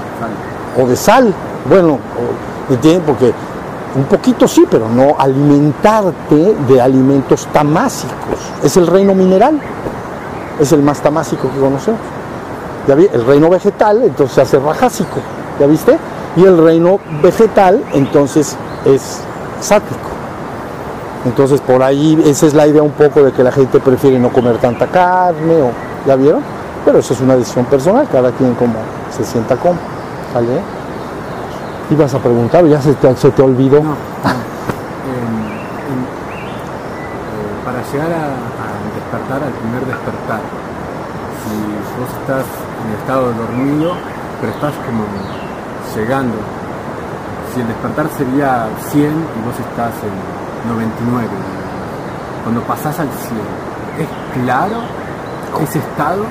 [0.81, 1.33] O de sal.
[1.69, 1.99] Bueno,
[2.69, 3.03] ¿entiendes?
[3.05, 3.33] Porque
[3.95, 8.15] un poquito sí, pero no alimentarte de alimentos tamásicos.
[8.63, 9.59] Es el reino mineral.
[10.59, 11.99] Es el más tamásico que conocemos.
[12.87, 15.19] El reino vegetal entonces hace rajásico.
[15.59, 15.97] ¿Ya viste?
[16.35, 18.55] Y el reino vegetal entonces
[18.85, 19.21] es
[19.59, 20.09] sátrico.
[21.25, 24.29] Entonces por ahí esa es la idea un poco de que la gente prefiere no
[24.29, 25.71] comer tanta carne o
[26.05, 26.41] ¿ya vieron?
[26.85, 28.75] Pero eso es una decisión personal, cada quien como
[29.15, 29.79] se sienta cómodo.
[30.33, 30.61] ¿Sale?
[31.89, 33.81] Ibas a preguntar ya se te, olvidó.
[33.81, 33.95] No, eh,
[37.63, 40.41] para llegar a, a despertar, al primer despertar,
[41.41, 41.55] si
[41.99, 43.93] vos estás en estado dormido,
[44.41, 45.03] pero estás como
[45.95, 46.35] llegando,
[47.53, 49.11] si el despertar sería 100 y
[49.45, 51.27] vos estás en 99,
[52.43, 54.77] cuando pasás al 100, ¿es claro
[55.63, 56.23] ese estado?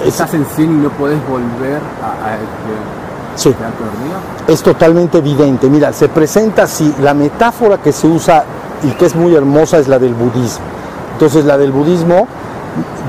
[0.00, 3.02] Es- ¿Estás en 100 y no podés volver a, a este-
[3.36, 3.52] Sí.
[3.54, 4.18] quedarte dormido?
[4.48, 5.70] es totalmente evidente.
[5.70, 8.44] Mira, se presenta así, la metáfora que se usa
[8.82, 10.64] y que es muy hermosa es la del budismo.
[11.14, 12.26] Entonces la del budismo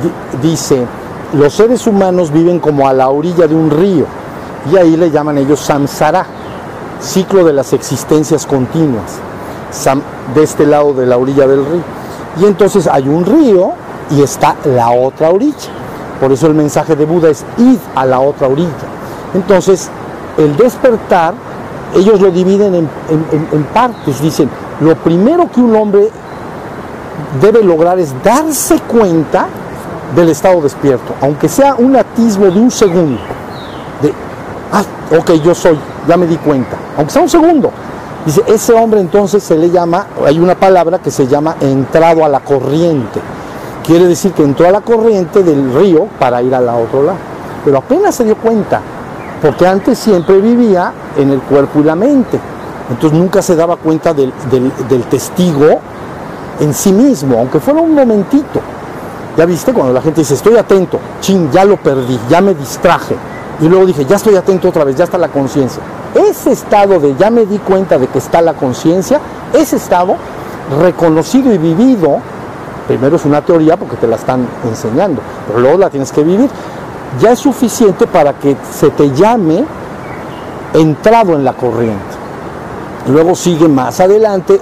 [0.01, 0.85] di- dice,
[1.33, 4.05] los seres humanos viven como a la orilla de un río
[4.71, 6.25] y ahí le llaman ellos samsara,
[7.01, 9.19] ciclo de las existencias continuas,
[10.35, 11.83] de este lado de la orilla del río.
[12.39, 13.71] Y entonces hay un río
[14.11, 15.71] y está la otra orilla.
[16.19, 18.69] Por eso el mensaje de Buda es id a la otra orilla.
[19.33, 19.89] Entonces,
[20.37, 21.33] el despertar,
[21.95, 24.21] ellos lo dividen en, en- en- en partes.
[24.21, 24.49] Dicen,
[24.79, 26.09] lo primero que un hombre
[27.41, 29.47] debe lograr es darse cuenta
[30.15, 33.19] del estado despierto, aunque sea un atisbo de un segundo.
[34.01, 34.13] De,
[34.71, 34.83] ah,
[35.17, 35.77] ok, yo soy,
[36.07, 37.71] ya me di cuenta, aunque sea un segundo.
[38.25, 42.29] Dice, ese hombre entonces se le llama, hay una palabra que se llama entrado a
[42.29, 43.19] la corriente.
[43.85, 47.17] Quiere decir que entró a la corriente del río para ir al otro lado.
[47.65, 48.79] Pero apenas se dio cuenta,
[49.41, 52.39] porque antes siempre vivía en el cuerpo y la mente.
[52.89, 55.79] Entonces nunca se daba cuenta del, del- del testigo
[56.61, 58.61] en sí mismo, aunque fuera un momentito.
[59.37, 63.15] Ya viste cuando la gente dice, estoy atento, chin, ya lo perdí, ya me distraje.
[63.59, 65.81] Y luego dije, ya estoy atento otra vez, ya está la conciencia.
[66.13, 69.19] Ese estado de ya me di cuenta de que está la conciencia,
[69.53, 70.15] ese estado
[70.79, 72.19] reconocido y vivido,
[72.87, 76.49] primero es una teoría porque te la están enseñando, pero luego la tienes que vivir,
[77.19, 79.63] ya es suficiente para que se te llame
[80.73, 82.23] entrado en la corriente.
[83.07, 84.59] Luego sigue más adelante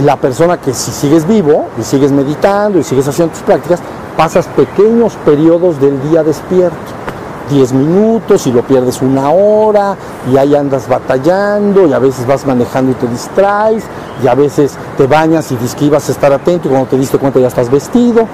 [0.00, 3.80] la persona que si sigues vivo y sigues meditando y sigues haciendo tus prácticas,
[4.16, 7.02] pasas pequeños periodos del día despierto.
[7.50, 9.96] 10 minutos y lo pierdes una hora
[10.32, 13.84] y ahí andas batallando y a veces vas manejando y te distraes
[14.22, 17.18] y a veces te bañas y dices que a estar atento y cuando te diste
[17.18, 18.26] cuenta ya estás vestido.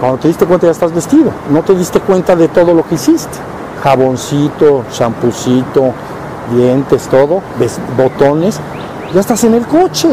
[0.00, 2.94] Cuando te diste cuenta ya estás vestido, no te diste cuenta de todo lo que
[2.94, 3.38] hiciste.
[3.82, 5.92] Jaboncito, champucito,
[6.54, 7.42] dientes, todo,
[7.96, 8.58] botones,
[9.14, 10.08] ya estás en el coche.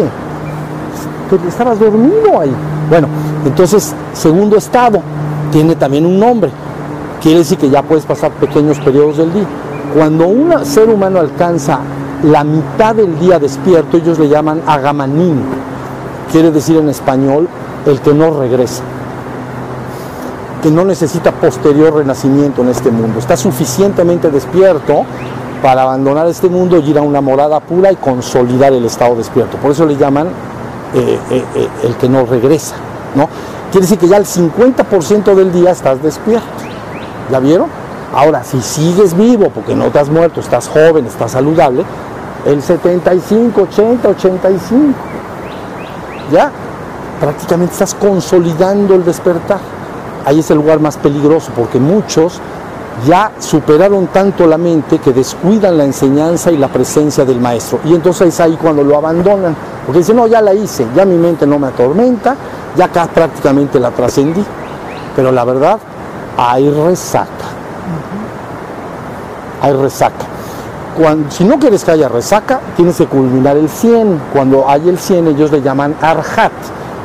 [1.47, 2.53] Estabas dormido ahí.
[2.89, 3.07] Bueno,
[3.45, 5.01] entonces, segundo estado,
[5.51, 6.51] tiene también un nombre.
[7.21, 9.47] Quiere decir que ya puedes pasar pequeños periodos del día.
[9.93, 11.79] Cuando un ser humano alcanza
[12.23, 15.43] la mitad del día despierto, ellos le llaman agamanín.
[16.31, 17.47] Quiere decir en español
[17.85, 18.83] el que no regresa
[20.61, 23.19] que no necesita posterior renacimiento en este mundo.
[23.19, 25.03] Está suficientemente despierto
[25.61, 29.57] para abandonar este mundo y ir a una morada pura y consolidar el estado despierto.
[29.57, 30.27] Por eso le llaman
[30.93, 32.75] eh, eh, eh, el que no regresa.
[33.15, 33.27] ¿no?
[33.71, 36.47] Quiere decir que ya el 50% del día estás despierto.
[37.31, 37.67] ¿Ya vieron?
[38.13, 41.83] Ahora, si sigues vivo, porque no te has muerto, estás joven, estás saludable,
[42.45, 44.93] el 75, 80, 85,
[46.31, 46.51] ya
[47.19, 49.59] prácticamente estás consolidando el despertar.
[50.25, 52.39] Ahí es el lugar más peligroso porque muchos
[53.05, 57.79] ya superaron tanto la mente que descuidan la enseñanza y la presencia del maestro.
[57.85, 59.55] Y entonces es ahí cuando lo abandonan,
[59.85, 62.35] porque dicen, no, ya la hice, ya mi mente no me atormenta,
[62.75, 64.43] ya acá prácticamente la trascendí.
[65.15, 65.79] Pero la verdad,
[66.37, 67.27] hay resaca.
[69.61, 70.25] Hay resaca.
[70.97, 74.21] Cuando, si no quieres que haya resaca, tienes que culminar el 100.
[74.33, 76.51] Cuando hay el 100, ellos le llaman arhat,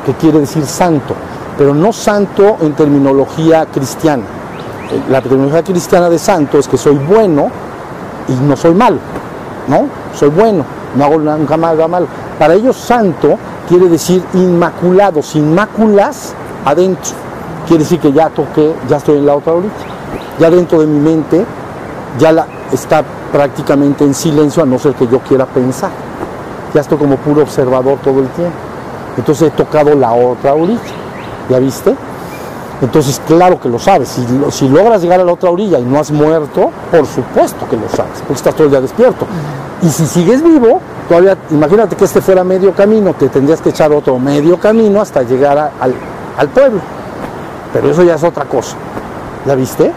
[0.05, 1.13] que quiere decir santo,
[1.57, 4.23] pero no santo en terminología cristiana.
[5.09, 7.49] La terminología cristiana de santo es que soy bueno
[8.27, 8.97] y no soy malo,
[9.67, 9.87] ¿no?
[10.15, 10.63] Soy bueno,
[10.95, 12.07] no hago nunca nada malo.
[12.37, 13.37] Para ellos santo
[13.67, 16.33] quiere decir inmaculado, sin máculas
[16.65, 17.11] adentro.
[17.67, 19.73] Quiere decir que ya toqué, ya estoy en la otra orilla.
[20.39, 21.45] Ya dentro de mi mente
[22.19, 25.91] ya está prácticamente en silencio a no ser que yo quiera pensar.
[26.73, 28.55] Ya estoy como puro observador todo el tiempo.
[29.17, 30.79] Entonces he tocado la otra orilla.
[31.49, 31.95] ¿Ya viste?
[32.83, 34.09] Entonces, claro que lo sabes.
[34.09, 37.65] Si, lo- si logras llegar a la otra orilla y no has muerto, por supuesto
[37.69, 39.25] que lo sabes, porque estás todo el día despierto.
[39.81, 43.91] Y si sigues vivo, todavía, imagínate que este fuera medio camino, te tendrías que echar
[43.93, 46.81] otro medio camino hasta llegar al, pueblo.
[47.71, 48.75] Pero eso ya es otra cosa.
[49.45, 49.91] ¿Ya viste?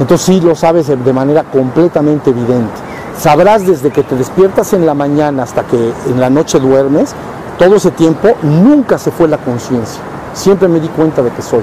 [0.00, 2.72] Entonces sí lo sabes de manera completamente evidente.
[3.18, 7.14] Sabrás desde que te despiertas en la mañana hasta que en la noche duermes,
[7.58, 10.00] todo ese tiempo nunca se fue la conciencia.
[10.32, 11.62] Siempre me di cuenta de que soy.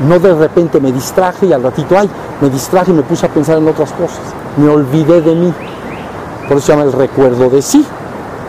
[0.00, 2.08] No de repente me distraje y al ratito, ay,
[2.40, 4.20] me distraje y me puse a pensar en otras cosas.
[4.56, 5.52] Me olvidé de mí.
[6.48, 7.84] Por eso se llama el recuerdo de sí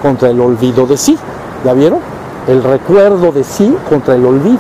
[0.02, 1.18] contra el olvido de sí.
[1.64, 2.00] ¿Ya vieron?
[2.48, 4.60] El recuerdo de sí contra el olvido.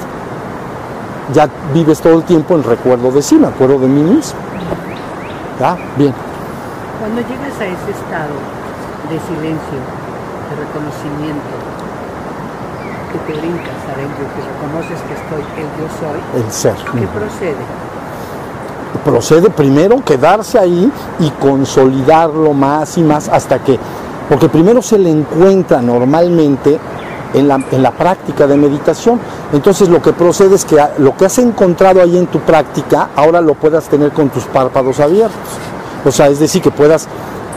[1.33, 4.39] Ya vives todo el tiempo en recuerdo de sí, me acuerdo de mí mismo.
[5.59, 5.77] ¿Ya?
[5.97, 6.13] Bien.
[6.99, 8.33] Cuando llegas a ese estado
[9.09, 9.79] de silencio,
[10.49, 11.53] de reconocimiento,
[13.25, 16.73] que te brincas adentro, que reconoces que estoy el yo soy, El ser.
[16.75, 17.55] ¿qué procede?
[19.03, 23.79] procede primero quedarse ahí y consolidarlo más y más hasta que,
[24.29, 26.77] porque primero se le encuentra normalmente
[27.33, 29.19] en la, en la práctica de meditación.
[29.53, 33.09] Entonces lo que procede es que a- lo que has encontrado ahí en tu práctica,
[33.15, 35.37] ahora lo puedas tener con tus párpados abiertos.
[36.05, 37.07] O sea, es decir, que puedas,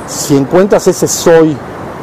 [0.07, 1.57] si encuentras ese soy,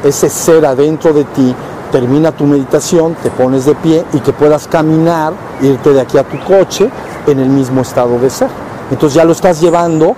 [0.04, 1.54] ese ser adentro de ti,
[1.92, 6.24] termina tu meditación, te pones de pie y que puedas caminar, irte de aquí a
[6.24, 6.90] tu coche
[7.26, 8.50] en el mismo estado de ser.
[8.92, 10.16] Entonces ya lo estás llevando,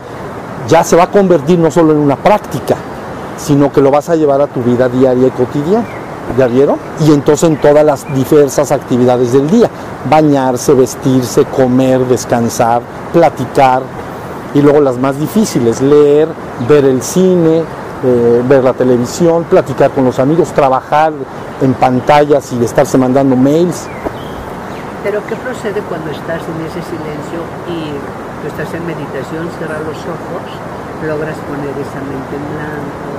[0.67, 2.75] ya se va a convertir no solo en una práctica,
[3.37, 5.85] sino que lo vas a llevar a tu vida diaria y cotidiana.
[6.37, 6.77] ¿Ya vieron?
[6.99, 9.67] Y entonces en todas las diversas actividades del día.
[10.09, 13.81] Bañarse, vestirse, comer, descansar, platicar.
[14.53, 16.27] Y luego las más difíciles, leer,
[16.67, 17.63] ver el cine,
[18.03, 21.11] eh, ver la televisión, platicar con los amigos, trabajar
[21.61, 23.87] en pantallas y estarse mandando mails.
[25.03, 27.91] Pero ¿qué procede cuando estás en ese silencio y
[28.41, 30.43] tú estás en meditación, cierras los ojos,
[31.07, 33.09] logras poner esa mente en blanco,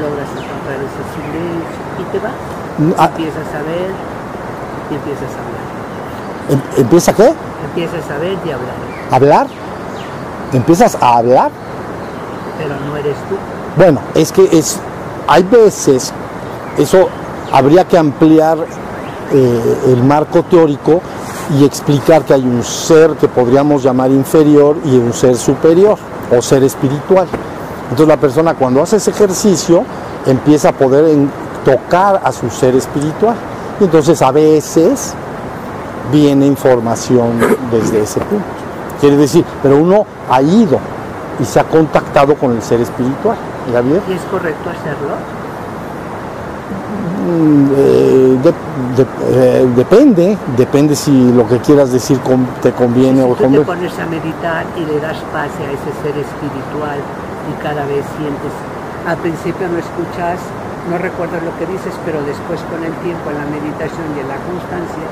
[0.00, 2.36] logras encontrar ese silencio y te vas?
[2.98, 3.90] Ah, Empiezas a ver
[4.90, 5.66] y empiezas a hablar.
[6.50, 7.32] em- ¿Empieza qué?
[7.64, 8.76] Empiezas a ver y a hablar,
[9.10, 9.46] ¿Hablar?
[10.52, 11.50] ¿Empiezas a hablar?
[12.58, 13.36] pero no eres tú.
[13.76, 14.78] Bueno, es que es,
[15.26, 16.12] hay veces,
[16.76, 17.08] eso
[17.50, 18.58] habría que ampliar
[19.32, 21.00] eh, el marco teórico
[21.58, 25.96] y explicar que hay un ser que podríamos llamar inferior y un ser superior
[26.36, 27.26] o ser espiritual.
[27.84, 29.84] Entonces la persona cuando hace ese ejercicio
[30.26, 31.06] empieza a poder
[31.64, 33.36] tocar a su ser espiritual.
[33.80, 35.14] Y entonces a veces
[36.12, 37.38] viene información
[37.70, 38.44] desde ese punto.
[39.00, 40.78] Quiere decir, pero uno ha ido
[41.40, 43.36] y se ha contactado con el ser espiritual.
[44.08, 45.14] ¿Y es correcto hacerlo?
[47.22, 53.22] Mm, eh, de- de- eh, depende, depende si lo que quieras decir con- te conviene
[53.22, 53.64] o Si te conviene.
[53.64, 58.52] pones a meditar y le das pase a ese ser espiritual y cada vez sientes,
[59.06, 60.40] al principio no escuchas,
[60.90, 64.28] no recuerdas lo que dices, pero después con el tiempo, en la meditación y en
[64.28, 65.06] la constancia,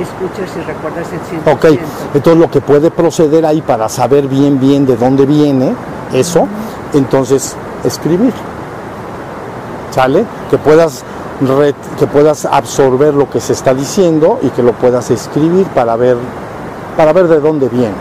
[0.00, 1.52] escuchas y recuerdas el 100%.
[1.52, 1.78] Ok,
[2.14, 5.74] entonces lo que puede proceder ahí para saber bien, bien de dónde viene
[6.14, 6.48] eso,
[6.94, 8.32] entonces escribir.
[9.90, 10.24] ¿Sale?
[10.50, 11.02] Que puedas,
[11.40, 15.96] re- que puedas absorber lo que se está diciendo y que lo puedas escribir para
[15.96, 16.16] ver,
[16.96, 17.94] para ver de dónde viene.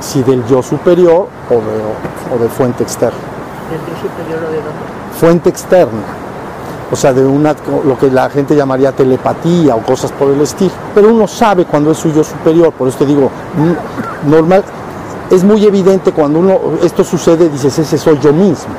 [0.00, 3.18] Si del yo superior o de, o de fuente externa.
[3.70, 4.96] ¿Del yo superior o de dónde?
[5.18, 6.02] fuente externa,
[6.92, 7.54] o sea, de una,
[7.86, 10.70] lo que la gente llamaría telepatía o cosas por el estilo.
[10.94, 13.30] Pero uno sabe cuando es su yo superior, por eso te digo,
[14.26, 14.62] normal,
[15.30, 18.74] es muy evidente cuando uno, esto sucede, dices, ese soy yo mismo,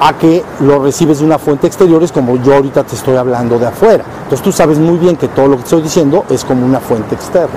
[0.00, 3.58] a que lo recibes de una fuente exterior, es como yo ahorita te estoy hablando
[3.58, 4.04] de afuera.
[4.24, 7.14] Entonces tú sabes muy bien que todo lo que estoy diciendo es como una fuente
[7.14, 7.54] externa.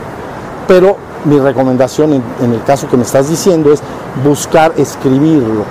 [0.67, 3.81] Pero mi recomendación en, en el caso que me estás diciendo es
[4.23, 5.63] buscar escribirlo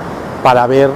[0.42, 0.90] para ver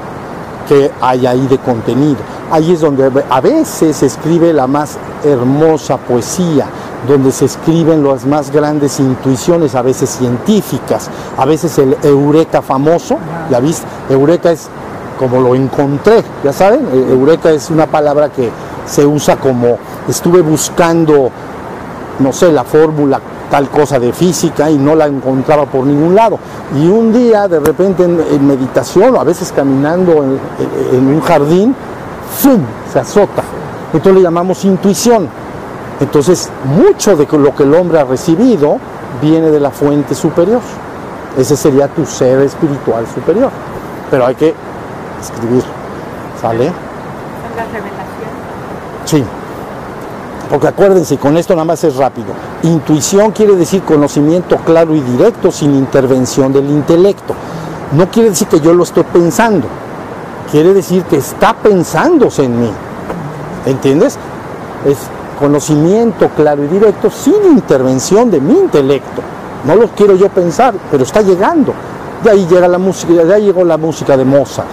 [0.69, 2.19] qué hay ahí de contenido.
[2.51, 6.67] Ahí es donde a veces se escribe la más hermosa poesía,
[7.09, 11.09] donde se escriben las más grandes intuiciones, a veces científicas,
[11.39, 13.17] a veces el eureka famoso,
[13.51, 13.87] ¿ya viste?
[14.11, 14.69] Eureka es
[15.19, 18.51] como lo encontré, ya saben, E- eureka es una palabra que
[18.87, 19.79] se usa como
[20.09, 21.31] estuve buscando
[22.19, 23.19] no sé, la fórmula
[23.51, 26.39] tal cosa de física y no la encontraba por ningún lado.
[26.79, 30.39] Y un día, de repente, en, meditación, o a veces caminando en,
[30.93, 31.75] en- en un jardín,
[32.39, 32.61] ¡fum!
[32.93, 33.43] se azota.
[33.93, 35.29] Entonces le llamamos intuición.
[36.01, 38.79] Entonces, mucho de lo que el hombre ha recibido
[39.21, 40.61] viene de la fuente superior.
[41.37, 43.51] Ese sería tu ser espiritual superior.
[44.11, 44.55] Pero hay que
[45.21, 45.63] escribir.
[46.41, 46.65] ¿Sale?
[46.67, 48.01] Son las revelaciones.
[49.05, 49.25] Sí.
[50.49, 52.29] Porque acuérdense, con esto nada más es rápido.
[52.63, 57.35] Intuición quiere decir conocimiento claro y directo sin intervención del intelecto.
[57.93, 59.69] No quiere decir que yo lo estoy pensando.
[60.51, 62.71] Quiere decir que está pensándose en mí.
[63.67, 64.19] ¿Entiendes?
[64.85, 64.97] Es
[65.41, 69.23] conocimiento claro y directo sin intervención de mi intelecto.
[69.65, 71.73] No lo quiero yo pensar, pero está llegando.
[72.23, 74.69] De ahí llega la música, de ahí llegó la música de Mozart.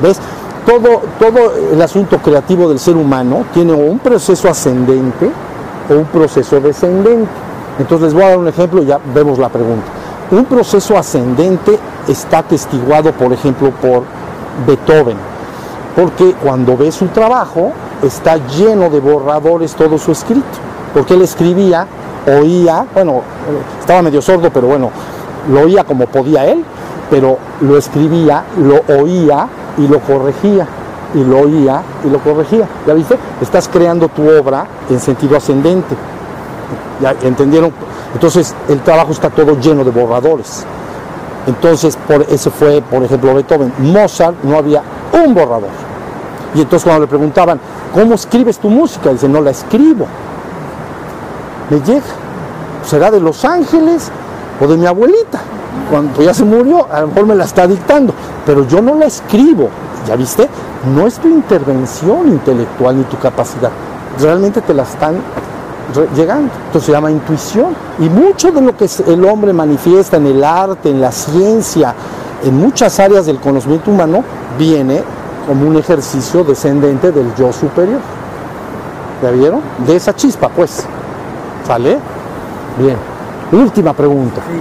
[0.00, 0.18] ¿Ves?
[0.66, 5.30] Todo, todo el asunto creativo del ser humano tiene un proceso ascendente
[5.90, 7.30] o un proceso descendente.
[7.78, 9.86] Entonces les voy a dar un ejemplo y ya vemos la pregunta.
[10.30, 11.78] Un proceso ascendente
[12.08, 14.04] está atestiguado, por ejemplo, por
[14.66, 15.16] Beethoven,
[15.94, 17.72] porque cuando ve su trabajo
[18.02, 20.44] está lleno de borradores todo su escrito,
[20.92, 21.86] porque él escribía,
[22.26, 23.22] oía, bueno,
[23.80, 24.90] estaba medio sordo, pero bueno,
[25.50, 26.64] lo oía como podía él,
[27.10, 29.46] pero lo escribía, lo oía
[29.78, 30.66] y lo corregía,
[31.14, 32.66] y lo oía y lo corregía.
[32.86, 33.16] ¿Ya viste?
[33.40, 35.94] Estás creando tu obra en sentido ascendente.
[37.00, 37.72] ¿Ya entendieron?
[38.14, 40.64] Entonces el trabajo está todo lleno de borradores.
[41.46, 43.72] Entonces, por ese fue, por ejemplo, Beethoven.
[43.78, 44.82] Mozart no había
[45.24, 45.91] un borrador.
[46.54, 47.58] Y entonces cuando le preguntaban,
[47.94, 49.10] ¿cómo escribes tu música?
[49.10, 50.06] Dice, no la escribo.
[51.70, 52.02] Me llega.
[52.84, 54.10] ¿Será de Los Ángeles
[54.60, 55.40] o de mi abuelita?
[55.90, 58.12] Cuando ya se murió, a lo mejor me la está dictando,
[58.44, 59.68] pero yo no la escribo.
[60.06, 60.48] ¿Ya viste?
[60.94, 63.70] No es tu intervención intelectual ni tu capacidad.
[64.20, 65.16] Realmente te la están
[66.14, 66.52] llegando.
[66.66, 67.74] Entonces se llama intuición.
[67.98, 71.94] Y mucho de lo que el hombre manifiesta en el arte, en la ciencia,
[72.44, 74.24] en muchas áreas del conocimiento humano,
[74.58, 75.02] viene
[75.46, 78.00] como un ejercicio descendente del yo superior.
[79.22, 79.60] ¿Ya vieron?
[79.86, 80.84] De esa chispa, pues.
[81.66, 81.98] ¿Sale?
[82.78, 82.96] Bien.
[83.52, 84.40] Última pregunta.
[84.48, 84.60] Sí.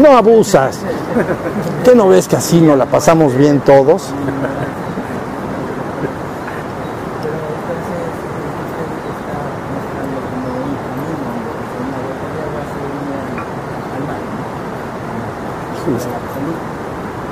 [0.00, 0.78] No abusas.
[1.84, 4.10] ¿Qué no ves que así nos la pasamos bien todos?
[7.22, 8.02] Pero entonces
[8.62, 9.38] usted está
[9.74, 11.50] mostrando como un camino, donde
[11.82, 13.42] una gota de agua se une al,
[13.98, 14.42] al mar, ¿no?
[15.82, 16.10] Sí, Al sí.
[16.14, 16.62] absoluto.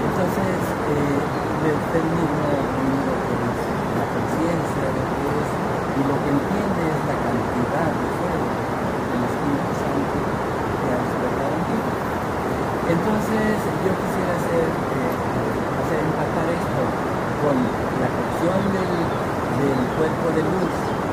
[0.06, 0.58] Entonces,
[0.90, 1.18] eh,
[1.62, 3.58] de usted mismo ha tenido pues,
[3.94, 5.50] la conciencia de que es,
[5.96, 8.48] y lo que entiende es la cantidad de fuego
[9.06, 10.18] del Espíritu Santo
[10.82, 11.78] que ha despertado en ti.
[12.86, 16.82] Entonces, yo quisiera hacer, eh, hacer empatar esto
[17.42, 17.56] con
[17.98, 18.92] la cuestión del,
[19.58, 20.42] del cuerpo de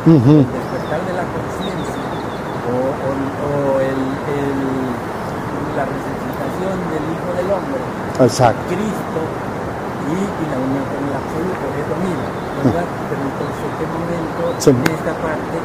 [0.06, 1.96] el despertar de la conciencia,
[2.68, 4.92] o, o- o el- el-
[5.78, 7.82] la resucitación del Hijo del Hombre,
[8.20, 8.62] Exacto.
[8.68, 9.20] Cristo,
[10.12, 12.28] y, y la unión con el absoluto, es lo mismo,
[12.64, 12.86] ¿verdad?
[13.10, 14.70] Pero entonces, ¿qué momento Sí.
[14.70, 15.56] en esta parte?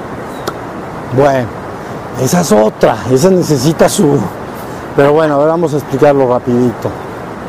[1.16, 1.48] Bueno,
[2.22, 2.96] esa es otra.
[3.10, 4.18] Esa necesita su...
[4.96, 6.90] Pero bueno, ahora vamos a explicarlo rapidito.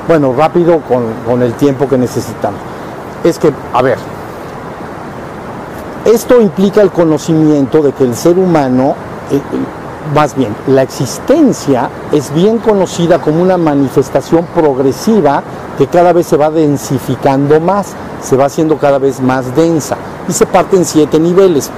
[0.08, 2.60] Bueno, rápido con, con el tiempo que necesitamos.
[3.24, 3.98] Es que, a ver,
[6.14, 8.96] esto implica el conocimiento de que el ser humano,
[9.32, 9.42] eh, eh,
[10.16, 15.44] más bien, la existencia es bien conocida como una manifestación progresiva
[15.78, 20.34] que cada vez se va densificando más, se va haciendo cada vez más densa y
[20.34, 21.70] se parte en siete niveles.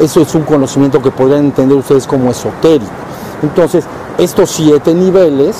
[0.00, 2.90] Eso es un conocimiento que podrían entender ustedes como esotérico.
[3.42, 3.84] Entonces,
[4.18, 5.56] estos siete niveles,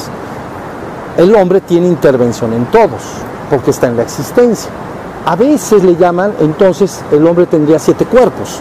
[1.17, 3.03] el hombre tiene intervención en todos,
[3.51, 4.71] porque está en la existencia.
[5.29, 8.61] A veces le llaman, entonces el hombre tendría siete cuerpos,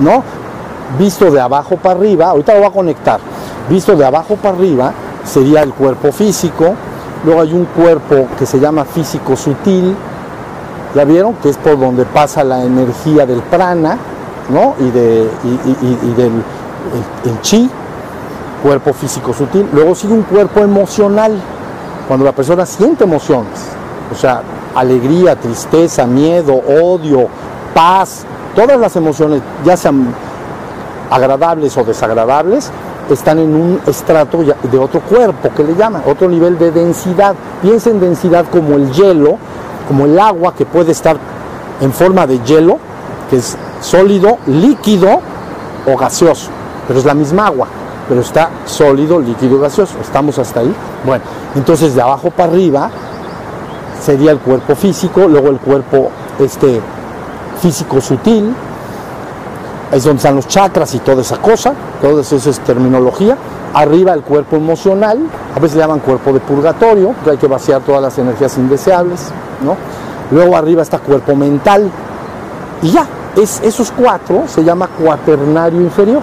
[0.00, 0.24] ¿no?
[0.98, 3.20] Visto de abajo para arriba, ahorita lo voy a conectar,
[3.70, 4.92] visto de abajo para arriba
[5.24, 6.74] sería el cuerpo físico,
[7.24, 9.94] luego hay un cuerpo que se llama físico sutil,
[10.96, 11.34] ¿ya vieron?
[11.34, 13.96] Que es por donde pasa la energía del prana,
[14.50, 14.74] ¿no?
[14.80, 17.70] Y, de, y, del el- el chi,
[18.64, 19.68] cuerpo físico sutil.
[19.72, 21.38] Luego sigue un cuerpo emocional,
[22.08, 23.75] cuando la persona siente emociones,
[24.12, 24.42] o sea,
[24.74, 27.28] alegría, tristeza, miedo, odio,
[27.74, 28.24] paz,
[28.54, 30.14] todas las emociones, ya sean
[31.10, 32.70] agradables o desagradables,
[33.10, 37.34] están en un estrato de otro cuerpo que le llaman, otro nivel de densidad.
[37.62, 39.38] Piensa en densidad como el hielo,
[39.86, 41.16] como el agua que puede estar
[41.80, 42.78] en forma de hielo,
[43.30, 45.20] que es sólido, líquido
[45.86, 46.50] o gaseoso,
[46.86, 47.68] pero es la misma agua,
[48.08, 49.98] pero está sólido, líquido, gaseoso.
[50.00, 50.74] ¿Estamos hasta ahí?
[51.04, 51.22] Bueno,
[51.54, 52.90] entonces de abajo para arriba
[54.06, 56.80] sería el cuerpo físico, luego el cuerpo este,
[57.60, 58.54] físico sutil,
[59.90, 63.36] es donde están los chakras y toda esa cosa, toda esa es terminología.
[63.74, 65.18] Arriba el cuerpo emocional,
[65.54, 69.26] a veces le llaman cuerpo de purgatorio, que hay que vaciar todas las energías indeseables,
[69.64, 69.76] ¿no?
[70.30, 71.90] Luego arriba está cuerpo mental,
[72.82, 73.06] y ya,
[73.36, 76.22] es, esos cuatro se llama cuaternario inferior.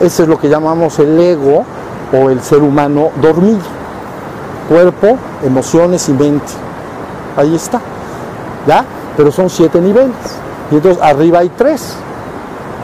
[0.00, 1.64] Ese es lo que llamamos el ego
[2.10, 3.73] o el ser humano dormido.
[4.68, 6.52] Cuerpo, emociones y mente.
[7.36, 7.80] Ahí está.
[8.66, 8.84] ¿Ya?
[9.16, 10.14] Pero son siete niveles.
[10.70, 11.96] Y entonces arriba hay tres.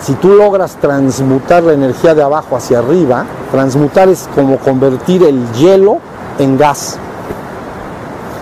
[0.01, 5.51] Si tú logras transmutar la energía de abajo hacia arriba, transmutar es como convertir el
[5.53, 5.99] hielo
[6.39, 6.99] en gas.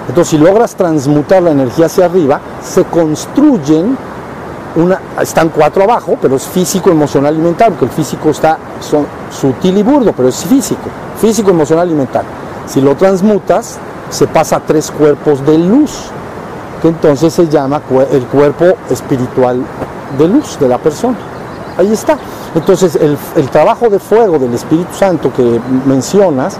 [0.08, 3.96] Entonces, si logras transmutar la energía hacia arriba, se construyen
[4.76, 9.06] una, están cuatro abajo, pero es físico, emocional y mental, porque el físico está son,
[9.30, 10.88] sutil y burdo, pero es físico,
[11.20, 12.24] físico, emocional y mental.
[12.68, 13.78] Si lo transmutas,
[14.10, 16.10] se pasa a tres cuerpos de luz,
[16.82, 19.62] que entonces se llama el cuerpo espiritual
[20.18, 21.16] de luz de la persona.
[21.76, 22.18] Ahí está.
[22.54, 26.56] Entonces, el, el trabajo de fuego del Espíritu Santo que mencionas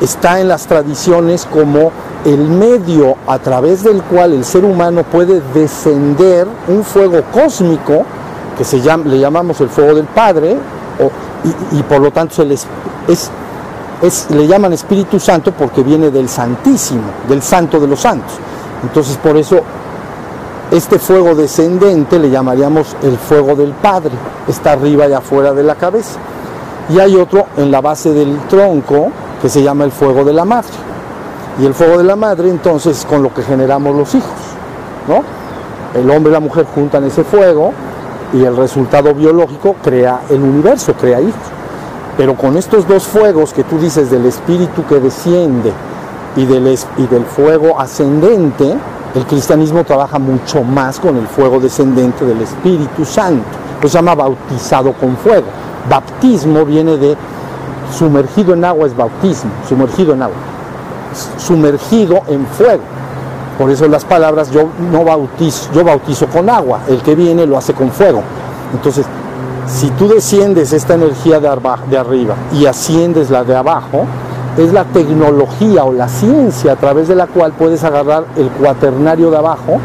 [0.00, 1.90] está en las tradiciones como
[2.24, 8.04] el medio a través del cual el ser humano puede descender un fuego cósmico
[8.58, 10.56] que se llama, le llamamos el fuego del Padre
[11.72, 12.66] y, por lo tanto les,
[13.06, 13.30] es,
[14.02, 18.32] es- le llaman Espíritu Santo porque viene del Santísimo, del Santo de los Santos.
[18.82, 19.60] Entonces por eso
[20.70, 24.10] este fuego descendente le llamaríamos el fuego del Padre,
[24.48, 26.18] está arriba y afuera de la cabeza.
[26.88, 29.08] Y hay otro en la base del tronco
[29.42, 30.68] que se llama el fuego de la madre.
[31.60, 34.28] Y el fuego de la madre entonces es con lo que generamos los hijos,
[35.08, 35.22] ¿no?
[35.98, 37.72] El hombre y la mujer juntan ese fuego
[38.34, 41.40] y el resultado biológico crea el universo, crea hijos.
[42.16, 45.72] Pero con estos dos fuegos que tú dices del espíritu que desciende
[46.36, 48.76] y del, y del fuego ascendente,
[49.14, 53.44] el cristianismo trabaja mucho más con el fuego descendente del Espíritu Santo.
[53.82, 55.46] Lo llama bautizado con fuego.
[55.88, 57.16] Baptismo viene de
[57.96, 60.36] sumergido en agua es bautismo, sumergido en agua.
[61.38, 62.82] Sumergido en fuego.
[63.58, 67.56] Por eso las palabras yo no bautizo, yo bautizo con agua, el que viene lo
[67.56, 68.22] hace con fuego.
[68.74, 69.06] Entonces,
[69.66, 71.48] si tú desciendes esta energía de,
[71.98, 74.06] arriba y asciendes la de abajo,
[74.56, 79.30] es la tecnología o la ciencia a través de la cual puedes agarrar el cuaternario
[79.30, 79.78] de abajo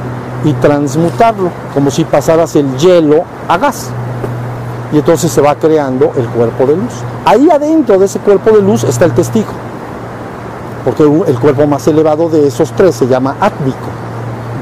[0.45, 3.89] y transmutarlo, como si pasaras el hielo a gas.
[4.93, 6.93] Y entonces se va creando el cuerpo de luz.
[7.25, 9.51] Ahí adentro de ese cuerpo de luz está el testigo
[10.83, 13.77] porque el cuerpo más elevado de esos tres se llama átmico,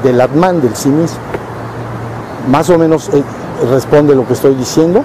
[0.02, 1.18] del atman, del sí mismo.
[2.50, 3.22] Más o menos eh,
[3.68, 5.04] responde lo que estoy diciendo.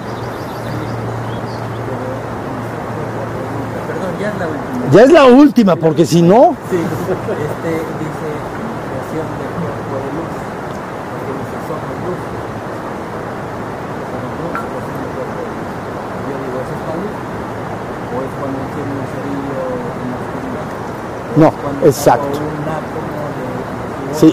[3.88, 4.92] Perdón, ya es la última.
[4.92, 8.30] Ya es la última, porque si no, Sí, este dice
[8.86, 10.32] creación de cuerpo de luz.
[11.12, 12.22] Porque dice somos luz.
[14.12, 15.70] Somos luz, creación de cuerpo de luz.
[16.26, 17.16] Yo digo, ¿eso es la luz?
[18.06, 19.62] ¿O es cuando tiene un cerillo
[20.00, 20.68] en la oscuridad?
[21.36, 21.50] ¿O No,
[21.88, 22.38] exacto.
[22.40, 24.30] un átomo de Sí.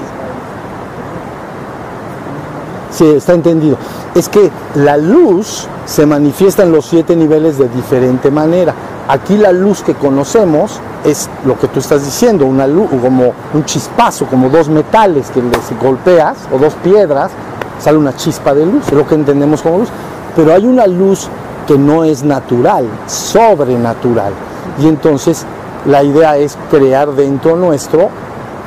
[2.90, 3.76] sí, está entendido.
[4.14, 8.74] Es que la luz se manifiesta en los siete niveles de diferente manera.
[9.08, 13.64] Aquí la luz que conocemos es lo que tú estás diciendo, una luz como un
[13.64, 17.32] chispazo, como dos metales que les golpeas o dos piedras,
[17.80, 19.88] sale una chispa de luz, es lo que entendemos como luz.
[20.36, 21.28] Pero hay una luz
[21.66, 24.32] que no es natural, sobrenatural.
[24.78, 25.46] Y entonces
[25.86, 28.10] la idea es crear dentro nuestro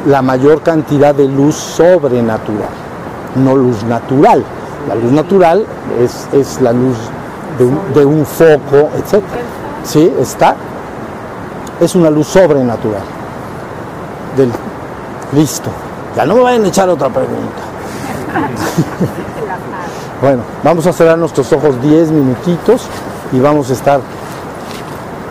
[0.08, 2.70] la mayor cantidad de luz sobrenatural,
[3.36, 4.44] no luz natural.
[4.88, 5.66] La luz natural
[6.00, 6.98] es, es la luz
[7.94, 9.24] de un, foco, etc.
[9.84, 10.56] Sí, está.
[11.80, 13.02] Es una luz sobrenatural.
[14.38, 14.52] Del,
[15.34, 15.70] listo.
[16.16, 17.62] Ya no me vayan a echar otra pregunta.
[20.22, 22.88] bueno, vamos a cerrar nuestros ojos 10 minutitos
[23.32, 24.02] y vamos a estar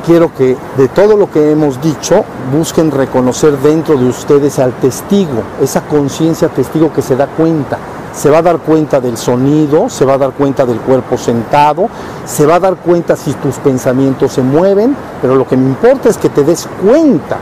[0.04, 2.24] quiero que de todo lo que hemos dicho
[2.54, 7.78] busquen reconocer dentro de ustedes al testigo, esa conciencia testigo que se da cuenta.
[8.14, 11.88] Se va a dar cuenta del sonido, se va a dar cuenta del cuerpo sentado,
[12.24, 16.08] se va a dar cuenta si tus pensamientos se mueven, pero lo que me importa
[16.08, 17.38] es que te des cuenta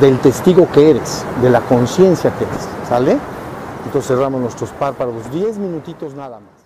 [0.00, 3.18] del testigo que eres, de la conciencia que eres, ¿sale?
[3.86, 6.59] Entonces cerramos nuestros párpados 10 minutitos nada más.